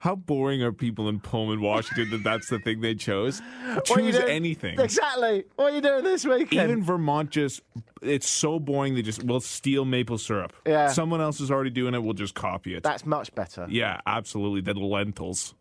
How 0.00 0.14
boring 0.14 0.62
are 0.62 0.72
people 0.72 1.08
in 1.08 1.18
Pullman, 1.18 1.60
Washington, 1.60 2.10
that 2.10 2.22
that's 2.22 2.48
the 2.48 2.60
thing 2.60 2.80
they 2.80 2.94
chose? 2.94 3.42
What 3.68 3.90
are 3.90 4.00
you 4.00 4.12
Choose 4.12 4.20
anything. 4.22 4.78
Exactly. 4.78 5.44
What 5.56 5.72
are 5.72 5.74
you 5.74 5.80
doing 5.82 6.04
this 6.04 6.24
weekend? 6.24 6.70
Even 6.70 6.84
Vermont 6.84 7.30
just, 7.30 7.62
it's 8.00 8.28
so 8.28 8.60
boring, 8.60 8.94
they 8.94 9.02
just, 9.02 9.24
will 9.24 9.40
steal 9.40 9.84
maple 9.84 10.18
syrup. 10.18 10.52
Yeah. 10.64 10.88
Someone 10.88 11.20
else 11.20 11.40
is 11.40 11.50
already 11.50 11.70
doing 11.70 11.94
it, 11.94 12.02
we'll 12.02 12.14
just 12.14 12.34
copy 12.34 12.74
it. 12.74 12.82
That's 12.82 13.04
much 13.04 13.34
better. 13.34 13.66
yeah, 13.68 14.00
absolutely. 14.06 14.60
The 14.60 14.78
lentils. 14.78 15.54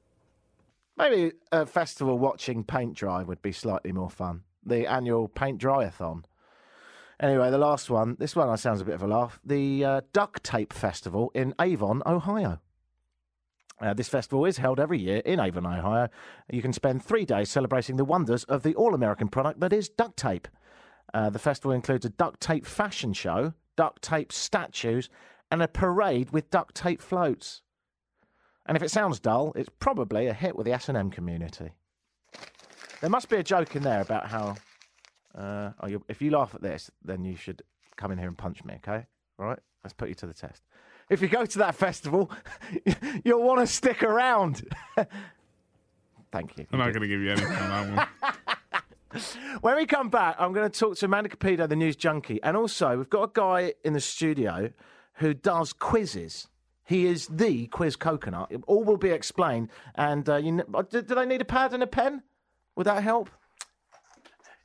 Maybe 0.98 1.34
a 1.52 1.66
festival 1.66 2.18
watching 2.18 2.64
paint 2.64 2.94
dry 2.94 3.24
would 3.24 3.42
be 3.42 3.52
slightly 3.52 3.92
more 3.92 4.10
fun. 4.10 4.44
The 4.64 4.88
annual 4.88 5.28
paint 5.28 5.60
dryathon. 5.60 6.24
Anyway, 7.20 7.50
the 7.50 7.58
last 7.58 7.90
one. 7.90 8.16
This 8.20 8.36
one 8.36 8.56
sounds 8.58 8.82
a 8.82 8.86
bit 8.86 8.96
of 8.96 9.02
a 9.02 9.08
laugh. 9.08 9.40
The 9.44 9.84
uh, 9.84 10.02
Duct 10.14 10.44
Tape 10.44 10.74
Festival 10.74 11.32
in 11.34 11.56
Avon, 11.60 12.04
Ohio. 12.06 12.60
Uh, 13.80 13.94
this 13.94 14.10
festival 14.10 14.46
is 14.46 14.58
held 14.58 14.80
every 14.80 15.00
year 15.00 15.18
in 15.18 15.40
Avon, 15.40 15.66
Ohio. 15.66 16.10
You 16.52 16.62
can 16.62 16.74
spend 16.74 17.04
three 17.04 17.26
days 17.26 17.50
celebrating 17.50 17.96
the 17.96 18.06
wonders 18.06 18.44
of 18.46 18.64
the 18.64 18.74
all 18.76 18.96
American 18.96 19.28
product 19.28 19.60
that 19.60 19.74
is 19.74 19.90
duct 19.90 20.18
tape. 20.18 20.48
Uh, 21.14 21.30
the 21.30 21.40
festival 21.40 21.72
includes 21.72 22.06
a 22.06 22.10
duct 22.10 22.40
tape 22.42 22.66
fashion 22.66 23.14
show, 23.14 23.54
duct 23.76 24.02
tape 24.02 24.32
statues, 24.32 25.10
and 25.52 25.62
a 25.62 25.68
parade 25.68 26.32
with 26.32 26.50
duct 26.50 26.76
tape 26.76 27.02
floats. 27.02 27.62
And 28.66 28.76
if 28.76 28.84
it 28.84 28.92
sounds 28.92 29.20
dull, 29.20 29.54
it's 29.56 29.70
probably 29.80 30.28
a 30.28 30.34
hit 30.34 30.56
with 30.56 30.66
the 30.66 30.74
S&M 30.74 31.10
community. 31.10 31.72
There 33.00 33.10
must 33.10 33.30
be 33.30 33.38
a 33.38 33.44
joke 33.44 33.76
in 33.76 33.84
there 33.84 34.02
about 34.02 34.28
how, 34.28 34.56
uh, 35.38 35.72
oh, 35.80 36.02
if 36.10 36.22
you 36.22 36.32
laugh 36.32 36.54
at 36.54 36.62
this, 36.62 36.92
then 37.04 37.24
you 37.24 37.36
should 37.36 37.62
come 37.96 38.12
in 38.12 38.18
here 38.18 38.28
and 38.28 38.38
punch 38.38 38.66
me, 38.66 38.74
okay? 38.76 39.06
All 39.40 39.46
right? 39.46 39.60
Let's 39.84 39.94
put 39.94 40.10
you 40.10 40.16
to 40.16 40.28
the 40.28 40.34
test. 40.34 40.64
If 41.10 41.22
you 41.22 41.28
go 41.28 41.46
to 41.46 41.60
that 41.60 41.76
festival, 41.76 42.32
you'll 43.24 43.44
want 43.44 43.62
to 43.62 43.68
stick 43.68 44.04
around. 44.04 44.68
Thank 46.32 46.58
you. 46.58 46.68
I'm 46.72 46.80
not 46.80 46.94
going 46.94 47.02
to 47.02 47.08
give 47.08 47.22
you 47.22 47.32
anything 47.32 47.52
on 47.52 47.96
that 47.96 47.98
one. 47.98 48.34
When 49.62 49.78
we 49.78 49.86
come 49.86 50.10
back, 50.10 50.36
I'm 50.38 50.52
going 50.52 50.70
to 50.70 50.80
talk 50.80 50.98
to 50.98 51.06
Amanda 51.06 51.30
Capito, 51.30 51.66
the 51.66 51.78
news 51.78 51.96
junkie, 51.96 52.44
and 52.44 52.58
also 52.58 52.98
we've 52.98 53.10
got 53.10 53.24
a 53.24 53.32
guy 53.34 53.74
in 53.84 53.94
the 53.94 54.02
studio 54.02 54.70
who 55.14 55.34
does 55.34 55.72
quizzes. 55.72 56.50
He 56.84 57.06
is 57.08 57.26
the 57.28 57.68
quiz 57.68 57.96
coconut. 57.96 58.52
All 58.68 58.84
will 58.84 58.98
be 58.98 59.10
explained. 59.10 59.70
And 59.96 60.28
uh, 60.30 60.36
you, 60.36 60.62
kn- 60.62 60.86
do, 60.90 61.02
do 61.02 61.16
they 61.16 61.26
need 61.26 61.42
a 61.42 61.46
pad 61.46 61.74
and 61.74 61.82
a 61.82 61.88
pen? 61.88 62.22
Would 62.76 62.86
that 62.86 63.02
help? 63.02 63.30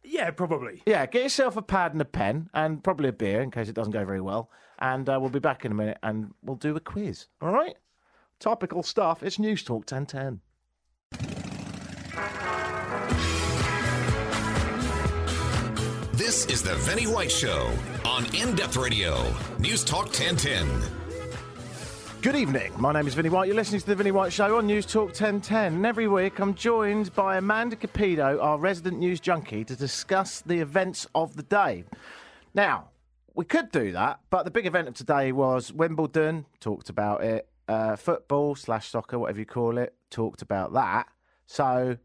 Yeah, 0.05 0.31
probably. 0.33 0.83
Yeah, 0.87 1.07
get 1.07 1.23
yourself 1.23 1.57
a 1.57 1.63
pad 1.63 1.93
and 1.93 2.03
a 2.03 2.05
pen, 2.05 2.51
and 2.53 2.83
probably 2.83 3.09
a 3.09 3.13
beer 3.13 3.41
in 3.41 3.51
case 3.51 3.69
it 3.69 3.75
doesn't 3.75 3.93
go 3.93 4.05
very 4.05 4.21
well. 4.21 4.51
And 4.83 5.09
uh, 5.09 5.17
we'll 5.21 5.31
be 5.31 5.39
back 5.39 5.65
in 5.65 5.71
a 5.71 5.75
minute, 5.77 5.99
and 6.03 6.35
we'll 6.43 6.57
do 6.57 6.75
a 6.75 6.81
quiz. 6.81 7.29
All 7.41 7.53
right? 7.53 7.77
Topical 8.41 8.83
stuff. 8.83 9.23
It's 9.23 9.39
News 9.39 9.63
Talk 9.63 9.89
1010. 9.89 10.41
This 16.15 16.47
is 16.47 16.65
the 16.65 16.75
Vinny 16.81 17.07
White 17.07 17.31
Show 17.31 17.73
on 18.05 18.25
In 18.35 18.57
Depth 18.57 18.77
Radio, 18.77 19.33
News 19.61 19.85
Talk 19.85 20.07
1010. 20.07 20.69
Good 22.21 22.35
evening. 22.35 22.73
My 22.77 22.93
name 22.93 23.07
is 23.07 23.15
Vinny 23.15 23.29
White. 23.29 23.47
You're 23.47 23.55
listening 23.55 23.83
to 23.83 23.87
the 23.87 23.95
Vinny 23.95 24.11
White 24.11 24.33
Show 24.33 24.59
on 24.59 24.67
News 24.67 24.85
Talk 24.85 25.11
1010. 25.11 25.75
And 25.75 25.87
every 25.87 26.09
week 26.09 26.41
I'm 26.41 26.55
joined 26.55 27.15
by 27.15 27.37
Amanda 27.37 27.77
Capito, 27.77 28.41
our 28.41 28.59
resident 28.59 28.99
news 28.99 29.21
junkie, 29.21 29.65
to 29.65 29.77
discuss 29.77 30.41
the 30.41 30.59
events 30.59 31.07
of 31.15 31.37
the 31.37 31.45
day. 31.45 31.85
Now, 32.53 32.89
we 33.35 33.45
could 33.45 33.71
do 33.71 33.93
that, 33.93 34.21
but 34.31 34.45
the 34.45 34.51
big 34.51 34.67
event 34.67 34.89
of 34.89 34.95
today 34.95 35.33
was 35.33 35.73
Wimbledon, 35.73 36.47
talked 36.61 36.89
about 36.91 37.23
it. 37.25 37.49
Uh, 37.69 37.97
football 37.97 38.55
slash 38.55 38.89
soccer, 38.89 39.19
whatever 39.19 39.39
you 39.39 39.47
call 39.47 39.79
it, 39.79 39.95
talked 40.11 40.43
about 40.43 40.73
that. 40.75 41.07
So 41.47 41.65
I 41.65 41.97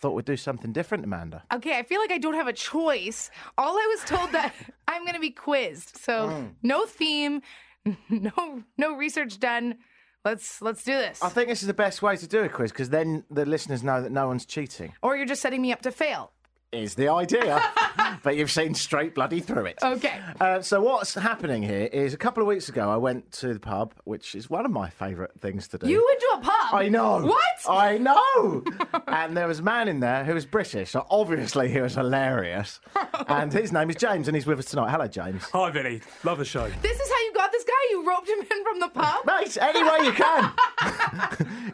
thought 0.00 0.12
we'd 0.12 0.24
do 0.24 0.36
something 0.36 0.72
different, 0.72 1.04
Amanda. 1.04 1.42
Okay, 1.52 1.76
I 1.78 1.82
feel 1.82 2.00
like 2.00 2.12
I 2.12 2.18
don't 2.18 2.34
have 2.34 2.48
a 2.48 2.52
choice. 2.52 3.30
All 3.58 3.76
I 3.76 3.86
was 3.94 4.04
told 4.08 4.32
that 4.32 4.54
I'm 4.88 5.02
going 5.02 5.14
to 5.14 5.20
be 5.20 5.30
quizzed. 5.30 5.96
So 5.96 6.48
no 6.62 6.86
theme, 6.86 7.42
no 8.08 8.62
no 8.78 8.96
research 8.96 9.38
done. 9.40 9.78
Let's 10.24 10.60
let's 10.62 10.84
do 10.84 10.92
this. 10.92 11.22
I 11.22 11.28
think 11.30 11.48
this 11.48 11.62
is 11.62 11.66
the 11.66 11.74
best 11.74 12.02
way 12.02 12.16
to 12.16 12.26
do 12.26 12.40
a 12.42 12.48
quiz 12.48 12.72
because 12.72 12.90
then 12.90 13.24
the 13.30 13.44
listeners 13.46 13.82
know 13.82 14.00
that 14.02 14.12
no 14.12 14.26
one's 14.28 14.46
cheating. 14.46 14.92
or 15.02 15.16
you're 15.16 15.26
just 15.26 15.42
setting 15.42 15.60
me 15.62 15.72
up 15.72 15.82
to 15.82 15.90
fail. 15.90 16.32
Is 16.72 16.94
the 16.94 17.08
idea. 17.08 17.60
but 18.22 18.36
you've 18.36 18.50
seen 18.50 18.74
straight 18.74 19.12
bloody 19.12 19.40
through 19.40 19.66
it. 19.66 19.78
Okay. 19.82 20.20
Uh, 20.40 20.62
so 20.62 20.80
what's 20.80 21.14
happening 21.14 21.64
here 21.64 21.88
is 21.92 22.14
a 22.14 22.16
couple 22.16 22.42
of 22.42 22.46
weeks 22.46 22.68
ago 22.68 22.88
I 22.88 22.96
went 22.96 23.32
to 23.32 23.52
the 23.52 23.58
pub, 23.58 23.92
which 24.04 24.36
is 24.36 24.48
one 24.48 24.64
of 24.64 24.70
my 24.70 24.88
favourite 24.88 25.32
things 25.40 25.66
to 25.68 25.78
do. 25.78 25.88
You 25.88 26.06
went 26.06 26.20
to 26.20 26.28
a 26.34 26.52
pub. 26.52 26.74
I 26.74 26.88
know. 26.88 27.22
What? 27.22 27.42
I 27.68 27.98
know. 27.98 28.62
and 29.08 29.36
there 29.36 29.48
was 29.48 29.58
a 29.58 29.62
man 29.64 29.88
in 29.88 29.98
there 29.98 30.22
who 30.22 30.32
was 30.34 30.46
British. 30.46 30.90
So 30.90 31.06
obviously 31.10 31.70
he 31.70 31.80
was 31.80 31.94
hilarious. 31.94 32.78
and 33.28 33.52
his 33.52 33.72
name 33.72 33.90
is 33.90 33.96
James, 33.96 34.28
and 34.28 34.36
he's 34.36 34.46
with 34.46 34.60
us 34.60 34.66
tonight. 34.66 34.90
Hello, 34.90 35.08
James. 35.08 35.42
Hi, 35.52 35.70
Vinny. 35.70 36.00
Love 36.22 36.38
the 36.38 36.44
show. 36.44 36.70
this 36.82 37.00
is 37.00 37.10
how 37.10 37.20
you 37.24 37.32
got 37.34 37.50
this 37.50 37.64
guy. 37.64 37.72
You 37.90 38.06
roped 38.08 38.28
him 38.28 38.40
in 38.40 38.64
from 38.64 38.78
the 38.78 38.88
pub. 38.88 39.26
Mate, 39.26 39.58
any 39.60 39.82
way 39.82 40.06
you 40.06 40.12
can. 40.12 40.52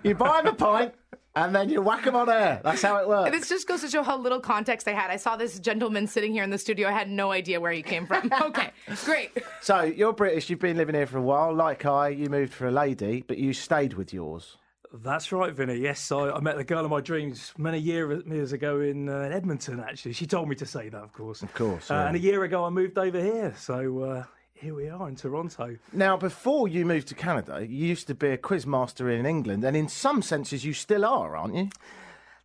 you 0.02 0.14
buy 0.14 0.40
him 0.40 0.46
a 0.46 0.52
pint, 0.54 0.94
and 1.36 1.54
then 1.54 1.68
you 1.68 1.80
whack 1.82 2.04
him 2.04 2.16
on 2.16 2.28
air. 2.28 2.60
That's 2.64 2.82
how 2.82 2.96
it 2.96 3.06
works. 3.06 3.30
This 3.30 3.48
just 3.48 3.68
goes 3.68 3.82
to 3.82 3.88
show 3.88 4.02
how 4.02 4.16
little 4.18 4.40
context 4.40 4.88
I 4.88 4.92
had. 4.92 5.10
I 5.10 5.16
saw 5.16 5.36
this 5.36 5.58
gentleman 5.58 6.06
sitting 6.06 6.32
here 6.32 6.42
in 6.42 6.50
the 6.50 6.58
studio. 6.58 6.88
I 6.88 6.92
had 6.92 7.10
no 7.10 7.30
idea 7.30 7.60
where 7.60 7.72
he 7.72 7.82
came 7.82 8.06
from. 8.06 8.32
Okay, 8.46 8.70
great. 9.04 9.30
So 9.60 9.82
you're 9.82 10.12
British. 10.12 10.48
You've 10.48 10.60
been 10.60 10.76
living 10.76 10.94
here 10.94 11.06
for 11.06 11.18
a 11.18 11.22
while. 11.22 11.52
Like 11.54 11.84
I, 11.84 12.08
you 12.08 12.28
moved 12.30 12.52
for 12.54 12.66
a 12.68 12.70
lady, 12.70 13.22
but 13.26 13.38
you 13.38 13.52
stayed 13.52 13.94
with 13.94 14.12
yours. 14.12 14.56
That's 14.92 15.30
right, 15.32 15.52
Vinny. 15.52 15.76
Yes, 15.76 16.10
I, 16.12 16.30
I 16.30 16.40
met 16.40 16.56
the 16.56 16.64
girl 16.64 16.84
of 16.84 16.90
my 16.90 17.00
dreams 17.00 17.52
many 17.58 17.78
year, 17.78 18.22
years 18.26 18.52
ago 18.52 18.80
in 18.80 19.08
uh, 19.08 19.28
Edmonton, 19.32 19.80
actually. 19.80 20.12
She 20.14 20.26
told 20.26 20.48
me 20.48 20.54
to 20.56 20.64
say 20.64 20.88
that, 20.88 21.02
of 21.02 21.12
course. 21.12 21.42
Of 21.42 21.52
course, 21.54 21.90
Uh, 21.90 21.94
yeah. 21.94 22.06
And 22.06 22.16
a 22.16 22.20
year 22.20 22.44
ago, 22.44 22.64
I 22.64 22.70
moved 22.70 22.96
over 22.96 23.20
here. 23.20 23.52
So 23.58 24.00
uh, 24.00 24.24
here 24.60 24.74
we 24.74 24.88
are 24.88 25.08
in 25.08 25.16
Toronto. 25.16 25.76
Now, 25.92 26.16
before 26.16 26.66
you 26.66 26.86
moved 26.86 27.08
to 27.08 27.14
Canada, 27.14 27.66
you 27.66 27.86
used 27.86 28.06
to 28.06 28.14
be 28.14 28.30
a 28.30 28.38
quiz 28.38 28.66
master 28.66 29.10
in 29.10 29.26
England, 29.26 29.64
and 29.64 29.76
in 29.76 29.88
some 29.88 30.22
senses, 30.22 30.64
you 30.64 30.72
still 30.72 31.04
are, 31.04 31.36
aren't 31.36 31.54
you? 31.54 31.68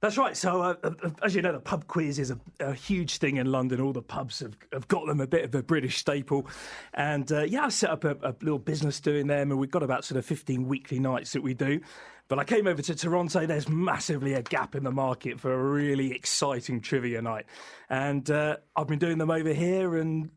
That's 0.01 0.17
right. 0.17 0.35
So, 0.35 0.61
uh, 0.61 0.75
uh, 0.83 1.09
as 1.21 1.35
you 1.35 1.43
know, 1.43 1.51
the 1.51 1.59
pub 1.59 1.87
quiz 1.87 2.17
is 2.17 2.31
a, 2.31 2.39
a 2.59 2.73
huge 2.73 3.17
thing 3.17 3.37
in 3.37 3.51
London. 3.51 3.79
All 3.79 3.93
the 3.93 4.01
pubs 4.01 4.39
have, 4.39 4.57
have 4.73 4.87
got 4.87 5.05
them 5.05 5.21
a 5.21 5.27
bit 5.27 5.45
of 5.45 5.53
a 5.53 5.61
British 5.61 5.99
staple. 5.99 6.47
And 6.95 7.31
uh, 7.31 7.43
yeah, 7.43 7.65
I 7.65 7.69
set 7.69 7.91
up 7.91 8.03
a, 8.03 8.17
a 8.23 8.35
little 8.41 8.59
business 8.59 8.99
doing 8.99 9.27
them, 9.27 9.51
and 9.51 9.59
we've 9.59 9.69
got 9.69 9.83
about 9.83 10.03
sort 10.03 10.17
of 10.17 10.25
15 10.25 10.67
weekly 10.67 10.99
nights 10.99 11.33
that 11.33 11.43
we 11.43 11.53
do. 11.53 11.79
But 12.27 12.39
I 12.39 12.45
came 12.45 12.65
over 12.65 12.81
to 12.81 12.95
Toronto. 12.95 13.45
There's 13.45 13.69
massively 13.69 14.33
a 14.33 14.41
gap 14.41 14.73
in 14.73 14.83
the 14.83 14.91
market 14.91 15.39
for 15.39 15.53
a 15.53 15.63
really 15.63 16.13
exciting 16.13 16.81
trivia 16.81 17.21
night. 17.21 17.45
And 17.89 18.29
uh, 18.31 18.57
I've 18.75 18.87
been 18.87 18.99
doing 18.99 19.19
them 19.19 19.29
over 19.29 19.53
here, 19.53 19.97
and 19.97 20.31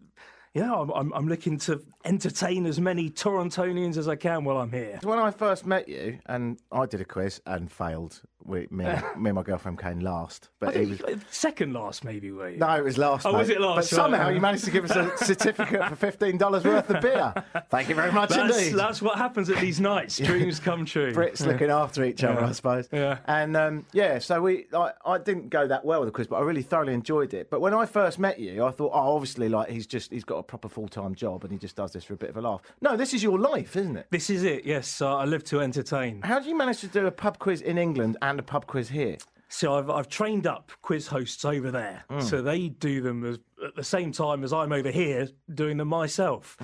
yeah, 0.55 0.73
I'm, 0.73 0.91
I'm, 0.91 1.13
I'm 1.13 1.29
looking 1.29 1.59
to 1.59 1.83
entertain 2.05 2.65
as 2.67 2.81
many 2.81 3.11
Torontonians 3.11 3.97
as 3.97 4.07
I 4.09 4.17
can 4.17 4.45
while 4.45 4.59
I'm 4.59 4.71
here. 4.71 5.01
When 5.03 5.19
I 5.19 5.31
first 5.31 5.67
met 5.67 5.89
you, 5.89 6.19
and 6.27 6.59
I 6.71 6.87
did 6.87 7.01
a 7.01 7.05
quiz 7.05 7.41
and 7.47 7.71
failed, 7.73 8.21
we, 8.45 8.69
me, 8.71 8.85
and- 8.85 9.03
me 9.23 9.31
and 9.31 9.35
my 9.37 9.43
girlfriend 9.43 9.79
came 9.81 10.01
last. 10.01 10.51
But 10.61 10.77
it 10.77 10.89
was. 10.89 11.01
Second 11.31 11.73
last, 11.73 12.05
maybe, 12.05 12.31
were 12.31 12.51
you? 12.51 12.59
No, 12.59 12.69
it 12.77 12.85
was 12.85 12.99
last. 12.99 13.25
Oh, 13.27 13.33
was 13.33 13.49
it 13.49 13.61
last? 13.61 13.77
But 13.77 13.97
somehow 13.97 14.29
you 14.29 14.41
managed 14.41 14.65
to 14.67 14.71
give 14.71 14.85
us 14.89 14.95
a 14.95 15.17
certificate 15.25 15.83
for 15.89 15.97
fifteen 15.97 16.37
dollars 16.39 16.63
worth 16.65 16.89
of 16.91 17.01
beer. 17.01 17.33
Thank 17.71 17.89
you 17.89 17.95
very 17.95 18.13
much 18.13 18.29
That's, 18.31 18.57
indeed. 18.59 18.79
that's 18.79 19.01
what 19.03 19.17
happens 19.19 19.49
at 19.51 19.59
these 19.61 19.81
nights. 19.81 20.19
Dreams 20.25 20.61
come 20.61 20.85
true. 20.85 21.13
Brits 21.15 21.45
looking 21.47 21.71
after 21.71 22.05
each 22.05 22.23
other, 22.23 22.41
Yeah. 22.43 22.49
I 22.49 22.53
suppose. 22.53 22.89
Yeah. 22.93 23.19
And 23.27 23.57
um, 23.57 23.87
yeah, 23.93 24.19
so 24.19 24.43
we, 24.43 24.67
I, 24.75 24.93
I 25.07 25.19
didn't 25.19 25.49
go 25.49 25.67
that 25.67 25.85
well 25.87 26.01
with 26.01 26.09
the 26.09 26.13
quiz, 26.13 26.27
but 26.27 26.37
I 26.37 26.43
really 26.43 26.63
thoroughly 26.63 26.93
enjoyed 26.93 27.33
it. 27.35 27.49
But 27.51 27.61
when 27.63 27.73
I 27.75 27.87
first 27.87 28.19
met 28.19 28.39
you, 28.39 28.63
I 28.65 28.71
thought, 28.73 28.93
oh, 28.95 29.15
obviously, 29.17 29.49
like 29.49 29.71
he's 29.71 29.87
just 29.87 30.13
he's 30.13 30.25
got 30.25 30.37
a 30.37 30.43
proper 30.47 30.69
full 30.69 30.89
time 30.89 31.15
job 31.15 31.45
and 31.45 31.53
he 31.53 31.59
just 31.59 31.77
does 31.77 31.93
this 31.93 32.05
for 32.05 32.15
a 32.15 32.17
bit 32.17 32.31
of 32.31 32.37
a 32.37 32.41
laugh. 32.41 32.61
No, 32.81 32.97
this 32.97 33.15
is 33.15 33.23
your 33.23 33.39
life, 33.39 33.77
isn't 33.77 33.97
it? 33.97 34.07
This 34.11 34.31
is 34.31 34.45
it. 34.45 34.65
Yes, 34.65 35.01
uh, 35.01 35.17
I 35.17 35.25
live 35.25 35.45
to 35.45 35.61
entertain. 35.61 36.23
How 36.23 36.39
do 36.41 36.49
you 36.49 36.57
manage 36.57 36.81
to 36.81 36.89
do 36.89 37.07
a 37.07 37.11
pub 37.11 37.39
quiz 37.39 37.61
in 37.61 37.79
England 37.79 38.17
and 38.23 38.39
a 38.39 38.43
pub 38.43 38.67
quiz 38.67 38.89
here? 38.89 39.17
So 39.49 39.75
I've, 39.75 39.89
I've 39.89 40.09
trained 40.09 40.49
up 40.49 40.73
quiz 40.83 41.07
hosts 41.07 41.45
over 41.45 41.71
there, 41.71 42.05
so 42.19 42.43
they 42.43 42.71
do 42.71 43.01
them 43.01 43.25
as, 43.25 43.39
at 43.65 43.77
the 43.77 43.85
same 43.85 44.11
time 44.11 44.43
as 44.43 44.53
I'm 44.53 44.73
over 44.73 44.91
here 44.91 45.29
doing 45.55 45.77
them 45.77 45.87
myself. 45.89 46.57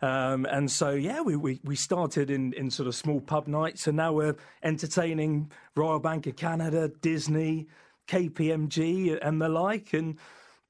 Um, 0.00 0.46
and 0.46 0.70
so 0.70 0.92
yeah, 0.92 1.20
we, 1.20 1.36
we, 1.36 1.60
we 1.62 1.76
started 1.76 2.30
in, 2.30 2.54
in 2.54 2.70
sort 2.70 2.86
of 2.86 2.94
small 2.94 3.20
pub 3.20 3.48
nights, 3.48 3.86
and 3.86 3.98
now 3.98 4.14
we're 4.14 4.36
entertaining 4.62 5.52
Royal 5.76 5.98
Bank 5.98 6.26
of 6.26 6.36
Canada, 6.36 6.88
Disney, 7.02 7.66
KPMG, 8.06 9.18
and 9.20 9.42
the 9.42 9.48
like, 9.48 9.92
and. 9.92 10.16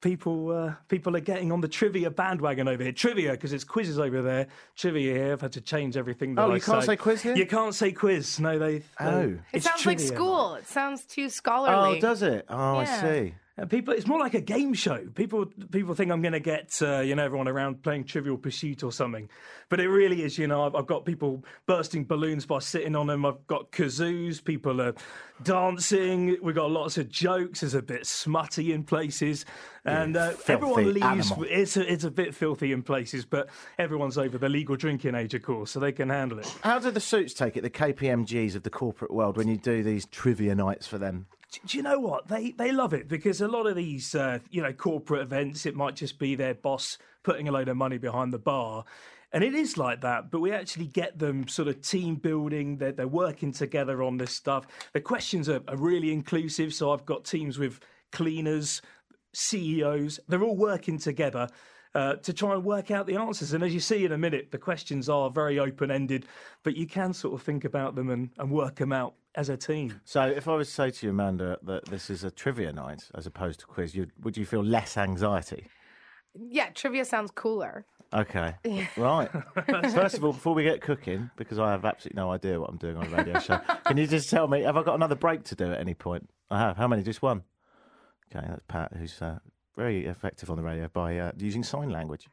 People, 0.01 0.51
uh, 0.51 0.73
people 0.87 1.15
are 1.17 1.21
getting 1.21 1.51
on 1.51 1.59
the 1.59 1.67
trivia 1.67 2.09
bandwagon 2.09 2.69
over 2.69 2.83
here. 2.83 2.93
Trivia 2.93 3.31
because 3.31 3.51
it's 3.51 3.65
quizzes 3.65 3.99
over 3.99 4.21
there. 4.21 4.47
Trivia 4.77 5.13
here. 5.13 5.33
I've 5.33 5.41
had 5.41 5.51
to 5.53 5.61
change 5.61 5.97
everything. 5.97 6.35
That 6.35 6.43
I 6.43 6.45
saw. 6.45 6.49
Oh, 6.49 6.51
I 6.51 6.55
you 6.55 6.61
can't 6.61 6.85
say 6.85 6.95
quiz 6.95 7.21
here? 7.21 7.35
You 7.35 7.45
can't 7.45 7.75
say 7.75 7.91
quiz. 7.91 8.39
No, 8.39 8.57
they. 8.57 8.83
Oh. 8.99 9.19
It 9.19 9.39
it's 9.51 9.65
sounds 9.65 9.85
like 9.85 9.99
school. 9.99 10.55
It 10.55 10.67
sounds 10.67 11.03
too 11.03 11.27
scholarly. 11.27 11.97
Oh, 11.97 12.01
does 12.01 12.21
it? 12.21 12.45
Oh, 12.47 12.77
I 12.77 12.85
see. 12.85 13.33
And 13.59 13.69
people, 13.69 13.93
it's 13.93 14.07
more 14.07 14.19
like 14.19 14.35
a 14.35 14.41
game 14.41 14.73
show. 14.73 15.05
People, 15.15 15.45
people 15.45 15.93
think 15.93 16.13
I'm 16.13 16.21
going 16.21 16.31
to 16.31 16.39
get, 16.39 16.81
uh, 16.81 16.99
you 17.01 17.13
know, 17.13 17.25
everyone 17.25 17.49
around 17.49 17.83
playing 17.83 18.05
Trivial 18.05 18.37
Pursuit 18.37 18.83
or 18.83 18.91
something, 18.93 19.27
but 19.67 19.81
it 19.81 19.89
really 19.89 20.23
is. 20.23 20.37
You 20.37 20.47
know, 20.47 20.63
I've, 20.65 20.75
I've 20.75 20.87
got 20.87 21.03
people 21.03 21.43
bursting 21.65 22.05
balloons 22.05 22.45
by 22.45 22.59
sitting 22.59 22.95
on 22.95 23.07
them. 23.07 23.25
I've 23.25 23.45
got 23.47 23.73
kazoos. 23.73 24.41
People 24.41 24.81
are 24.81 24.93
dancing. 25.43 26.37
We've 26.41 26.55
got 26.55 26.71
lots 26.71 26.97
of 26.97 27.09
jokes. 27.09 27.61
It's 27.61 27.73
a 27.73 27.81
bit 27.81 28.05
smutty 28.05 28.71
in 28.71 28.85
places, 28.85 29.43
and 29.83 30.15
uh, 30.15 30.35
everyone 30.47 30.93
leaves. 30.93 31.05
animal. 31.05 31.45
It's 31.49 31.75
a, 31.75 31.91
it's 31.91 32.05
a 32.05 32.11
bit 32.11 32.33
filthy 32.33 32.71
in 32.71 32.81
places, 32.81 33.25
but 33.25 33.49
everyone's 33.77 34.17
over 34.17 34.37
the 34.37 34.47
legal 34.47 34.77
drinking 34.77 35.15
age, 35.15 35.33
of 35.33 35.43
course, 35.43 35.71
so 35.71 35.81
they 35.81 35.91
can 35.91 36.09
handle 36.09 36.39
it. 36.39 36.47
How 36.63 36.79
do 36.79 36.91
the 36.91 37.01
suits 37.01 37.33
take 37.33 37.57
it, 37.57 37.61
the 37.61 37.69
KPMGs 37.69 38.55
of 38.55 38.63
the 38.63 38.69
corporate 38.69 39.11
world, 39.11 39.35
when 39.35 39.49
you 39.49 39.57
do 39.57 39.83
these 39.83 40.05
trivia 40.05 40.55
nights 40.55 40.87
for 40.87 40.97
them? 40.97 41.25
Do- 41.51 41.77
you 41.77 41.83
know 41.83 41.99
what 41.99 42.27
they 42.27 42.51
they 42.51 42.71
love 42.71 42.93
it 42.93 43.07
because 43.07 43.41
a 43.41 43.47
lot 43.47 43.65
of 43.65 43.75
these 43.75 44.13
uh, 44.13 44.39
you 44.49 44.61
know 44.61 44.73
corporate 44.73 45.21
events 45.21 45.65
it 45.65 45.75
might 45.75 45.95
just 45.95 46.19
be 46.19 46.35
their 46.35 46.53
boss 46.53 46.97
putting 47.23 47.47
a 47.47 47.51
load 47.51 47.69
of 47.69 47.77
money 47.77 47.97
behind 47.97 48.33
the 48.33 48.39
bar. 48.39 48.85
And 49.31 49.43
it 49.43 49.53
is 49.53 49.77
like 49.77 50.01
that, 50.01 50.31
but 50.31 50.39
we 50.39 50.51
actually 50.51 50.87
get 50.87 51.19
them 51.19 51.47
sort 51.47 51.67
of 51.67 51.81
team 51.81 52.15
building. 52.15 52.77
They're, 52.77 52.91
they're 52.91 53.07
working 53.07 53.51
together 53.51 54.01
on 54.01 54.17
this 54.17 54.31
stuff. 54.31 54.65
The 54.93 55.01
questions 55.01 55.47
are, 55.47 55.61
are 55.67 55.77
really 55.77 56.11
inclusive. 56.11 56.73
So 56.73 56.91
I've 56.91 57.05
got 57.05 57.25
teams 57.25 57.59
with 57.59 57.79
cleaners, 58.11 58.81
CEOs. 59.33 60.19
They're 60.27 60.43
all 60.43 60.57
working 60.57 60.97
together 60.97 61.47
uh, 61.93 62.15
to 62.15 62.33
try 62.33 62.53
and 62.53 62.63
work 62.63 62.89
out 62.89 63.05
the 63.05 63.17
answers. 63.17 63.53
And 63.53 63.63
as 63.63 63.73
you 63.73 63.79
see 63.79 64.05
in 64.05 64.11
a 64.11 64.17
minute, 64.17 64.49
the 64.51 64.57
questions 64.57 65.09
are 65.09 65.29
very 65.29 65.59
open 65.59 65.91
ended, 65.91 66.25
but 66.63 66.75
you 66.75 66.87
can 66.87 67.13
sort 67.13 67.33
of 67.33 67.43
think 67.43 67.65
about 67.65 67.95
them 67.95 68.09
and, 68.09 68.29
and 68.39 68.49
work 68.49 68.75
them 68.75 68.91
out 68.91 69.13
as 69.35 69.49
a 69.49 69.57
team. 69.57 70.01
So, 70.05 70.23
if 70.23 70.47
I 70.47 70.55
was 70.55 70.67
to 70.67 70.73
say 70.73 70.91
to 70.91 71.05
you, 71.05 71.11
Amanda, 71.11 71.59
that 71.63 71.85
this 71.85 72.09
is 72.09 72.23
a 72.23 72.31
trivia 72.31 72.73
night 72.73 73.09
as 73.15 73.25
opposed 73.25 73.59
to 73.61 73.65
quiz, 73.65 73.95
you, 73.95 74.07
would 74.21 74.37
you 74.37 74.45
feel 74.45 74.63
less 74.63 74.97
anxiety? 74.97 75.67
Yeah, 76.33 76.69
trivia 76.69 77.05
sounds 77.05 77.31
cooler. 77.31 77.85
Okay. 78.13 78.55
Right. 78.97 79.29
First 79.93 80.17
of 80.17 80.25
all, 80.25 80.33
before 80.33 80.53
we 80.53 80.63
get 80.63 80.81
cooking, 80.81 81.29
because 81.35 81.59
I 81.59 81.71
have 81.71 81.85
absolutely 81.85 82.19
no 82.21 82.31
idea 82.31 82.59
what 82.59 82.69
I'm 82.69 82.77
doing 82.77 82.97
on 82.97 83.05
a 83.05 83.09
radio 83.09 83.39
show, 83.39 83.59
can 83.85 83.97
you 83.97 84.07
just 84.07 84.29
tell 84.29 84.47
me, 84.47 84.63
have 84.63 84.77
I 84.77 84.83
got 84.83 84.95
another 84.95 85.15
break 85.15 85.43
to 85.45 85.55
do 85.55 85.71
at 85.71 85.79
any 85.79 85.93
point? 85.93 86.29
I 86.49 86.59
have. 86.59 86.77
How 86.77 86.87
many? 86.87 87.03
Just 87.03 87.21
one? 87.21 87.43
Okay, 88.35 88.45
that's 88.47 88.63
Pat, 88.67 88.93
who's 88.97 89.21
uh, 89.21 89.39
very 89.77 90.05
effective 90.05 90.49
on 90.49 90.57
the 90.57 90.63
radio 90.63 90.87
by 90.91 91.17
uh, 91.17 91.31
using 91.37 91.63
sign 91.63 91.89
language. 91.89 92.27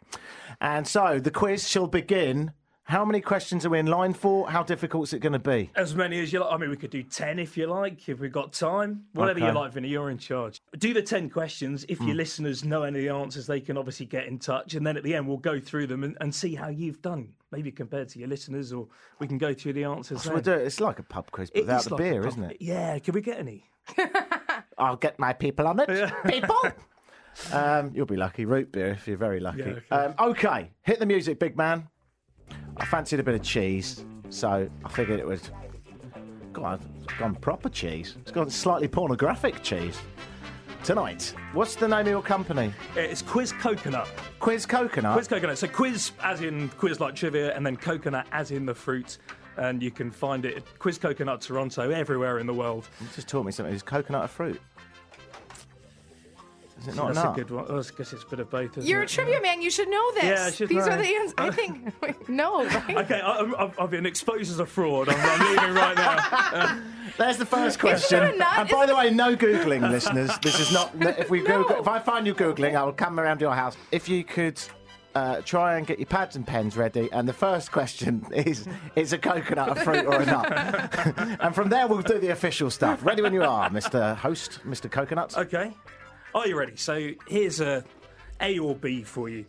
And 0.61 0.87
so 0.87 1.21
the 1.21 1.31
quiz 1.31 1.69
shall 1.69 1.87
begin. 1.87 2.53
How 2.89 3.05
many 3.05 3.21
questions 3.21 3.67
are 3.67 3.71
we 3.71 3.81
in 3.81 3.87
line 3.87 4.15
for? 4.15 4.49
How 4.49 4.63
difficult 4.63 5.09
is 5.09 5.13
it 5.13 5.19
going 5.19 5.33
to 5.33 5.41
be? 5.41 5.71
As 5.75 5.97
many 5.97 6.21
as 6.21 6.33
you 6.33 6.39
like. 6.39 6.53
I 6.53 6.57
mean, 6.57 6.71
we 6.71 6.77
could 6.77 6.91
do 6.91 7.03
10 7.03 7.41
if 7.41 7.57
you 7.57 7.67
like, 7.67 8.09
if 8.09 8.21
we've 8.21 8.31
got 8.31 8.53
time. 8.53 9.07
Whatever 9.13 9.41
Okay. 9.41 9.49
you 9.49 9.53
like, 9.53 9.73
Vinny, 9.73 9.89
you're 9.89 10.09
in 10.09 10.19
charge. 10.19 10.63
Do 10.79 10.95
the 10.95 11.03
10 11.03 11.29
questions. 11.31 11.85
If 11.89 11.99
Hmm. 11.99 12.07
your 12.07 12.15
listeners 12.17 12.65
know 12.65 12.85
any 12.85 13.01
of 13.01 13.05
the 13.05 13.11
answers, 13.21 13.49
they 13.49 13.59
can 13.61 13.77
obviously 13.77 14.07
get 14.07 14.27
in 14.27 14.39
touch. 14.39 14.75
And 14.75 14.87
then 14.87 14.97
at 14.97 15.03
the 15.03 15.17
end, 15.17 15.27
we'll 15.27 15.37
go 15.39 15.59
through 15.59 15.89
them 15.89 16.05
and, 16.05 16.17
and 16.21 16.33
see 16.33 16.55
how 16.55 16.69
you've 16.69 17.03
done, 17.03 17.31
maybe 17.51 17.73
compared 17.73 18.09
to 18.11 18.21
your 18.21 18.29
listeners, 18.29 18.73
or 18.73 18.87
we 19.19 19.27
can 19.27 19.39
go 19.39 19.53
through 19.53 19.73
the 19.73 19.83
answers. 19.83 20.23
So 20.23 20.33
we'll 20.33 20.43
do 20.43 20.53
it. 20.53 20.61
It's 20.65 20.79
like 20.79 21.01
a 21.01 21.03
pub 21.03 21.33
quiz, 21.33 21.51
but 21.51 21.59
It 21.59 21.63
without 21.63 21.83
the 21.85 21.91
like 21.95 21.99
beer, 21.99 22.25
isn't 22.25 22.45
it? 22.45 22.57
Yeah, 22.61 23.01
can 23.01 23.15
we 23.15 23.21
get 23.21 23.41
any? 23.41 23.69
I'll 24.79 24.95
get 24.95 25.19
my 25.19 25.33
people 25.33 25.67
on 25.67 25.81
it. 25.81 26.13
People. 26.29 26.57
Um, 27.53 27.91
you'll 27.95 28.07
be 28.07 28.17
lucky. 28.17 28.45
Root 28.45 28.71
beer 28.71 28.91
if 28.91 29.09
you're 29.09 29.17
very 29.17 29.41
lucky. 29.41 29.63
okay. 29.63 29.83
Um, 29.91 30.15
okay, 30.21 30.71
hit 30.83 31.01
the 31.01 31.07
music, 31.07 31.41
big 31.41 31.57
man. 31.57 31.89
I 32.77 32.85
fancied 32.85 33.21
a 33.21 33.23
bit 33.23 33.35
of 33.35 33.43
cheese, 33.43 34.05
so 34.31 34.69
I 34.85 34.89
figured 34.89 35.19
it 35.19 35.27
was. 35.27 35.51
God, 36.53 36.81
it's 37.05 37.13
gone 37.15 37.35
proper 37.35 37.69
cheese. 37.69 38.17
It's 38.23 38.31
gone 38.31 38.49
slightly 38.51 38.89
pornographic 38.89 39.63
cheese. 39.63 39.99
Tonight, 40.85 41.35
what's 41.53 41.75
the 41.75 41.89
name 41.89 42.01
of 42.01 42.07
your 42.07 42.23
company? 42.23 42.73
It's 42.95 43.21
Quiz 43.21 43.53
Coconut. 43.53 44.09
Quiz 44.39 44.65
Coconut. 44.67 45.15
Quiz 45.15 45.27
Coconut. 45.27 45.59
So 45.59 45.67
quiz 45.67 46.13
as 46.23 46.43
in 46.43 46.69
quiz 46.71 47.01
like 47.01 47.15
trivia, 47.15 47.55
and 47.57 47.67
then 47.67 47.77
coconut 47.77 48.27
as 48.33 48.53
in 48.53 48.65
the 48.65 48.75
fruit. 48.75 49.19
And 49.57 49.83
you 49.83 49.91
can 49.91 50.11
find 50.11 50.45
it 50.45 50.59
at 50.59 50.79
Quiz 50.79 50.99
Coconut 50.99 51.41
Toronto 51.41 51.91
everywhere 51.91 52.39
in 52.39 52.47
the 52.47 52.55
world. 52.55 52.89
You 53.01 53.07
just 53.15 53.27
taught 53.27 53.47
me 53.47 53.53
something. 53.53 53.75
Is 53.75 53.83
coconut 53.83 54.25
a 54.25 54.29
fruit? 54.29 54.61
Is 56.79 56.89
it 56.89 56.95
not 56.95 57.15
That's 57.15 57.25
an 57.27 57.33
a 57.33 57.35
good 57.35 57.51
one. 57.51 57.65
Oh, 57.69 57.79
I 57.79 57.83
guess 57.97 58.13
it's 58.13 58.23
a 58.23 58.27
bit 58.27 58.39
of 58.41 58.51
both. 58.51 58.77
Isn't 58.77 58.89
You're 58.89 59.01
a 59.01 59.05
it? 59.05 59.09
trivia 59.09 59.41
man. 59.41 59.63
You 59.63 59.71
should 59.71 59.89
know 59.89 60.13
this. 60.13 60.25
Yeah, 60.25 60.45
I 60.47 60.51
should 60.51 60.69
These 60.69 60.87
know. 60.87 60.93
are 60.93 60.97
the 60.99 61.09
answers. 61.09 61.35
I 61.39 61.51
think. 61.51 61.95
Wait, 62.03 62.29
no, 62.29 62.65
right? 62.67 62.97
Okay, 62.99 63.21
I, 63.21 63.31
I'm- 63.37 63.55
I've, 63.59 63.81
I've 63.81 63.91
been 63.91 64.05
exposed 64.05 64.51
as 64.51 64.59
a 64.61 64.67
fraud. 64.67 65.09
I'm, 65.09 65.17
I'm 65.19 65.57
leaving 65.57 65.75
right 65.75 65.97
now. 65.97 66.83
There's 67.17 67.39
the 67.39 67.47
first 67.47 67.79
question. 67.79 68.37
not. 68.39 68.59
And 68.59 68.69
by 68.69 68.85
the 68.85 68.95
way, 68.95 69.11
no 69.11 69.35
googling, 69.37 69.91
listeners. 69.91 70.31
This 70.43 70.61
is 70.61 70.71
not. 70.73 70.93
If 71.01 71.31
we 71.31 71.41
No. 71.43 71.63
Google, 71.63 71.81
if 71.81 71.89
I 71.89 71.99
find 71.99 72.27
you 72.27 72.35
googling, 72.35 72.75
I 72.77 72.85
will 72.85 72.93
come 72.93 73.19
around 73.19 73.41
your 73.41 73.55
house. 73.55 73.77
If 73.93 74.09
you 74.09 74.25
could. 74.25 74.61
Uh, 75.15 75.41
try 75.47 75.79
and 75.79 75.87
get 75.87 75.99
your 75.99 76.05
pads 76.05 76.37
and 76.37 76.47
pens 76.47 76.77
ready. 76.77 77.09
And 77.11 77.27
the 77.27 77.33
first 77.33 77.73
question 77.73 78.27
is: 78.35 78.69
Is 78.97 79.15
a 79.15 79.19
coconut 79.19 79.71
a 79.79 79.81
fruit 79.81 80.05
or 80.05 80.21
a 80.21 80.27
nut? 80.27 81.39
and 81.41 81.55
from 81.55 81.71
there, 81.71 81.87
we'll 81.89 82.03
do 82.03 82.19
the 82.19 82.29
official 82.29 82.69
stuff. 82.69 83.03
Ready 83.03 83.23
when 83.23 83.33
you 83.33 83.43
are, 83.43 83.71
Mr. 83.71 84.15
Host, 84.15 84.61
Mr. 84.67 84.91
Coconut. 84.91 85.35
Okay, 85.39 85.73
are 86.37 86.47
you 86.49 86.57
ready? 86.59 86.77
So 86.77 87.11
here's 87.29 87.61
a 87.61 87.85
A 88.41 88.59
or 88.59 88.75
B 88.75 89.03
for 89.03 89.29
you. 89.29 89.45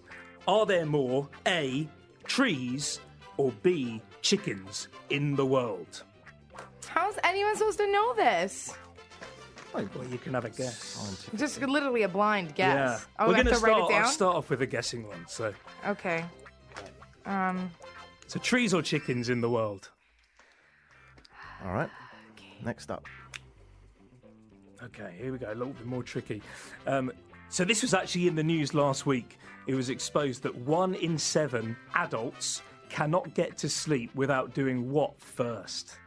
Are 0.47 0.65
there 0.65 0.85
more 0.85 1.27
A 1.45 1.87
trees 2.25 2.99
or 3.37 3.51
B 3.61 4.01
chickens 4.21 4.87
in 5.09 5.35
the 5.35 5.45
world? 5.45 6.03
How's 6.87 7.15
anyone 7.23 7.55
supposed 7.55 7.77
to 7.79 7.91
know 7.91 8.13
this? 8.15 8.73
Well, 9.73 9.87
you 10.09 10.17
can 10.17 10.33
have 10.33 10.45
a 10.45 10.49
guess. 10.49 11.27
Just 11.35 11.61
literally 11.61 12.03
a 12.03 12.07
blind 12.09 12.55
guess. 12.55 12.75
Yeah, 12.75 12.99
Oh, 13.19 13.25
we're 13.27 13.31
we 13.33 13.35
have 13.37 13.45
gonna 13.45 13.57
to 13.57 13.61
write 13.63 13.75
start. 13.75 13.89
it 13.91 13.93
down. 13.93 14.03
I'll 14.03 14.09
start 14.11 14.35
off 14.37 14.49
with 14.49 14.61
a 14.61 14.65
guessing 14.65 15.05
one. 15.07 15.25
So, 15.27 15.53
Okay. 15.85 16.25
Um. 17.25 17.69
so 18.27 18.39
trees 18.39 18.73
or 18.73 18.81
chickens 18.81 19.29
in 19.29 19.41
the 19.41 19.49
world? 19.49 19.89
All 21.65 21.73
right. 21.73 21.89
Next 22.63 22.89
up. 22.89 23.03
Okay, 24.87 25.15
here 25.19 25.33
we 25.33 25.37
go. 25.37 25.47
A 25.47 25.53
little 25.53 25.73
bit 25.73 25.85
more 25.85 26.01
tricky. 26.01 26.41
Um, 26.85 27.11
so 27.49 27.65
this 27.65 27.81
was 27.81 27.93
actually 27.93 28.27
in 28.27 28.35
the 28.35 28.43
news 28.43 28.73
last 28.73 29.05
week. 29.05 29.37
It 29.67 29.75
was 29.75 29.89
exposed 29.89 30.43
that 30.43 30.55
one 30.55 30.95
in 30.95 31.17
seven 31.17 31.75
adults 31.93 32.61
cannot 32.89 33.33
get 33.33 33.57
to 33.57 33.69
sleep 33.69 34.15
without 34.15 34.53
doing 34.53 34.89
what 34.89 35.19
first? 35.19 35.97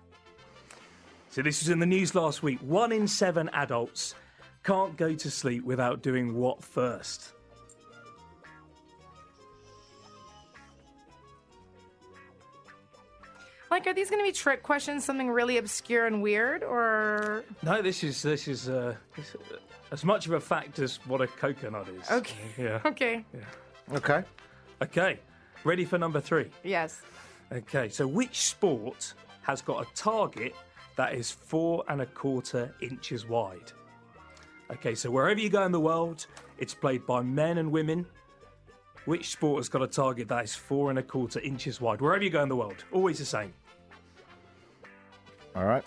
So 1.28 1.42
this 1.42 1.60
was 1.60 1.68
in 1.68 1.78
the 1.78 1.86
news 1.86 2.14
last 2.14 2.42
week. 2.42 2.58
One 2.60 2.90
in 2.90 3.06
seven 3.06 3.50
adults 3.52 4.14
can't 4.64 4.96
go 4.96 5.14
to 5.14 5.30
sleep 5.30 5.62
without 5.64 6.02
doing 6.02 6.34
what 6.34 6.64
first? 6.64 7.34
Like, 13.70 13.86
are 13.86 13.94
these 13.94 14.10
going 14.10 14.20
to 14.20 14.26
be 14.26 14.32
trick 14.32 14.62
questions? 14.62 15.04
Something 15.04 15.30
really 15.30 15.56
obscure 15.58 16.06
and 16.06 16.22
weird, 16.22 16.62
or 16.64 17.44
No, 17.62 17.80
this 17.82 18.02
is 18.02 18.20
this 18.22 18.48
is 18.48 18.68
uh, 18.68 18.96
as 19.92 20.04
much 20.04 20.26
of 20.26 20.32
a 20.32 20.40
fact 20.40 20.78
as 20.80 20.96
what 21.06 21.20
a 21.20 21.26
coconut 21.28 21.88
is. 21.88 22.10
okay? 22.10 22.34
Yeah. 22.58 22.80
Okay. 22.84 23.24
Okay. 23.92 24.24
Okay. 24.82 25.20
Ready 25.62 25.84
for 25.84 25.98
number 25.98 26.20
three? 26.20 26.50
Yes. 26.64 27.02
Okay, 27.52 27.88
so 27.88 28.06
which 28.06 28.40
sport 28.48 29.14
has 29.42 29.60
got 29.62 29.84
a 29.86 29.94
target 29.94 30.54
that 30.96 31.14
is 31.14 31.30
four 31.30 31.84
and 31.88 32.00
a 32.00 32.06
quarter 32.06 32.74
inches 32.80 33.28
wide? 33.28 33.72
Okay, 34.70 34.94
so 34.94 35.10
wherever 35.10 35.40
you 35.40 35.48
go 35.48 35.64
in 35.64 35.72
the 35.72 35.80
world, 35.80 36.26
it's 36.58 36.74
played 36.74 37.04
by 37.06 37.22
men 37.22 37.58
and 37.58 37.70
women. 37.70 38.06
Which 39.06 39.30
sport 39.30 39.58
has 39.58 39.68
got 39.68 39.82
a 39.82 39.86
target 39.88 40.28
that 40.28 40.44
is 40.44 40.54
four 40.54 40.90
and 40.90 40.98
a 40.98 41.02
quarter 41.02 41.40
inches 41.40 41.80
wide? 41.80 42.00
Wherever 42.00 42.22
you 42.22 42.30
go 42.30 42.42
in 42.42 42.48
the 42.48 42.56
world, 42.56 42.84
always 42.92 43.18
the 43.18 43.24
same. 43.24 43.52
All 45.54 45.64
right. 45.64 45.84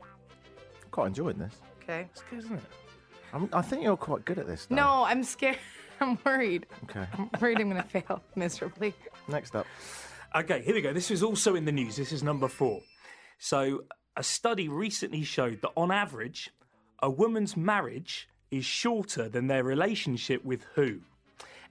I'm 0.00 0.90
Quite 0.90 1.06
enjoying 1.08 1.38
this. 1.38 1.54
Okay. 1.82 2.06
It's 2.12 2.22
good, 2.30 2.38
isn't 2.40 2.56
it? 2.56 2.62
I'm, 3.32 3.48
I 3.52 3.62
think 3.62 3.82
you're 3.82 3.96
quite 3.96 4.24
good 4.24 4.38
at 4.38 4.46
this. 4.46 4.66
Though. 4.66 4.76
No, 4.76 5.04
I'm 5.04 5.22
scared. 5.24 5.58
I'm 6.00 6.18
worried. 6.24 6.66
Okay. 6.84 7.06
I'm 7.12 7.28
worried 7.40 7.60
I'm 7.60 7.70
going 7.70 7.82
to 7.82 7.88
fail 7.88 8.22
miserably. 8.36 8.94
Next 9.26 9.56
up. 9.56 9.66
Okay, 10.34 10.62
here 10.62 10.74
we 10.74 10.80
go. 10.80 10.92
This 10.92 11.10
was 11.10 11.22
also 11.22 11.54
in 11.54 11.64
the 11.64 11.72
news. 11.72 11.96
This 11.96 12.12
is 12.12 12.22
number 12.22 12.48
four. 12.48 12.80
So, 13.38 13.84
a 14.16 14.22
study 14.22 14.68
recently 14.68 15.22
showed 15.22 15.60
that 15.62 15.70
on 15.76 15.90
average, 15.90 16.50
a 17.02 17.10
woman's 17.10 17.56
marriage 17.56 18.28
is 18.50 18.64
shorter 18.64 19.28
than 19.28 19.46
their 19.46 19.64
relationship 19.64 20.44
with 20.44 20.64
who? 20.74 21.00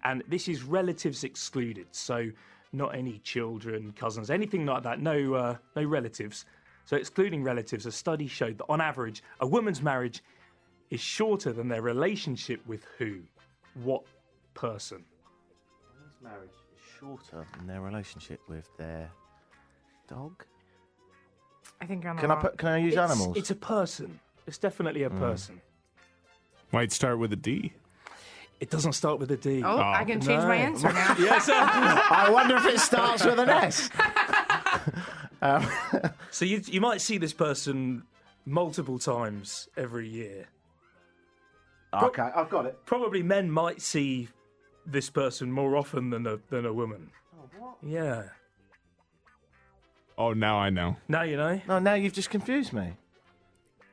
And 0.03 0.23
this 0.27 0.47
is 0.47 0.63
relatives 0.63 1.23
excluded. 1.23 1.87
So, 1.91 2.31
not 2.77 2.95
any 2.95 3.17
children, 3.19 3.91
cousins, 3.93 4.29
anything 4.29 4.65
like 4.65 4.83
that. 4.83 5.01
No, 5.01 5.33
uh, 5.33 5.55
no 5.75 5.83
relatives. 5.83 6.45
So, 6.85 6.95
excluding 6.95 7.43
relatives, 7.43 7.85
a 7.85 7.91
study 7.91 8.27
showed 8.27 8.59
that 8.59 8.65
on 8.69 8.79
average, 8.79 9.21
a 9.41 9.47
woman's 9.47 9.81
marriage 9.81 10.23
is 10.89 11.01
shorter 11.01 11.51
than 11.51 11.67
their 11.67 11.81
relationship 11.81 12.65
with 12.65 12.85
who? 12.97 13.19
What 13.83 14.03
person? 14.53 15.03
A 16.21 16.23
marriage 16.23 16.49
is 16.51 16.79
shorter 16.99 17.45
than 17.57 17.67
their 17.67 17.81
relationship 17.81 18.39
with 18.47 18.69
their 18.77 19.09
dog. 20.07 20.45
I 21.81 21.85
think 21.85 22.03
you're 22.03 22.11
on 22.11 22.15
the 22.15 22.21
Can 22.21 22.31
I 22.31 22.35
put? 22.35 22.57
Can 22.57 22.69
I 22.69 22.77
use 22.77 22.93
It's- 22.93 23.11
animals? 23.11 23.35
It's 23.37 23.51
a 23.51 23.55
person. 23.55 24.19
It's 24.45 24.57
definitely 24.57 25.03
Hmm. 25.03 25.15
a 25.17 25.19
person. 25.19 25.61
Might 26.71 26.91
start 26.91 27.19
with 27.19 27.33
a 27.33 27.35
D. 27.35 27.73
It 28.59 28.69
doesn't 28.69 28.93
start 28.93 29.19
with 29.19 29.31
a 29.31 29.37
D. 29.37 29.61
Oh, 29.63 29.77
oh. 29.77 29.79
I 29.79 30.03
can 30.03 30.19
change 30.19 30.43
my 30.43 30.55
answer 30.55 30.91
now. 30.91 31.15
Yes. 31.19 31.47
I 31.51 32.29
wonder 32.31 32.57
if 32.57 32.65
it 32.65 32.79
starts 32.79 33.23
with 33.23 33.39
an 33.39 33.49
S. 33.49 33.89
Um, 35.39 35.67
so 36.31 36.45
you 36.45 36.63
you 36.65 36.81
might 36.81 36.99
see 36.99 37.19
this 37.19 37.31
person 37.33 38.01
multiple 38.45 38.97
times 38.97 39.69
every 39.77 40.07
year. 40.09 40.47
Okay, 41.93 42.23
I've 42.35 42.49
got 42.49 42.65
it. 42.65 42.83
Probably 42.85 43.21
men 43.21 43.51
might 43.51 43.79
see 43.81 44.29
this 44.85 45.11
person 45.11 45.51
more 45.51 45.75
often 45.75 46.09
than 46.09 46.25
a 46.25 46.39
than 46.49 46.65
a 46.65 46.73
woman. 46.73 47.11
Oh, 47.37 47.49
what? 47.59 47.75
Yeah. 47.83 48.23
Oh, 50.17 50.33
now 50.33 50.57
I 50.57 50.71
know. 50.71 50.97
Now 51.07 51.21
you 51.21 51.37
know. 51.37 51.61
No, 51.67 51.77
now 51.77 51.93
you've 51.93 52.13
just 52.13 52.31
confused 52.31 52.73
me. 52.73 52.93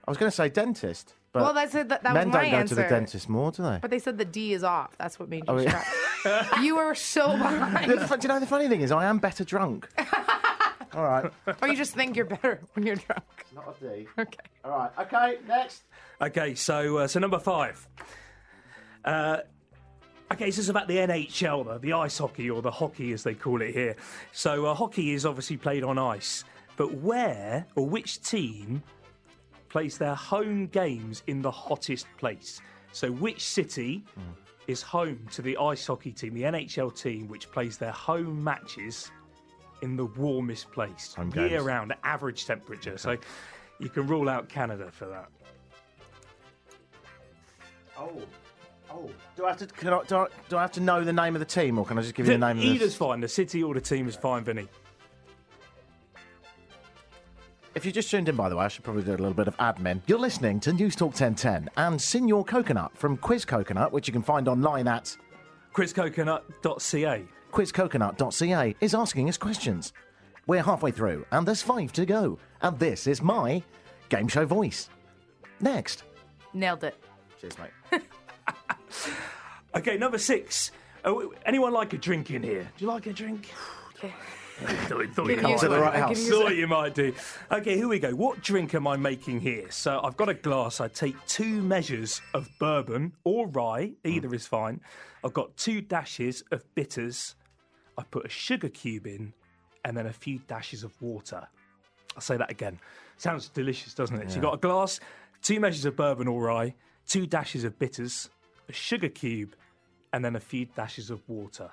I 0.06 0.10
was 0.10 0.16
going 0.16 0.30
to 0.30 0.36
say 0.36 0.48
dentist, 0.48 1.14
but 1.34 1.42
Well, 1.42 1.52
that's 1.52 1.74
it. 1.74 1.88
That, 1.90 2.02
that 2.04 2.14
men 2.14 2.28
was 2.28 2.34
my 2.34 2.42
don't 2.44 2.50
go 2.52 2.56
answer. 2.58 2.74
to 2.76 2.82
the 2.82 2.88
dentist 2.88 3.28
more, 3.28 3.52
do 3.52 3.62
they? 3.64 3.78
But 3.82 3.90
they 3.90 3.98
said 3.98 4.16
the 4.16 4.24
D 4.24 4.54
is 4.54 4.64
off. 4.64 4.96
That's 4.96 5.18
what 5.18 5.28
made 5.28 5.40
you 5.46 5.52
Oh, 5.52 5.58
yeah. 5.58 5.84
shocked. 6.22 6.62
you 6.62 6.76
were 6.76 6.94
so 6.94 7.26
behind. 7.36 7.90
The 7.90 7.96
Do 8.16 8.16
you 8.22 8.28
know 8.28 8.40
the 8.40 8.46
funny 8.46 8.68
thing 8.68 8.80
is, 8.80 8.90
I 8.90 9.04
am 9.04 9.18
better 9.18 9.44
drunk. 9.44 9.88
All 10.94 11.02
right, 11.02 11.30
or 11.60 11.68
you 11.68 11.74
just 11.76 11.92
think 11.92 12.16
you're 12.16 12.24
better 12.24 12.60
when 12.74 12.86
you're 12.86 12.94
drunk. 12.94 13.24
It's 13.40 13.52
not 13.52 13.76
a 13.82 13.84
D. 13.84 14.06
Okay. 14.16 14.38
All 14.64 14.70
right, 14.70 14.90
okay, 15.00 15.38
next. 15.48 15.82
Okay, 16.22 16.54
so 16.54 16.98
uh, 16.98 17.06
so 17.08 17.18
number 17.18 17.40
five. 17.40 17.86
Uh, 19.04 19.38
okay, 20.32 20.46
this 20.46 20.58
is 20.58 20.68
about 20.68 20.86
the 20.86 20.96
NHL, 20.98 21.64
the, 21.66 21.78
the 21.78 21.92
ice 21.94 22.16
hockey 22.16 22.48
or 22.48 22.62
the 22.62 22.70
hockey 22.70 23.12
as 23.12 23.24
they 23.24 23.34
call 23.34 23.60
it 23.60 23.72
here. 23.74 23.96
So 24.32 24.66
uh, 24.66 24.74
hockey 24.74 25.12
is 25.12 25.26
obviously 25.26 25.56
played 25.56 25.82
on 25.82 25.98
ice, 25.98 26.44
but 26.76 26.94
where 26.94 27.66
or 27.74 27.86
which 27.88 28.22
team 28.22 28.82
plays 29.74 29.98
their 29.98 30.14
home 30.14 30.68
games 30.68 31.24
in 31.26 31.42
the 31.42 31.50
hottest 31.50 32.06
place? 32.16 32.60
So 32.92 33.10
which 33.10 33.44
city 33.44 34.04
hmm. 34.14 34.20
is 34.68 34.82
home 34.82 35.26
to 35.32 35.42
the 35.42 35.56
ice 35.56 35.84
hockey 35.84 36.12
team, 36.12 36.32
the 36.32 36.42
NHL 36.42 36.96
team, 36.96 37.26
which 37.26 37.50
plays 37.50 37.76
their 37.76 37.90
home 37.90 38.44
matches 38.44 39.10
in 39.82 39.96
the 39.96 40.04
warmest 40.04 40.70
place, 40.70 41.14
Home 41.14 41.28
games. 41.28 41.50
year 41.50 41.62
round, 41.62 41.92
average 42.04 42.46
temperature? 42.46 42.96
So 42.96 43.16
you 43.80 43.88
can 43.88 44.06
rule 44.06 44.28
out 44.28 44.48
Canada 44.48 44.92
for 44.92 45.06
that. 45.06 45.28
Oh, 47.98 48.22
oh. 48.92 49.10
Do 49.34 49.44
I 49.44 49.48
have 49.48 49.58
to? 49.58 49.66
Can 49.66 49.88
I, 49.88 50.02
do, 50.04 50.16
I, 50.18 50.26
do 50.48 50.56
I 50.56 50.60
have 50.60 50.72
to 50.72 50.80
know 50.80 51.02
the 51.02 51.12
name 51.12 51.34
of 51.34 51.40
the 51.40 51.46
team, 51.46 51.80
or 51.80 51.84
can 51.84 51.98
I 51.98 52.02
just 52.02 52.14
give 52.14 52.26
you 52.26 52.34
the 52.34 52.38
name 52.38 52.58
of 52.58 52.64
Either's 52.64 52.96
the? 52.96 53.06
fine. 53.06 53.18
The 53.18 53.26
city 53.26 53.60
or 53.64 53.74
the 53.74 53.80
team 53.80 54.06
is 54.06 54.14
fine, 54.14 54.44
Vinny. 54.44 54.68
If 57.74 57.84
you 57.84 57.90
just 57.90 58.08
tuned 58.10 58.28
in, 58.28 58.36
by 58.36 58.48
the 58.48 58.56
way, 58.56 58.64
I 58.64 58.68
should 58.68 58.84
probably 58.84 59.02
do 59.02 59.10
a 59.10 59.18
little 59.18 59.34
bit 59.34 59.48
of 59.48 59.56
admin. 59.56 60.00
You're 60.06 60.18
listening 60.18 60.60
to 60.60 60.72
News 60.72 60.94
Talk 60.94 61.08
1010 61.08 61.70
and 61.76 62.00
Senor 62.00 62.44
Coconut 62.44 62.96
from 62.96 63.16
Quiz 63.16 63.44
Coconut, 63.44 63.92
which 63.92 64.06
you 64.06 64.12
can 64.12 64.22
find 64.22 64.46
online 64.46 64.86
at 64.86 65.16
quizcoconut.ca. 65.74 67.24
quizcoconut.ca, 67.52 68.76
is 68.80 68.94
asking 68.94 69.28
us 69.28 69.36
questions. 69.36 69.92
We're 70.46 70.62
halfway 70.62 70.92
through, 70.92 71.26
and 71.32 71.46
there's 71.48 71.62
five 71.62 71.92
to 71.94 72.06
go. 72.06 72.38
And 72.62 72.78
this 72.78 73.08
is 73.08 73.20
my 73.22 73.62
game 74.08 74.28
show 74.28 74.46
voice. 74.46 74.88
Next. 75.60 76.04
Nailed 76.52 76.84
it. 76.84 76.96
Cheers, 77.40 77.54
mate. 77.58 78.02
Okay, 79.76 79.98
number 79.98 80.18
six. 80.18 80.70
Oh, 81.04 81.34
anyone 81.44 81.72
like 81.72 81.92
a 81.94 81.98
drink 81.98 82.30
in 82.30 82.44
here? 82.44 82.62
Do 82.78 82.84
you 82.84 82.86
like 82.88 83.06
a 83.06 83.12
drink? 83.12 83.48
Okay. 83.96 84.12
Thought, 84.62 85.06
thought 85.14 85.26
you 85.28 85.48
you- 85.48 85.58
to 85.58 85.68
the 85.68 85.78
right 85.80 85.94
I 85.94 85.98
house. 86.00 86.28
Thought 86.28 86.54
you 86.56 86.66
might 86.66 86.94
do. 86.94 87.12
Okay, 87.50 87.76
here 87.76 87.88
we 87.88 87.98
go. 87.98 88.10
What 88.12 88.40
drink 88.42 88.74
am 88.74 88.86
I 88.86 88.96
making 88.96 89.40
here? 89.40 89.70
So 89.70 90.00
I've 90.02 90.16
got 90.16 90.28
a 90.28 90.34
glass. 90.34 90.80
I 90.80 90.88
take 90.88 91.16
two 91.26 91.62
measures 91.62 92.20
of 92.32 92.48
bourbon 92.58 93.12
or 93.24 93.48
rye, 93.48 93.92
either 94.04 94.32
is 94.34 94.46
fine. 94.46 94.80
I've 95.24 95.34
got 95.34 95.56
two 95.56 95.80
dashes 95.80 96.42
of 96.52 96.62
bitters. 96.74 97.34
I 97.98 98.02
put 98.04 98.26
a 98.26 98.28
sugar 98.28 98.68
cube 98.68 99.06
in, 99.06 99.32
and 99.84 99.96
then 99.96 100.06
a 100.06 100.12
few 100.12 100.38
dashes 100.46 100.84
of 100.84 101.00
water. 101.00 101.46
I'll 102.14 102.20
say 102.22 102.36
that 102.36 102.50
again. 102.50 102.78
Sounds 103.16 103.48
delicious, 103.48 103.94
doesn't 103.94 104.16
it? 104.16 104.30
So 104.30 104.36
you've 104.36 104.44
got 104.44 104.54
a 104.54 104.58
glass, 104.58 105.00
two 105.42 105.60
measures 105.60 105.84
of 105.84 105.96
bourbon 105.96 106.28
or 106.28 106.42
rye, 106.42 106.74
two 107.06 107.26
dashes 107.26 107.64
of 107.64 107.78
bitters, 107.78 108.30
a 108.68 108.72
sugar 108.72 109.08
cube, 109.08 109.54
and 110.12 110.24
then 110.24 110.36
a 110.36 110.40
few 110.40 110.66
dashes 110.66 111.10
of 111.10 111.20
water. 111.28 111.70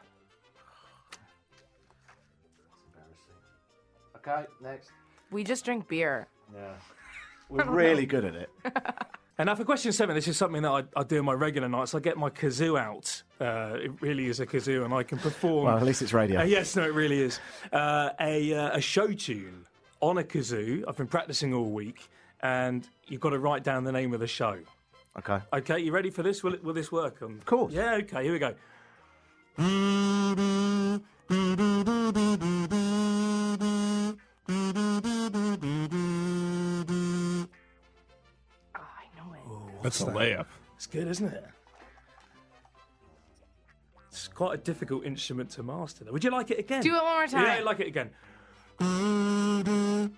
Okay, 4.28 4.46
next. 4.62 4.92
We 5.32 5.44
just 5.44 5.66
drink 5.66 5.88
beer. 5.88 6.28
Yeah. 6.54 6.74
We're 7.50 7.66
really 7.66 8.06
good 8.06 8.26
at 8.26 8.36
it. 8.36 8.50
And 9.42 9.48
now 9.48 9.56
for 9.56 9.64
question 9.64 9.92
seven, 9.92 10.14
this 10.14 10.28
is 10.28 10.38
something 10.38 10.62
that 10.62 10.70
I, 10.70 10.84
I 10.96 11.04
do 11.04 11.18
in 11.18 11.26
my 11.26 11.34
regular 11.34 11.68
nights. 11.68 11.96
I 11.96 12.00
get 12.00 12.16
my 12.16 12.30
kazoo 12.30 12.80
out. 12.80 13.24
Uh, 13.40 13.76
it 13.82 13.92
really 14.00 14.28
is 14.28 14.40
a 14.40 14.46
kazoo, 14.46 14.86
and 14.86 14.94
I 14.94 15.02
can 15.02 15.18
perform. 15.18 15.66
Well, 15.66 15.78
at 15.78 15.84
least 15.84 16.04
it's 16.04 16.14
radio. 16.14 16.42
Uh, 16.42 16.44
yes, 16.44 16.76
no, 16.76 16.84
it 16.84 16.94
really 16.94 17.22
is. 17.22 17.40
Uh, 17.74 18.12
a, 18.20 18.54
uh, 18.54 18.78
a 18.78 18.82
show 18.82 19.12
tune 19.12 19.66
on 20.00 20.20
a 20.20 20.24
kazoo. 20.24 20.84
I've 20.88 20.98
been 20.98 21.08
practicing 21.08 21.56
all 21.56 21.72
week, 21.72 22.08
and 22.42 22.88
you've 23.08 23.22
got 23.22 23.32
to 23.32 23.40
write 23.40 23.64
down 23.64 23.84
the 23.84 23.92
name 23.92 24.14
of 24.14 24.20
the 24.20 24.28
show. 24.28 24.60
Okay. 25.18 25.40
Okay, 25.54 25.80
you 25.80 25.92
ready 25.92 26.12
for 26.12 26.22
this? 26.22 26.44
Will, 26.44 26.54
it, 26.54 26.64
will 26.64 26.76
this 26.76 26.92
work? 26.92 27.24
Of 27.24 27.44
course. 27.46 27.74
Yeah, 27.74 27.96
okay, 27.96 28.24
here 28.24 28.34
we 28.34 28.38
go. 28.38 28.54
Oh, 34.52 34.58
I 38.76 39.06
know 39.16 39.34
it. 39.34 39.40
Oh, 39.48 39.70
That's 39.82 40.02
a 40.02 40.06
layup. 40.06 40.48
It's 40.76 40.88
good, 40.88 41.08
isn't 41.08 41.28
it? 41.28 41.46
It's 44.10 44.28
quite 44.28 44.56
a 44.56 44.58
difficult 44.58 45.06
instrument 45.06 45.52
to 45.52 45.64
master. 45.64 46.04
Though. 46.04 46.12
Would 46.12 46.26
you 46.26 46.32
like 46.32 46.52
it 46.52 46.60
again? 46.60 46.82
Do 46.82 46.96
it 46.96 47.02
one 47.02 47.14
more 47.14 47.28
time. 47.28 47.46
Yeah, 47.46 47.54
I 47.54 47.60
like 47.62 47.80
it 47.80 47.88
again. 47.88 48.10
Mm. 48.80 50.12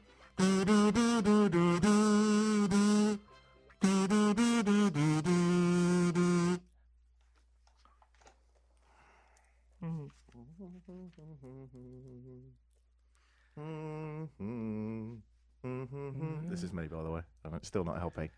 This 16.50 16.64
is 16.64 16.74
me, 16.74 16.88
by 16.88 17.04
the 17.04 17.10
way. 17.12 17.22
I'm 17.46 17.64
still 17.64 17.84
not 17.84 18.00
helping. 18.00 18.30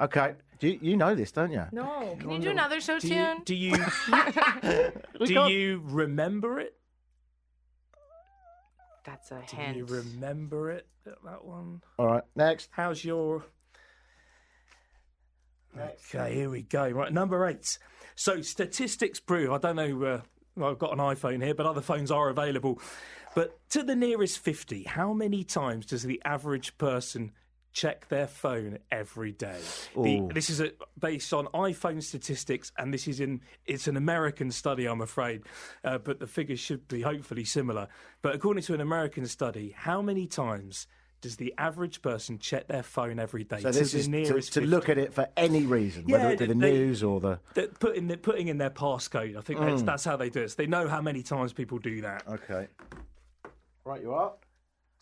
Okay. 0.00 0.34
Do 0.58 0.68
you, 0.68 0.78
you 0.80 0.96
know 0.96 1.14
this, 1.14 1.32
don't 1.32 1.52
you? 1.52 1.64
No. 1.72 2.16
Can 2.18 2.30
you 2.30 2.38
do 2.38 2.50
another 2.50 2.80
show 2.80 2.98
Do 2.98 3.08
tune? 3.08 3.36
you 3.38 3.44
do 3.44 3.54
you, 3.54 3.72
do 3.76 5.26
can't- 5.26 5.52
you 5.52 5.82
remember 5.84 6.60
it? 6.60 6.74
That's 9.04 9.32
a 9.32 9.42
Do 9.50 9.56
hint. 9.56 9.76
you 9.76 9.84
remember 9.84 10.70
it? 10.70 10.86
That 11.04 11.16
that 11.24 11.44
one. 11.44 11.82
All 11.98 12.06
right. 12.06 12.22
Next. 12.36 12.68
How's 12.72 13.04
your? 13.04 13.44
Okay, 15.76 16.34
here 16.34 16.48
we 16.50 16.62
go. 16.62 16.88
Right, 16.90 17.12
number 17.12 17.44
eight. 17.46 17.78
So 18.14 18.42
statistics 18.42 19.18
prove. 19.18 19.50
I 19.50 19.58
don't 19.58 19.74
know. 19.76 20.04
Uh, 20.04 20.20
well, 20.54 20.70
I've 20.70 20.78
got 20.78 20.92
an 20.92 20.98
iPhone 20.98 21.42
here, 21.42 21.54
but 21.54 21.66
other 21.66 21.80
phones 21.80 22.10
are 22.12 22.28
available. 22.28 22.80
But 23.34 23.58
to 23.70 23.82
the 23.82 23.96
nearest 23.96 24.38
fifty, 24.38 24.82
how 24.84 25.12
many 25.12 25.44
times 25.44 25.86
does 25.86 26.02
the 26.02 26.20
average 26.24 26.76
person 26.78 27.32
check 27.72 28.08
their 28.08 28.26
phone 28.26 28.78
every 28.90 29.32
day? 29.32 29.58
The, 29.96 30.28
this 30.34 30.50
is 30.50 30.60
a, 30.60 30.72
based 30.98 31.32
on 31.32 31.46
iPhone 31.46 32.02
statistics, 32.02 32.70
and 32.76 32.92
this 32.92 33.08
is 33.08 33.20
in 33.20 33.40
it's 33.66 33.88
an 33.88 33.96
American 33.96 34.50
study, 34.50 34.84
I'm 34.86 35.00
afraid, 35.00 35.42
uh, 35.84 35.98
but 35.98 36.20
the 36.20 36.26
figures 36.26 36.60
should 36.60 36.86
be 36.88 37.00
hopefully 37.00 37.44
similar. 37.44 37.88
But 38.20 38.34
according 38.34 38.64
to 38.64 38.74
an 38.74 38.80
American 38.82 39.26
study, 39.26 39.72
how 39.74 40.02
many 40.02 40.26
times 40.26 40.86
does 41.22 41.36
the 41.36 41.54
average 41.56 42.02
person 42.02 42.38
check 42.38 42.66
their 42.66 42.82
phone 42.82 43.18
every 43.20 43.44
day? 43.44 43.60
So 43.60 43.70
this 43.70 43.92
to 43.92 43.98
is 43.98 44.08
the 44.10 44.24
to, 44.24 44.32
to 44.34 44.42
50? 44.42 44.66
look 44.66 44.88
at 44.90 44.98
it 44.98 45.14
for 45.14 45.28
any 45.38 45.64
reason, 45.64 46.04
whether 46.06 46.30
it 46.32 46.38
be 46.40 46.46
the 46.46 46.54
they- 46.54 46.72
news 46.72 47.02
or 47.02 47.20
the. 47.20 47.38
Putting 47.80 48.08
the, 48.08 48.16
putting 48.18 48.48
in 48.48 48.58
their 48.58 48.70
passcode. 48.70 49.38
I 49.38 49.40
think 49.40 49.60
Mm. 49.60 49.70
that's, 49.70 49.82
that's 49.82 50.04
how 50.04 50.16
they 50.16 50.28
do 50.28 50.42
it. 50.42 50.50
So 50.50 50.56
they 50.58 50.66
know 50.66 50.88
how 50.88 51.00
many 51.00 51.22
times 51.22 51.52
people 51.54 51.78
do 51.78 52.00
that. 52.02 52.24
Okay. 52.28 52.66
Right, 53.84 54.02
you 54.02 54.12
are. 54.12 54.32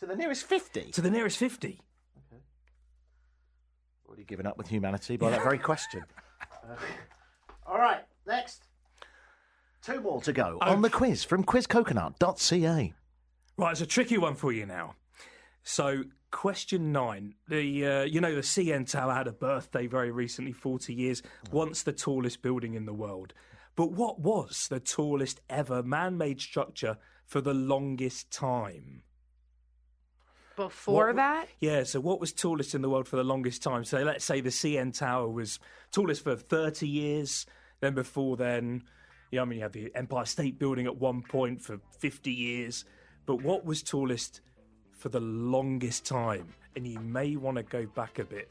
To 0.00 0.06
the 0.06 0.16
nearest 0.16 0.44
50. 0.44 0.92
To 0.92 1.00
the 1.02 1.10
nearest 1.10 1.36
fifty. 1.36 1.80
Okay. 2.32 2.42
Already 4.08 4.24
given 4.24 4.46
up 4.46 4.56
with 4.56 4.68
humanity 4.68 5.16
by 5.16 5.30
that 5.30 5.42
very 5.42 5.58
question. 5.58 6.02
Uh, 6.40 6.76
all 7.66 7.78
right, 7.78 8.00
next. 8.26 8.64
Two 9.82 10.00
more 10.00 10.20
to 10.22 10.32
go 10.32 10.58
on 10.60 10.82
the 10.82 10.90
quiz 10.90 11.24
from 11.24 11.44
quizcoconut.ca. 11.44 12.94
Right, 13.56 13.72
it's 13.72 13.80
a 13.80 13.86
tricky 13.86 14.18
one 14.18 14.34
for 14.34 14.52
you 14.52 14.66
now. 14.66 14.94
So, 15.62 16.04
question 16.30 16.92
nine. 16.92 17.34
The 17.48 17.86
uh, 17.86 18.02
you 18.02 18.20
know 18.20 18.34
the 18.34 18.40
CN 18.40 18.90
Tower 18.90 19.14
had 19.14 19.26
a 19.26 19.32
birthday 19.32 19.86
very 19.86 20.10
recently, 20.10 20.52
forty 20.52 20.94
years. 20.94 21.22
Once 21.50 21.82
the 21.82 21.92
tallest 21.92 22.42
building 22.42 22.74
in 22.74 22.86
the 22.86 22.94
world. 22.94 23.34
But 23.76 23.92
what 23.92 24.20
was 24.20 24.66
the 24.68 24.80
tallest 24.80 25.40
ever 25.48 25.82
man-made 25.82 26.40
structure 26.40 26.98
for 27.30 27.40
the 27.40 27.54
longest 27.54 28.30
time? 28.32 29.02
before 30.56 31.06
What- 31.06 31.16
that? 31.16 31.48
Yeah, 31.60 31.84
so 31.84 32.00
what 32.00 32.20
was 32.20 32.32
tallest 32.34 32.74
in 32.74 32.82
the 32.82 32.90
world 32.90 33.08
for 33.08 33.16
the 33.16 33.24
longest 33.24 33.62
time? 33.62 33.82
So 33.84 34.02
let's 34.02 34.24
say 34.26 34.42
the 34.42 34.50
CN 34.50 34.92
Tower 34.92 35.26
was 35.28 35.58
tallest 35.90 36.22
for 36.22 36.36
30 36.36 36.86
years. 36.86 37.46
Then 37.78 37.94
before 37.94 38.36
then, 38.36 38.82
you 39.30 39.36
know, 39.36 39.42
I 39.42 39.44
mean, 39.46 39.58
you 39.60 39.62
had 39.62 39.72
the 39.72 39.90
Empire 39.94 40.26
State 40.26 40.58
Building 40.58 40.84
at 40.86 40.96
one 40.96 41.22
point 41.22 41.62
for 41.62 41.80
50 41.98 42.30
years. 42.30 42.84
But 43.24 43.36
what 43.36 43.64
was 43.64 43.82
tallest 43.82 44.42
for 44.90 45.08
the 45.08 45.20
longest 45.20 46.04
time? 46.04 46.48
And 46.76 46.86
you 46.86 46.98
may 46.98 47.36
want 47.36 47.56
to 47.56 47.62
go 47.62 47.86
back 47.86 48.18
a 48.18 48.24
bit. 48.24 48.50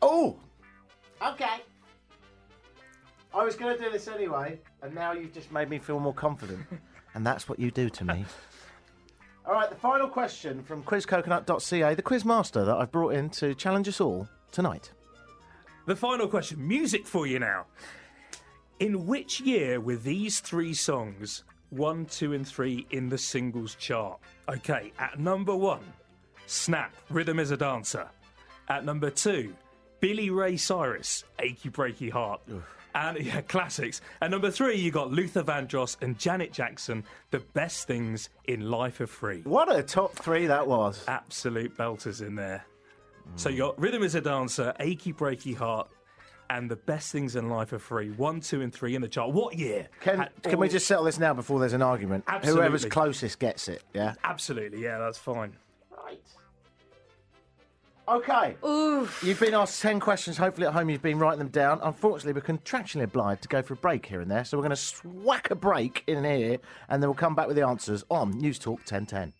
Oh, 0.00 0.38
okay. 1.20 1.62
I 3.34 3.42
was 3.42 3.56
going 3.56 3.76
to 3.76 3.82
do 3.82 3.90
this 3.90 4.06
anyway, 4.06 4.60
and 4.82 4.94
now 4.94 5.10
you've 5.12 5.32
just 5.32 5.50
made 5.50 5.68
me 5.70 5.78
feel 5.80 5.98
more 5.98 6.14
confident. 6.14 6.64
and 7.14 7.26
that's 7.26 7.48
what 7.48 7.58
you 7.58 7.70
do 7.70 7.88
to 7.90 8.04
me. 8.04 8.24
all 9.46 9.54
right, 9.54 9.70
the 9.70 9.76
final 9.76 10.08
question 10.08 10.62
from 10.62 10.82
quizcoconut.ca, 10.82 11.94
the 11.94 12.02
quiz 12.02 12.24
master 12.24 12.64
that 12.64 12.76
I've 12.76 12.92
brought 12.92 13.14
in 13.14 13.30
to 13.30 13.54
challenge 13.54 13.88
us 13.88 14.00
all 14.00 14.28
tonight. 14.50 14.90
The 15.86 15.96
final 15.96 16.28
question 16.28 16.66
music 16.66 17.06
for 17.06 17.26
you 17.26 17.38
now. 17.38 17.66
In 18.78 19.06
which 19.06 19.40
year 19.40 19.80
were 19.80 19.96
these 19.96 20.40
three 20.40 20.74
songs 20.74 21.44
one, 21.70 22.04
two, 22.04 22.34
and 22.34 22.46
three 22.46 22.86
in 22.90 23.08
the 23.08 23.16
singles 23.16 23.74
chart? 23.76 24.20
Okay, 24.48 24.92
at 24.98 25.18
number 25.18 25.56
one, 25.56 25.80
Snap, 26.46 26.94
Rhythm 27.08 27.38
is 27.38 27.50
a 27.50 27.56
Dancer. 27.56 28.08
At 28.68 28.84
number 28.84 29.10
two, 29.10 29.54
Billy 30.00 30.30
Ray 30.30 30.56
Cyrus, 30.56 31.24
Achy 31.38 31.70
Breaky 31.70 32.10
Heart. 32.10 32.42
And 32.94 33.18
yeah, 33.18 33.40
classics. 33.40 34.00
And 34.20 34.30
number 34.30 34.50
three, 34.50 34.76
you 34.76 34.90
got 34.90 35.10
Luther 35.10 35.42
Vandross 35.42 35.96
and 36.02 36.18
Janet 36.18 36.52
Jackson, 36.52 37.04
The 37.30 37.40
Best 37.40 37.86
Things 37.86 38.28
in 38.44 38.70
Life 38.70 39.00
Are 39.00 39.06
Free. 39.06 39.42
What 39.42 39.74
a 39.74 39.82
top 39.82 40.14
three 40.14 40.46
that 40.46 40.66
was. 40.66 41.04
Absolute 41.08 41.76
belters 41.76 42.20
in 42.20 42.34
there. 42.34 42.64
So 43.36 43.48
you 43.48 43.58
got 43.58 43.80
Rhythm 43.80 44.02
is 44.02 44.14
a 44.14 44.20
Dancer, 44.20 44.74
Achy 44.80 45.12
Breaky 45.12 45.56
Heart, 45.56 45.88
and 46.50 46.70
The 46.70 46.76
Best 46.76 47.12
Things 47.12 47.34
in 47.36 47.48
Life 47.48 47.72
Are 47.72 47.78
Free. 47.78 48.10
One, 48.10 48.40
two, 48.40 48.60
and 48.60 48.72
three 48.72 48.94
in 48.94 49.00
the 49.00 49.08
chart. 49.08 49.32
What 49.32 49.56
year? 49.56 49.88
Can, 50.00 50.28
can 50.42 50.58
we 50.58 50.68
just 50.68 50.86
settle 50.86 51.04
this 51.04 51.18
now 51.18 51.32
before 51.32 51.60
there's 51.60 51.72
an 51.72 51.82
argument? 51.82 52.24
Absolutely. 52.26 52.60
Whoever's 52.62 52.84
closest 52.84 53.38
gets 53.38 53.68
it, 53.68 53.82
yeah? 53.94 54.14
Absolutely, 54.22 54.82
yeah, 54.82 54.98
that's 54.98 55.18
fine. 55.18 55.56
Right. 58.12 58.56
Okay. 58.62 59.08
You've 59.22 59.40
been 59.40 59.54
asked 59.54 59.80
10 59.80 60.00
questions. 60.00 60.36
Hopefully, 60.36 60.66
at 60.66 60.72
home, 60.72 60.90
you've 60.90 61.02
been 61.02 61.18
writing 61.18 61.38
them 61.38 61.48
down. 61.48 61.80
Unfortunately, 61.82 62.32
we're 62.32 62.46
contractually 62.46 63.04
obliged 63.04 63.42
to 63.42 63.48
go 63.48 63.62
for 63.62 63.74
a 63.74 63.76
break 63.76 64.06
here 64.06 64.20
and 64.20 64.30
there. 64.30 64.44
So, 64.44 64.56
we're 64.56 64.62
going 64.62 64.70
to 64.70 64.76
swack 64.76 65.50
a 65.50 65.54
break 65.54 66.04
in 66.06 66.24
here 66.24 66.58
and 66.88 67.02
then 67.02 67.08
we'll 67.08 67.14
come 67.14 67.34
back 67.34 67.46
with 67.46 67.56
the 67.56 67.66
answers 67.66 68.04
on 68.10 68.30
News 68.32 68.58
Talk 68.58 68.80
1010. 68.80 69.32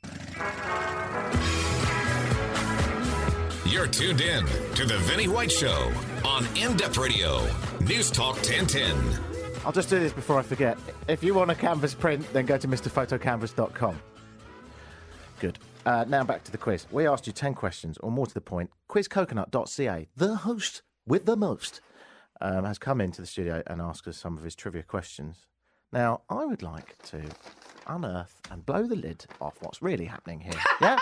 You're 3.66 3.86
tuned 3.86 4.20
in 4.20 4.44
to 4.74 4.84
The 4.84 4.98
Vinnie 4.98 5.28
White 5.28 5.50
Show 5.50 5.92
on 6.24 6.46
In 6.56 6.76
Depth 6.76 6.98
Radio, 6.98 7.48
News 7.80 8.10
Talk 8.10 8.36
1010. 8.36 8.96
I'll 9.64 9.72
just 9.72 9.88
do 9.88 9.98
this 9.98 10.12
before 10.12 10.38
I 10.38 10.42
forget. 10.42 10.76
If 11.08 11.22
you 11.22 11.34
want 11.34 11.50
a 11.50 11.54
canvas 11.54 11.94
print, 11.94 12.30
then 12.32 12.46
go 12.46 12.58
to 12.58 12.68
mrphotocanvas.com. 12.68 14.00
Good. 15.40 15.58
Uh, 15.84 16.04
now 16.08 16.22
back 16.22 16.44
to 16.44 16.52
the 16.52 16.58
quiz. 16.58 16.86
We 16.92 17.06
asked 17.06 17.26
you 17.26 17.32
10 17.32 17.54
questions, 17.54 17.98
or 17.98 18.10
more 18.10 18.26
to 18.26 18.34
the 18.34 18.40
point, 18.40 18.70
quizcoconut.ca, 18.88 20.08
the 20.16 20.36
host 20.36 20.82
with 21.06 21.26
the 21.26 21.36
most, 21.36 21.80
um, 22.40 22.64
has 22.64 22.78
come 22.78 23.00
into 23.00 23.20
the 23.20 23.26
studio 23.26 23.62
and 23.66 23.80
asked 23.80 24.06
us 24.06 24.16
some 24.16 24.36
of 24.36 24.44
his 24.44 24.54
trivia 24.54 24.82
questions. 24.82 25.46
Now, 25.92 26.22
I 26.30 26.44
would 26.44 26.62
like 26.62 26.96
to 27.06 27.22
unearth 27.86 28.40
and 28.50 28.64
blow 28.64 28.86
the 28.86 28.94
lid 28.96 29.26
off 29.40 29.54
what's 29.60 29.82
really 29.82 30.04
happening 30.06 30.40
here. 30.40 30.54
Yeah? 30.80 30.98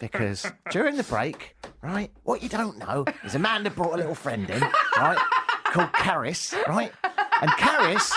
because 0.00 0.44
during 0.70 0.96
the 0.96 1.02
break, 1.04 1.56
right, 1.82 2.10
what 2.24 2.42
you 2.42 2.48
don't 2.48 2.76
know 2.78 3.06
is 3.24 3.34
Amanda 3.34 3.70
brought 3.70 3.94
a 3.94 3.96
little 3.96 4.14
friend 4.14 4.48
in, 4.50 4.60
right, 4.98 5.18
called 5.66 5.92
Caris, 5.94 6.54
right? 6.68 6.92
And 7.40 7.50
Caris, 7.52 8.12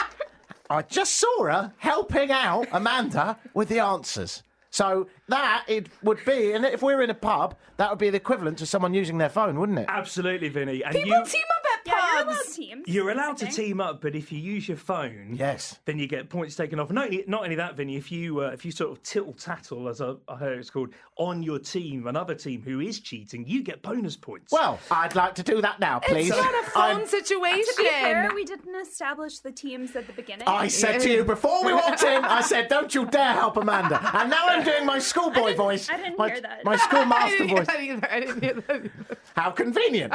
I 0.70 0.82
just 0.82 1.14
saw 1.14 1.46
her 1.46 1.74
helping 1.78 2.32
out 2.32 2.68
Amanda 2.72 3.38
with 3.54 3.70
the 3.70 3.80
answers. 3.80 4.44
So 4.76 5.08
that 5.30 5.64
it 5.70 5.88
would 6.04 6.20
be, 6.26 6.52
and 6.52 6.66
if 6.66 6.84
we 6.84 6.94
were 6.94 7.02
in 7.02 7.10
a 7.10 7.14
pub, 7.14 7.56
that 7.78 7.90
would 7.90 7.98
be 7.98 8.10
the 8.10 8.18
equivalent 8.18 8.58
to 8.58 8.66
someone 8.66 8.94
using 8.94 9.18
their 9.18 9.30
phone, 9.30 9.58
wouldn't 9.58 9.80
it? 9.80 9.86
Absolutely, 9.88 10.50
Vinny. 10.50 10.84
And 10.84 10.94
People 10.94 11.12
you, 11.12 11.26
team 11.26 11.44
up 11.58 11.66
at 11.80 11.88
Yeah, 11.88 12.12
you're 12.12 12.15
allowed 12.28 12.54
teams. 12.54 12.88
you're 12.88 13.10
allowed 13.12 13.38
to 13.38 13.48
team 13.48 13.80
up, 13.82 14.02
but 14.02 14.16
if 14.16 14.32
you 14.32 14.40
use 14.40 14.68
your 14.68 14.78
phone, 14.78 15.36
Yes. 15.38 15.80
then 15.86 16.00
you 16.00 16.08
get 16.08 16.30
points 16.30 16.56
taken 16.56 16.80
off. 16.80 16.92
Not 16.92 17.06
only, 17.06 17.24
not 17.28 17.44
only 17.44 17.56
that, 17.56 17.76
Vinny, 17.76 17.96
if 17.96 18.12
you 18.12 18.42
uh, 18.42 18.50
if 18.50 18.66
you 18.66 18.72
sort 18.72 18.92
of 18.92 19.02
tittle 19.04 19.34
tattle, 19.34 19.88
as 19.90 20.02
I, 20.02 20.14
I 20.28 20.36
heard 20.36 20.60
it's 20.60 20.70
called, 20.70 20.90
on 21.18 21.44
your 21.44 21.60
team, 21.60 22.08
another 22.08 22.36
team 22.36 22.62
who 22.62 22.80
is 22.80 23.00
cheating, 23.00 23.46
you 23.48 23.64
get 23.64 23.82
bonus 23.82 24.16
points. 24.16 24.52
Well, 24.52 24.80
I'd 24.92 25.16
like 25.16 25.36
to 25.36 25.44
do 25.44 25.62
that 25.62 25.80
now, 25.80 26.00
please. 26.00 26.30
It's 26.30 26.38
not 26.38 26.54
a 26.54 26.70
phone 26.70 26.84
I'm- 26.98 27.06
situation. 27.08 27.66
To 27.76 27.84
be 27.84 27.90
fair, 27.90 28.32
we 28.34 28.44
didn't 28.46 28.76
establish 28.76 29.40
the 29.40 29.52
teams 29.52 29.96
at 29.96 30.08
the 30.08 30.14
beginning. 30.14 30.48
I 30.48 30.68
said 30.68 31.00
to 31.02 31.10
you 31.12 31.24
before 31.24 31.64
we 31.66 31.74
walked 31.74 32.04
in, 32.04 32.24
I 32.24 32.42
said, 32.42 32.68
"Don't 32.68 32.94
you 32.94 33.06
dare 33.06 33.34
help 33.34 33.58
Amanda." 33.58 34.00
And 34.18 34.30
now 34.30 34.46
I'm 34.48 34.64
doing 34.64 34.86
my 34.86 35.00
schoolboy 35.00 35.56
voice. 35.56 35.90
I 35.90 35.98
didn't 35.98 36.18
my, 36.18 36.30
hear 36.30 36.42
that. 36.42 36.64
My 36.66 36.76
schoolmaster 36.78 37.46
voice. 37.48 37.68
I 37.70 38.20
didn't 38.20 38.44
hear 38.44 38.54
that. 38.68 38.92
How 39.36 39.52
convenient. 39.52 40.14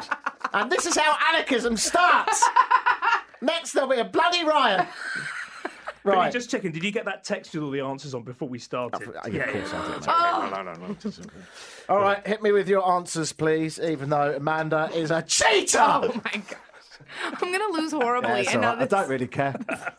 and 0.52 0.70
this 0.70 0.86
is 0.86 0.96
how 0.96 1.16
anarchism 1.32 1.76
starts. 1.76 1.99
Next, 3.42 3.72
there'll 3.72 3.88
be 3.88 3.98
a 3.98 4.05
bloody 4.05 4.44
riot. 4.44 4.86
Vinny, 6.03 6.16
Right. 6.16 6.32
just 6.32 6.48
checking, 6.51 6.72
did 6.72 6.82
you 6.82 6.92
get 6.92 7.05
that 7.05 7.24
text 7.24 7.53
with 7.55 7.62
all 7.62 7.70
the 7.70 7.80
answers 7.80 8.14
on 8.14 8.22
before 8.22 8.48
we 8.48 8.59
started? 8.59 9.07
Uh, 9.07 9.28
yeah, 9.30 9.42
of 9.42 9.53
course 9.53 9.74
I 9.74 9.94
did. 9.98 10.05
Oh, 11.90 11.94
All 11.94 11.98
right, 12.01 12.26
hit 12.26 12.42
me 12.42 12.53
with 12.53 12.68
your 12.70 12.90
answers, 12.90 13.34
please. 13.34 13.78
Even 13.78 14.09
though 14.09 14.34
Amanda 14.34 14.88
is 14.94 15.11
a 15.11 15.20
cheater. 15.20 15.78
oh 15.78 16.09
my 16.24 16.30
gosh. 16.48 16.59
I'm 17.22 17.53
going 17.53 17.59
to 17.74 17.78
lose 17.78 17.92
horribly. 17.92 18.30
That's 18.30 18.48
and 18.55 18.64
all 18.64 18.72
now 18.74 18.78
right. 18.78 18.82
I 18.82 18.86
don't 19.01 19.09
really 19.11 19.26
care. 19.26 19.55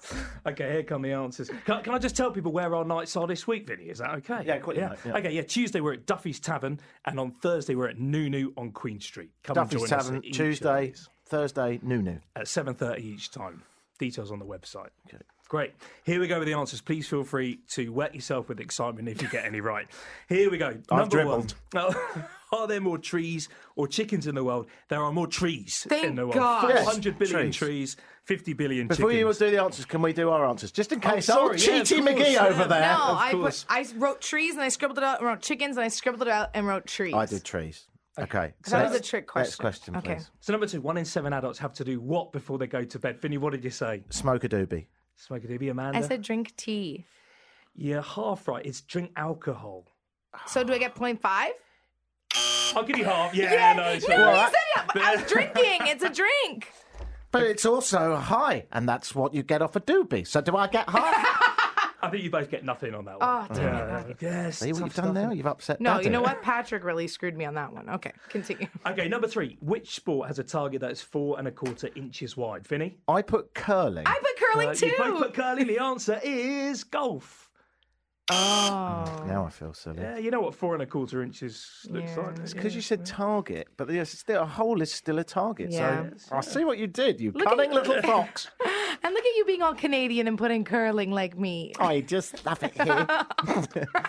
Okay, 0.47 0.72
here 0.72 0.82
come 0.84 1.04
the 1.04 1.12
answers. 1.12 1.52
Can, 1.68 1.84
can 1.84 1.93
I 1.93 1.99
just 1.99 2.16
tell 2.18 2.32
people 2.32 2.52
where 2.52 2.74
our 2.76 2.84
nights 2.84 3.16
are 3.16 3.28
this 3.28 3.45
week, 3.45 3.68
Vinny? 3.68 3.84
Is 3.84 3.99
that 3.99 4.10
okay? 4.16 4.41
Yeah, 4.43 4.58
quickly, 4.58 4.82
mate, 4.84 4.97
yeah. 5.06 5.18
Okay, 5.18 5.32
yeah. 5.32 5.43
Tuesday 5.43 5.82
we're 5.82 5.93
at 5.93 6.08
Duffy's 6.08 6.39
Tavern, 6.39 6.80
and 7.06 7.20
on 7.20 7.30
Thursday 7.30 7.76
we're 7.76 7.89
at 7.89 7.99
Nunu 7.99 8.52
on 8.58 8.72
Queen 8.72 8.99
Street. 8.99 9.30
Come 9.43 9.54
Duffy's 9.54 9.82
and 9.84 9.89
join 9.89 9.99
us 9.99 10.06
Tavern, 10.08 10.18
at 10.18 10.24
each 11.32 11.41
of 11.41 11.53
Tuesday, 11.53 11.77
Thursday, 11.77 11.79
Nunu. 11.82 12.19
at 12.36 12.47
seven 12.47 12.73
thirty 12.73 13.03
each 13.07 13.32
time. 13.32 13.63
Details 13.99 14.32
on 14.32 14.39
the 14.39 14.45
website. 14.45 14.89
Okay. 15.07 15.17
Great. 15.47 15.73
Here 16.05 16.19
we 16.21 16.27
go 16.27 16.39
with 16.39 16.47
the 16.47 16.53
answers. 16.53 16.79
Please 16.79 17.07
feel 17.09 17.25
free 17.25 17.59
to 17.71 17.89
wet 17.89 18.15
yourself 18.15 18.47
with 18.47 18.59
excitement 18.61 19.09
if 19.09 19.21
you 19.21 19.27
get 19.27 19.43
any 19.43 19.59
right. 19.59 19.86
Here 20.29 20.49
we 20.49 20.57
go. 20.57 20.77
I've 20.89 20.97
Number 20.97 21.17
dribbled. 21.17 21.55
one. 21.73 21.84
Oh, 21.93 22.25
are 22.57 22.67
there 22.67 22.79
more 22.79 22.97
trees 22.97 23.49
or 23.75 23.88
chickens 23.89 24.27
in 24.27 24.36
the 24.36 24.45
world? 24.45 24.67
There 24.88 25.01
are 25.03 25.11
more 25.11 25.27
trees 25.27 25.86
Thank 25.89 26.05
in 26.05 26.15
the 26.15 26.21
world. 26.23 26.36
God. 26.36 26.69
Yes, 26.69 26.84
400 26.86 27.19
billion 27.19 27.51
trees. 27.51 27.95
trees, 27.95 27.97
50 28.23 28.53
billion 28.53 28.88
Before 28.88 29.11
chickens. 29.11 29.39
you 29.41 29.47
do 29.47 29.51
the 29.57 29.61
answers, 29.61 29.84
can 29.86 30.01
we 30.01 30.13
do 30.13 30.29
our 30.29 30.45
answers? 30.45 30.71
Just 30.71 30.93
in 30.93 31.01
case. 31.01 31.25
sorry, 31.25 31.49
oh, 31.49 31.51
yeah, 31.51 31.82
Cheaty 31.82 31.99
course, 31.99 32.15
McGee 32.15 32.41
over 32.41 32.63
there. 32.63 32.82
No, 32.93 33.03
Of 33.09 33.17
I, 33.17 33.32
put. 33.34 33.65
I 33.69 33.86
wrote 33.97 34.21
trees 34.21 34.53
and 34.53 34.63
I 34.63 34.69
scribbled 34.69 34.99
it 34.99 35.03
out 35.03 35.19
and 35.19 35.27
wrote 35.27 35.41
chickens 35.41 35.75
and 35.75 35.84
I 35.84 35.89
scribbled 35.89 36.21
it 36.21 36.27
out 36.29 36.51
and 36.53 36.65
wrote 36.65 36.88
trees. 36.88 37.13
I 37.13 37.25
did 37.25 37.43
trees. 37.43 37.88
Okay. 38.20 38.53
so 38.66 38.72
That 38.72 38.84
was 38.84 38.91
a 38.91 38.95
next- 38.95 39.09
trick 39.09 39.24
Next 39.36 39.55
question. 39.55 39.93
question, 39.93 39.95
Okay. 39.97 40.16
please. 40.16 40.32
So 40.41 40.51
number 40.53 40.68
two, 40.68 40.82
one 40.82 40.97
in 40.97 41.05
seven 41.05 41.32
adults 41.34 41.59
have 41.59 41.74
to 41.76 41.84
do 41.84 41.99
what 42.01 42.32
before 42.34 42.57
they 42.57 42.68
go 42.68 42.84
to 42.84 42.99
bed? 42.99 43.20
Vinny, 43.22 43.38
what 43.38 43.51
did 43.51 43.64
you 43.64 43.70
say? 43.70 44.03
Smoke 44.09 44.43
a 44.43 44.49
doobie. 44.49 44.88
Smoke 45.16 45.43
a 45.43 45.47
doobie, 45.47 45.72
Amanda? 45.72 45.97
I 45.97 46.01
said 46.01 46.22
drink 46.22 46.55
tea. 46.57 47.05
You're 47.76 48.01
half 48.01 48.47
right. 48.47 48.66
It's 48.66 48.82
drink 48.82 49.12
alcohol. 49.16 49.86
So 50.45 50.64
do 50.64 50.74
I 50.74 50.78
get 50.78 50.93
point 50.95 51.22
five? 51.22 51.51
I'll 52.76 52.84
give 52.84 52.97
you 52.97 53.05
half. 53.05 53.34
Yeah, 53.36 53.74
no, 53.74 53.84
it's 53.89 54.07
no, 54.07 54.16
all 54.24 54.34
you 54.45 54.47
said 54.47 54.95
it. 54.95 55.01
I 55.01 55.16
was 55.16 55.30
drinking. 55.32 55.88
It's 55.88 56.03
a 56.03 56.09
drink. 56.09 56.72
But 57.32 57.43
it's 57.43 57.66
also 57.66 58.16
high, 58.18 58.66
and 58.74 58.88
that's 58.89 59.16
what 59.16 59.34
you 59.34 59.41
get 59.43 59.62
off 59.62 59.76
a 59.78 59.80
doobie. 59.82 60.28
So 60.28 60.41
do 60.41 60.55
I 60.57 60.68
get 60.68 60.89
half? 60.89 61.51
I 62.04 62.10
think 62.10 62.24
you 62.24 62.30
both 62.32 62.49
get 62.49 62.64
nothing 62.66 62.93
on 62.95 63.06
that 63.06 63.18
Oh, 63.22 63.39
one. 63.39 63.47
damn 63.54 63.64
yeah. 63.66 63.99
it. 64.08 64.18
Yes. 64.20 64.58
See 64.60 64.74
what 64.74 64.84
you've 64.86 64.93
done 64.95 65.06
stuff. 65.06 65.14
now? 65.14 65.32
You've 65.32 65.45
upset 65.47 65.80
No, 65.80 65.93
Daddy. 65.93 66.06
you 66.06 66.10
know 66.12 66.22
what? 66.22 66.41
Patrick 66.41 66.84
really 66.84 67.08
screwed 67.08 67.38
me 67.38 67.45
on 67.45 67.54
that 67.56 67.72
one. 67.74 67.89
Okay, 67.89 68.12
continue. 68.30 68.68
Okay, 68.88 69.08
number 69.08 69.28
three. 69.28 69.58
Which 69.62 69.95
sport 69.95 70.28
has 70.28 70.39
a 70.39 70.43
target 70.43 70.82
that 70.82 70.91
is 70.91 71.02
four 71.02 71.38
and 71.39 71.47
a 71.47 71.52
quarter 71.52 71.89
inches 71.95 72.36
wide? 72.36 72.66
Vinny? 72.68 72.97
I 73.08 73.22
put 73.22 73.54
curling. 73.54 74.06
I 74.08 74.18
put 74.20 74.38
curling 74.39 74.70
Uh, 74.70 74.74
too. 74.74 74.88
You 74.88 74.95
both 74.97 75.20
put 75.20 75.34
curling. 75.34 75.68
The 75.68 75.80
answer 75.80 76.20
is 76.24 76.84
golf. 76.84 77.49
oh. 78.32 79.24
Now 79.28 79.45
I 79.45 79.49
feel 79.49 79.74
silly. 79.74 79.99
Yeah, 80.02 80.18
you 80.18 80.32
know 80.32 80.41
what 80.41 80.56
four 80.56 80.74
and 80.74 80.82
a 80.84 80.86
quarter 80.86 81.22
inches 81.22 81.86
looks 81.89 82.12
Yeah. 82.12 82.18
like. 82.24 82.36
don't 82.36 82.47
you? 82.47 82.54
Because 82.56 82.76
you 82.76 82.82
said 82.82 83.06
target, 83.06 83.68
but 83.78 83.89
yes, 83.89 84.10
still 84.12 84.41
a 84.41 84.45
hole 84.45 84.82
is 84.82 84.91
still 84.91 85.20
a 85.20 85.24
target. 85.24 85.72
Yeah. 85.72 86.10
So 86.18 86.36
I 86.38 86.41
see 86.41 86.64
what 86.64 86.78
you 86.78 86.88
did, 86.88 87.20
you 87.20 87.32
Look 87.32 87.47
cunning 87.47 87.72
little 87.72 88.02
fox. 88.02 88.49
And 89.04 89.14
look 89.14 89.26
at 89.26 89.36
you 89.36 89.46
being 89.46 89.62
all 89.62 89.74
Canadian 89.74 90.28
and 90.28 90.38
putting 90.38 90.64
curling 90.64 91.12
like 91.12 91.38
me. 91.38 91.74
I 91.80 92.02
just 92.02 92.46
love 92.46 92.62
it 92.64 92.74
here. 92.82 93.08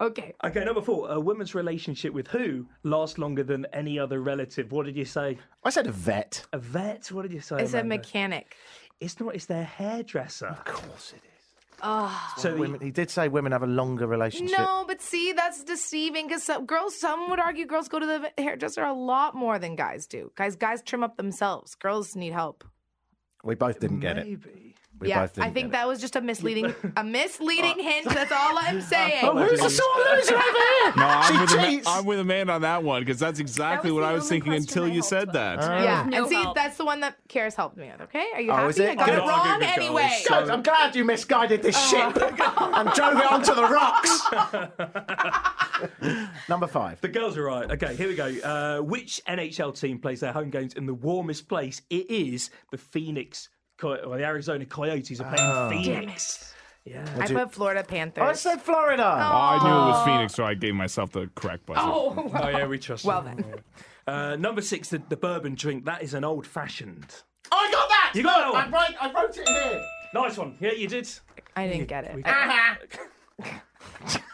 Okay. 0.00 0.32
Okay, 0.44 0.64
number 0.64 0.80
four. 0.80 1.10
A 1.10 1.20
woman's 1.20 1.54
relationship 1.54 2.12
with 2.12 2.26
who 2.28 2.66
lasts 2.82 3.18
longer 3.18 3.42
than 3.42 3.66
any 3.72 3.98
other 3.98 4.20
relative? 4.20 4.72
What 4.72 4.86
did 4.86 4.96
you 4.96 5.04
say? 5.04 5.38
I 5.64 5.70
said 5.70 5.86
a 5.86 5.92
vet. 5.92 6.44
A 6.52 6.58
vet? 6.58 7.10
What 7.12 7.22
did 7.22 7.32
you 7.32 7.40
say? 7.40 7.56
I 7.56 7.66
said 7.66 7.84
Amanda? 7.84 7.98
mechanic. 8.06 8.56
It's 9.00 9.18
not. 9.20 9.34
It's 9.34 9.46
their 9.46 9.64
hairdresser. 9.64 10.46
Of 10.46 10.64
course 10.64 11.12
it 11.16 11.22
is. 11.24 11.44
Ah. 11.82 12.34
so 12.36 12.52
the- 12.52 12.58
Women, 12.60 12.80
he 12.80 12.90
did 12.90 13.10
say 13.10 13.28
women 13.28 13.50
have 13.52 13.62
a 13.62 13.66
longer 13.66 14.06
relationship. 14.06 14.58
No, 14.58 14.84
but 14.86 15.00
see, 15.02 15.32
that's 15.32 15.64
deceiving 15.64 16.28
because 16.28 16.42
some 16.44 16.64
girls, 16.66 16.98
some 16.98 17.28
would 17.30 17.40
argue 17.40 17.66
girls 17.66 17.88
go 17.88 17.98
to 17.98 18.06
the 18.06 18.42
hairdresser 18.42 18.82
a 18.82 18.92
lot 18.92 19.34
more 19.34 19.58
than 19.58 19.74
guys 19.76 20.06
do. 20.06 20.30
Guys, 20.36 20.54
guys 20.56 20.82
trim 20.82 21.02
up 21.02 21.16
themselves. 21.16 21.74
Girls 21.74 22.14
need 22.14 22.32
help. 22.32 22.64
We 23.42 23.54
both 23.56 23.80
didn't 23.80 24.00
get 24.00 24.18
it. 24.18 24.38
Maybe. 25.02 25.08
We 25.08 25.08
yeah, 25.10 25.20
both 25.22 25.34
didn't 25.34 25.46
I 25.46 25.50
think 25.52 25.66
get 25.66 25.72
that 25.72 25.88
was 25.88 26.00
just 26.00 26.16
a 26.16 26.20
misleading, 26.20 26.74
a 26.96 27.04
misleading 27.04 27.78
hint. 27.82 28.06
That's 28.08 28.32
all 28.32 28.56
I'm 28.58 28.80
saying. 28.94 29.24
it. 29.24 29.48
Who's 29.50 29.60
the 29.60 29.70
sore 29.70 29.86
loser 30.14 30.34
over 30.34 30.42
here? 30.42 30.92
No, 30.96 31.06
I'm 31.06 31.32
she 31.34 31.40
with, 31.40 31.52
Ama- 31.52 31.66
cheats. 31.70 31.86
I'm 31.88 32.04
with 32.04 32.18
Amanda 32.20 32.52
on 32.54 32.62
that 32.62 32.82
one 32.82 33.02
because 33.02 33.18
that's 33.18 33.38
exactly 33.38 33.90
was 33.90 34.00
what 34.00 34.06
the 34.06 34.06
I 34.08 34.12
was 34.14 34.22
only 34.24 34.28
thinking 34.30 34.52
question 34.52 34.68
until 34.68 34.82
I 34.84 34.86
you 34.88 34.92
helped 34.94 35.08
said 35.08 35.26
with. 35.28 35.34
that. 35.34 35.58
yeah, 35.84 36.04
No 36.08 36.16
and 36.18 36.26
see, 36.28 36.34
help. 36.42 36.54
that's 36.56 36.76
the 36.76 36.84
one 36.84 37.00
that 37.00 37.16
Karis 37.28 37.54
helped 37.54 37.76
me 37.76 37.90
with. 37.90 38.00
Okay, 38.02 38.26
are 38.34 38.40
you 38.40 38.50
Oh, 38.50 38.56
happy? 38.56 38.68
is 38.70 38.78
it? 38.80 38.90
I 38.90 38.94
got 38.96 39.06
Good. 39.06 39.14
it 39.18 39.20
wrong 39.20 39.44
Good, 39.44 39.60
good, 39.60 39.78
anyway. 39.82 40.22
good. 40.28 40.44
Good, 40.44 40.50
I'm 40.50 40.62
glad 40.62 40.96
you 40.96 41.04
misguided 41.04 41.62
this 41.62 41.78
ship 41.88 42.16
and 42.16 42.90
drove 42.92 43.16
it 43.18 43.32
onto 43.32 43.54
the 43.54 43.62
rocks. 43.62 44.22
Number 46.48 46.66
five. 46.66 47.00
The 47.00 47.08
girls 47.08 47.36
are 47.36 47.44
right. 47.44 47.70
Okay, 47.70 47.94
here 47.96 48.08
we 48.08 48.14
go. 48.14 48.26
Uh, 48.42 48.82
which 48.82 49.20
NHL 49.28 49.78
team 49.78 49.98
plays 49.98 50.20
their 50.20 50.32
home 50.32 50.50
games 50.50 50.74
in 50.74 50.86
the 50.86 50.94
warmest 50.94 51.48
place? 51.48 51.82
It 51.90 52.10
is 52.10 52.50
the 52.70 52.78
Phoenix, 52.78 53.48
Co- 53.82 53.96
or 53.96 54.16
the 54.16 54.24
Arizona 54.24 54.64
Coyotes 54.64 55.20
are 55.20 55.34
playing 55.34 55.82
Phoenix. 55.84 56.54
Yeah. 56.84 57.04
I 57.18 57.26
put 57.26 57.52
Florida 57.52 57.82
Panthers. 57.84 58.22
I 58.24 58.32
said 58.32 58.62
Florida. 58.62 59.04
Oh, 59.04 59.36
I 59.36 59.58
knew 59.62 59.70
it 59.70 59.88
was 59.90 60.04
Phoenix, 60.06 60.34
so 60.34 60.44
I 60.44 60.54
gave 60.54 60.74
myself 60.74 61.10
the 61.12 61.28
correct 61.34 61.66
buzzer. 61.66 61.80
oh, 61.82 62.30
Oh 62.40 62.48
yeah, 62.48 62.66
we 62.66 62.78
trust. 62.78 63.04
Well 63.04 63.22
them. 63.22 63.36
then. 63.36 63.60
Uh, 64.06 64.36
number 64.36 64.62
six, 64.62 64.88
the, 64.90 65.02
the 65.08 65.16
bourbon 65.16 65.54
drink. 65.54 65.84
That 65.84 66.02
is 66.02 66.14
an 66.14 66.24
old 66.24 66.46
fashioned. 66.46 67.06
I 67.52 67.68
got 67.70 67.88
that. 67.88 68.12
You 68.14 68.22
got 68.22 68.46
Look, 68.46 68.54
that 68.54 68.66
I 68.66 68.70
one? 68.70 68.72
wrote, 68.72 68.96
I 69.00 69.22
wrote 69.22 69.36
it 69.38 69.48
here. 69.48 69.84
Nice 70.14 70.36
one. 70.38 70.56
Yeah, 70.60 70.72
you 70.72 70.88
did. 70.88 71.08
I 71.56 71.66
didn't 71.68 71.86
get 71.88 72.04
it. 72.04 72.14
We- 72.16 72.22
I 72.24 72.76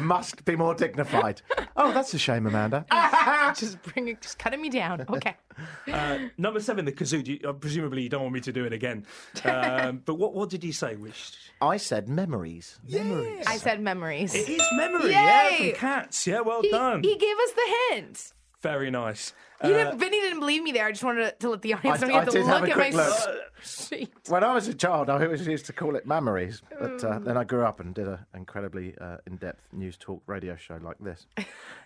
must 0.00 0.44
be 0.44 0.56
more 0.56 0.74
dignified. 0.74 1.42
Oh, 1.78 1.92
that's 1.92 2.14
a 2.14 2.18
shame, 2.18 2.46
Amanda. 2.46 2.86
just 3.54 3.82
bring 3.82 4.08
it, 4.08 4.22
just 4.22 4.38
cutting 4.38 4.62
me 4.62 4.70
down. 4.70 5.04
Okay. 5.08 5.34
Uh, 5.90 6.18
number 6.36 6.60
seven, 6.60 6.84
the 6.84 6.92
kazoo. 6.92 7.26
You, 7.26 7.48
uh, 7.48 7.52
presumably, 7.54 8.02
you 8.02 8.08
don't 8.10 8.20
want 8.22 8.34
me 8.34 8.40
to 8.40 8.52
do 8.52 8.64
it 8.66 8.74
again. 8.74 9.06
Um, 9.44 10.02
but 10.04 10.16
what 10.16 10.34
what 10.34 10.50
did 10.50 10.62
you 10.62 10.72
say? 10.72 10.96
Which 10.96 11.34
I 11.62 11.78
said 11.78 12.08
memories. 12.10 12.78
memories? 12.86 13.44
I 13.46 13.56
said 13.56 13.80
memories. 13.80 14.34
It 14.34 14.50
is 14.50 14.62
memory. 14.76 15.12
Yeah, 15.12 15.48
Yay! 15.48 15.70
from 15.70 15.80
cats. 15.80 16.26
Yeah, 16.26 16.40
well 16.40 16.60
he, 16.60 16.70
done. 16.70 17.02
he 17.02 17.16
gave 17.16 17.36
us 17.38 17.52
the 17.52 17.94
hint. 17.94 18.32
Very 18.60 18.90
nice. 18.90 19.32
He 19.62 19.72
Uh, 19.72 19.76
didn't, 19.84 19.98
Vinny 19.98 20.20
didn't 20.20 20.40
believe 20.40 20.62
me 20.62 20.72
there. 20.72 20.86
I 20.86 20.90
just 20.92 21.02
wanted 21.04 21.30
to, 21.30 21.36
to 21.40 21.50
let 21.50 21.62
the 21.62 21.74
audience 21.74 22.02
I- 22.02 22.06
know 22.06 22.12
he 22.12 22.18
had 22.18 22.24
to 22.26 22.30
did 22.32 22.46
have 22.46 22.60
look 22.60 22.68
a 22.68 22.72
at 22.72 22.76
my 22.78 22.82
quick 22.90 22.94
look. 22.94 23.36
sheet. 23.62 24.12
When 24.28 24.44
I 24.44 24.52
was 24.52 24.68
a 24.68 24.74
child, 24.74 25.08
I 25.08 25.22
always 25.24 25.46
used 25.46 25.64
to 25.66 25.72
call 25.72 25.96
it 25.96 26.06
memories. 26.06 26.60
But 26.78 26.98
Mm. 26.98 27.04
uh, 27.04 27.18
then 27.20 27.36
I 27.38 27.44
grew 27.44 27.64
up 27.64 27.80
and 27.80 27.94
did 27.94 28.06
an 28.06 28.18
incredibly 28.34 28.94
uh, 29.00 29.16
in-depth 29.26 29.62
news 29.72 29.96
talk 29.96 30.22
radio 30.26 30.56
show 30.56 30.78
like 30.82 30.98
this. 31.00 31.26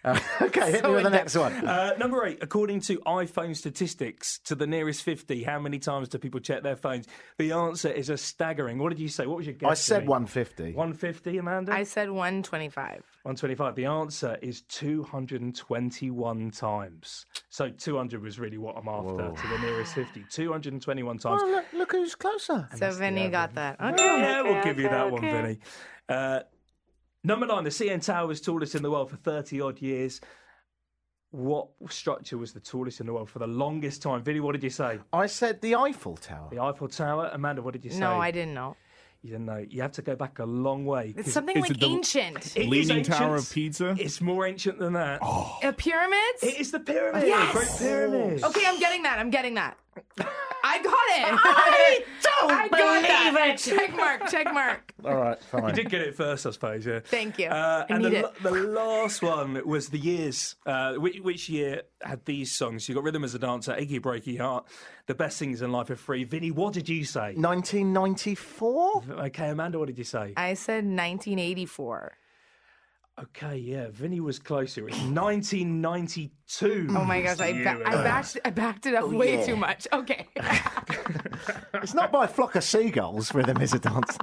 Uh, 0.04 0.18
okay, 0.42 0.72
hit 0.72 0.80
So 0.82 0.88
me 0.88 0.94
with 0.96 1.04
the 1.04 1.10
next 1.10 1.36
one. 1.36 1.52
Uh, 1.66 1.94
number 1.96 2.24
eight, 2.26 2.38
according 2.42 2.80
to 2.82 2.98
iPhone 3.06 3.54
statistics, 3.56 4.40
to 4.46 4.54
the 4.56 4.66
nearest 4.66 5.02
50, 5.04 5.44
how 5.44 5.60
many 5.60 5.78
times 5.78 6.08
do 6.08 6.18
people 6.18 6.40
check 6.40 6.62
their 6.64 6.76
phones? 6.76 7.06
The 7.38 7.52
answer 7.52 7.88
is 7.88 8.10
a 8.10 8.16
staggering. 8.16 8.78
What 8.78 8.88
did 8.88 8.98
you 8.98 9.08
say? 9.08 9.26
What 9.26 9.36
was 9.36 9.46
your 9.46 9.54
guess? 9.54 9.70
I 9.70 9.74
said 9.74 10.06
150. 10.08 10.72
150, 10.74 11.38
Amanda? 11.38 11.72
I 11.72 11.84
said 11.84 12.10
125. 12.10 13.04
125. 13.22 13.74
The 13.76 13.84
answer 13.84 14.38
is 14.42 14.62
221 14.62 16.50
times. 16.50 17.26
So 17.53 17.68
200 17.68 18.22
was 18.22 18.38
really 18.38 18.59
what 18.59 18.76
I'm 18.76 18.86
after 18.86 19.42
to 19.42 19.48
the 19.48 19.59
nearest 19.59 19.92
50. 19.94 20.24
221 20.30 21.18
times. 21.18 21.42
Oh, 21.44 21.51
look, 21.51 21.64
look 21.72 21.92
who's 21.92 22.14
closer. 22.14 22.68
So 22.76 22.92
Vinny 22.92 23.28
got 23.28 23.55
that. 23.57 23.80
Okay. 23.80 24.05
yeah, 24.05 24.40
okay, 24.40 24.51
we'll 24.53 24.62
give 24.62 24.78
you 24.78 24.86
okay, 24.86 24.94
that 24.94 25.11
one, 25.11 25.24
okay. 25.24 25.42
Vinny. 25.42 25.59
Uh, 26.09 26.40
number 27.24 27.46
nine, 27.46 27.64
the 27.64 27.70
CN 27.70 28.05
Tower 28.05 28.28
was 28.28 28.40
tallest 28.40 28.76
in 28.76 28.84
the 28.84 28.90
world 28.90 29.11
for 29.11 29.16
30 29.16 29.61
odd 29.62 29.82
years. 29.82 30.20
What 31.32 31.70
structure 31.88 32.38
was 32.38 32.53
the 32.53 32.61
tallest 32.61 33.01
in 33.01 33.07
the 33.07 33.12
world 33.12 33.28
for 33.28 33.40
the 33.40 33.48
longest 33.48 34.01
time? 34.01 34.22
Vinny, 34.22 34.38
what 34.38 34.53
did 34.53 34.62
you 34.62 34.70
say? 34.70 35.01
I 35.12 35.26
said 35.26 35.61
the 35.61 35.74
Eiffel 35.74 36.16
Tower. 36.16 36.51
The 36.53 36.61
Eiffel 36.61 36.86
Tower. 36.86 37.30
Amanda, 37.32 37.62
what 37.62 37.72
did 37.72 37.84
you 37.84 37.90
say? 37.90 37.98
No, 37.98 38.20
I 38.20 38.30
didn't 38.30 38.55
know. 38.55 38.76
You 39.22 39.32
didn't 39.32 39.46
know. 39.46 39.64
You 39.68 39.82
have 39.82 39.92
to 39.92 40.02
go 40.02 40.16
back 40.16 40.38
a 40.38 40.44
long 40.46 40.86
way. 40.86 41.12
It's 41.16 41.32
something 41.32 41.54
is 41.56 41.62
like 41.62 41.70
it 41.72 41.80
the- 41.80 41.86
ancient. 41.86 42.56
it 42.56 42.62
is 42.62 42.66
Leaning 42.68 43.04
Tower 43.04 43.34
ancient. 43.36 43.48
of 43.48 43.52
Pisa? 43.54 43.96
It's 43.98 44.20
more 44.22 44.46
ancient 44.46 44.78
than 44.78 44.94
that. 44.94 45.18
Oh. 45.22 45.58
A 45.62 45.72
pyramids? 45.74 46.42
It 46.42 46.58
is 46.58 46.70
the 46.72 46.80
pyramid. 46.80 47.26
Yes! 47.26 47.52
Great 47.52 47.68
pyramid. 47.78 48.42
Okay, 48.44 48.62
I'm 48.66 48.78
getting 48.80 49.02
that. 49.02 49.18
I'm 49.18 49.28
getting 49.30 49.54
that. 49.54 49.76
I 50.72 50.82
got 50.82 50.92
it. 50.92 51.40
I 51.44 52.04
don't 52.22 52.50
I 52.52 52.68
believe 52.68 53.02
that. 53.34 53.50
it. 53.54 53.58
Check 53.58 53.96
mark. 53.96 54.30
Check 54.30 54.52
mark. 54.54 54.92
All 55.04 55.16
right, 55.16 55.38
You 55.52 55.72
did 55.72 55.90
get 55.90 56.02
it 56.02 56.14
first, 56.14 56.46
I 56.46 56.50
suppose. 56.50 56.86
Yeah. 56.86 57.00
Thank 57.00 57.38
you. 57.38 57.46
Uh, 57.48 57.86
I 57.88 57.94
and 57.94 58.04
need 58.04 58.12
the, 58.12 58.18
it. 58.26 58.42
the 58.42 58.50
last 58.50 59.22
one 59.22 59.60
was 59.66 59.88
the 59.88 59.98
years. 59.98 60.56
Uh, 60.64 60.94
which, 60.94 61.18
which 61.20 61.48
year 61.48 61.82
had 62.02 62.24
these 62.24 62.52
songs? 62.52 62.88
You 62.88 62.94
got 62.94 63.04
Rhythm 63.04 63.24
as 63.24 63.34
a 63.34 63.38
Dancer, 63.38 63.74
Achy 63.74 63.98
Breaky 63.98 64.38
Heart, 64.38 64.66
The 65.06 65.14
Best 65.14 65.38
Things 65.38 65.62
in 65.62 65.72
Life 65.72 65.90
Are 65.90 65.96
Free. 65.96 66.24
Vinny, 66.24 66.50
what 66.50 66.72
did 66.74 66.88
you 66.88 67.04
say? 67.04 67.34
1994? 67.34 69.02
Okay, 69.26 69.48
Amanda, 69.48 69.78
what 69.78 69.86
did 69.88 69.98
you 69.98 70.04
say? 70.04 70.34
I 70.36 70.54
said 70.54 70.84
1984. 70.84 72.12
Okay, 73.22 73.56
yeah, 73.58 73.88
Vinny 73.90 74.20
was 74.20 74.38
closer. 74.38 74.88
It's 74.88 74.96
1992. 74.98 76.86
Oh 76.90 77.04
my 77.04 77.20
gosh, 77.20 77.38
I, 77.40 77.52
ba- 77.52 77.82
I 77.84 77.90
backed 78.02 78.38
I 78.46 78.50
backed 78.50 78.86
it 78.86 78.94
up 78.94 79.08
way 79.10 79.44
too 79.44 79.56
much. 79.56 79.86
Okay. 79.92 80.26
It's 81.82 81.94
not 81.94 82.12
by 82.12 82.26
flock 82.26 82.56
of 82.56 82.64
seagulls, 82.64 83.32
Rhythm 83.34 83.62
is 83.62 83.72
a 83.72 83.78
dance. 83.78 84.18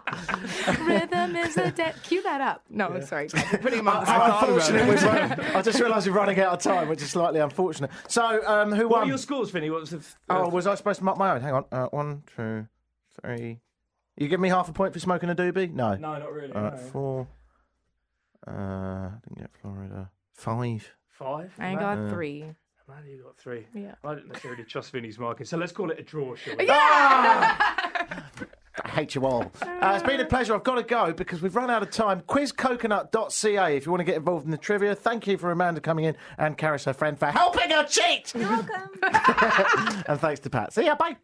Rhythm 0.82 1.36
is 1.36 1.58
a 1.58 1.72
dead. 1.72 1.96
Cue 2.04 2.22
that 2.22 2.40
up. 2.40 2.64
No, 2.70 3.00
sorry. 3.02 3.30
I'm 3.34 3.60
putting 3.60 3.80
him 3.80 3.88
on 3.88 4.02
the 4.02 4.06
spot. 4.06 4.30
Uh, 4.44 4.46
Unfortunately, 4.46 4.88
we're 4.96 5.02
running, 5.08 5.40
I 5.56 5.62
just 5.64 5.80
realised 5.80 6.08
we're 6.08 6.14
running 6.14 6.40
out 6.40 6.54
of 6.54 6.60
time, 6.60 6.88
which 6.88 7.02
is 7.02 7.10
slightly 7.10 7.40
unfortunate. 7.40 7.90
So, 8.08 8.46
um, 8.46 8.72
who 8.72 8.84
What 8.88 8.92
won? 8.92 9.02
were 9.02 9.08
your 9.08 9.18
scores, 9.18 9.50
Vinny? 9.50 9.72
What 9.72 9.82
was 9.82 9.90
the? 9.90 10.06
Oh, 10.30 10.50
was 10.50 10.68
I 10.68 10.76
supposed 10.76 11.00
to 11.00 11.06
mark 11.06 11.18
my 11.18 11.32
own? 11.32 11.42
Hang 11.42 11.54
on. 11.56 11.66
Uh, 11.72 11.88
one, 11.88 12.22
two, 12.36 12.68
three. 13.24 13.60
You 14.18 14.28
give 14.28 14.40
me 14.40 14.50
half 14.50 14.70
a 14.70 14.74
point 14.74 14.94
for 14.94 15.00
smoking 15.00 15.30
a 15.32 15.36
doobie? 15.36 15.74
No. 15.74 15.96
no, 15.96 16.20
not 16.20 16.32
really. 16.32 16.54
All 16.54 16.62
right, 16.62 16.74
no. 16.74 16.78
four. 16.78 17.28
Uh, 18.48 18.52
I 18.52 19.12
didn't 19.24 19.40
get 19.40 19.50
Florida. 19.62 20.10
Five. 20.34 20.90
Five. 21.10 21.52
I 21.60 21.76
got 21.76 22.10
three. 22.10 22.46
Amanda, 22.88 23.10
you 23.10 23.24
got 23.24 23.38
three. 23.38 23.66
Yeah. 23.74 23.96
I 24.04 24.16
didn't 24.16 24.30
necessarily 24.30 24.64
trust 24.64 24.92
Vinny's 24.92 25.20
marking, 25.20 25.46
so 25.46 25.58
let's 25.58 25.72
call 25.74 25.92
it 25.92 26.00
a 26.00 26.04
draw, 26.04 26.36
shall 26.36 26.56
we? 26.56 26.68
I 26.70 28.24
hate 28.90 29.16
you 29.16 29.26
all. 29.26 29.52
Uh, 29.62 29.94
it's 29.96 30.04
been 30.08 30.22
a 30.22 30.26
pleasure. 30.26 30.56
I've 30.56 30.64
got 30.64 30.76
to 30.76 30.84
go 30.84 31.12
because 31.12 31.42
we've 31.42 31.56
run 31.56 31.70
out 31.70 31.82
of 31.82 31.90
time. 31.90 32.22
Quizcoconut.ca 32.22 33.76
if 33.76 33.86
you 33.86 33.92
want 33.92 34.00
to 34.02 34.06
get 34.06 34.16
involved 34.16 34.46
in 34.46 34.52
the 34.52 34.58
trivia. 34.58 34.96
Thank 34.96 35.28
you 35.28 35.38
for 35.38 35.52
Amanda 35.52 35.82
coming 35.82 36.06
in 36.06 36.16
and 36.38 36.58
Karis, 36.58 36.86
her 36.86 36.94
friend, 36.94 37.20
for 37.20 37.26
helping 37.26 37.72
her 37.72 37.84
cheat. 37.86 38.34
You're 38.36 38.48
welcome. 38.48 38.90
and 40.08 40.20
thanks 40.20 40.40
to 40.42 40.50
Pat. 40.50 40.74
See 40.74 40.86
ya. 40.86 40.96
Bye. 40.96 41.18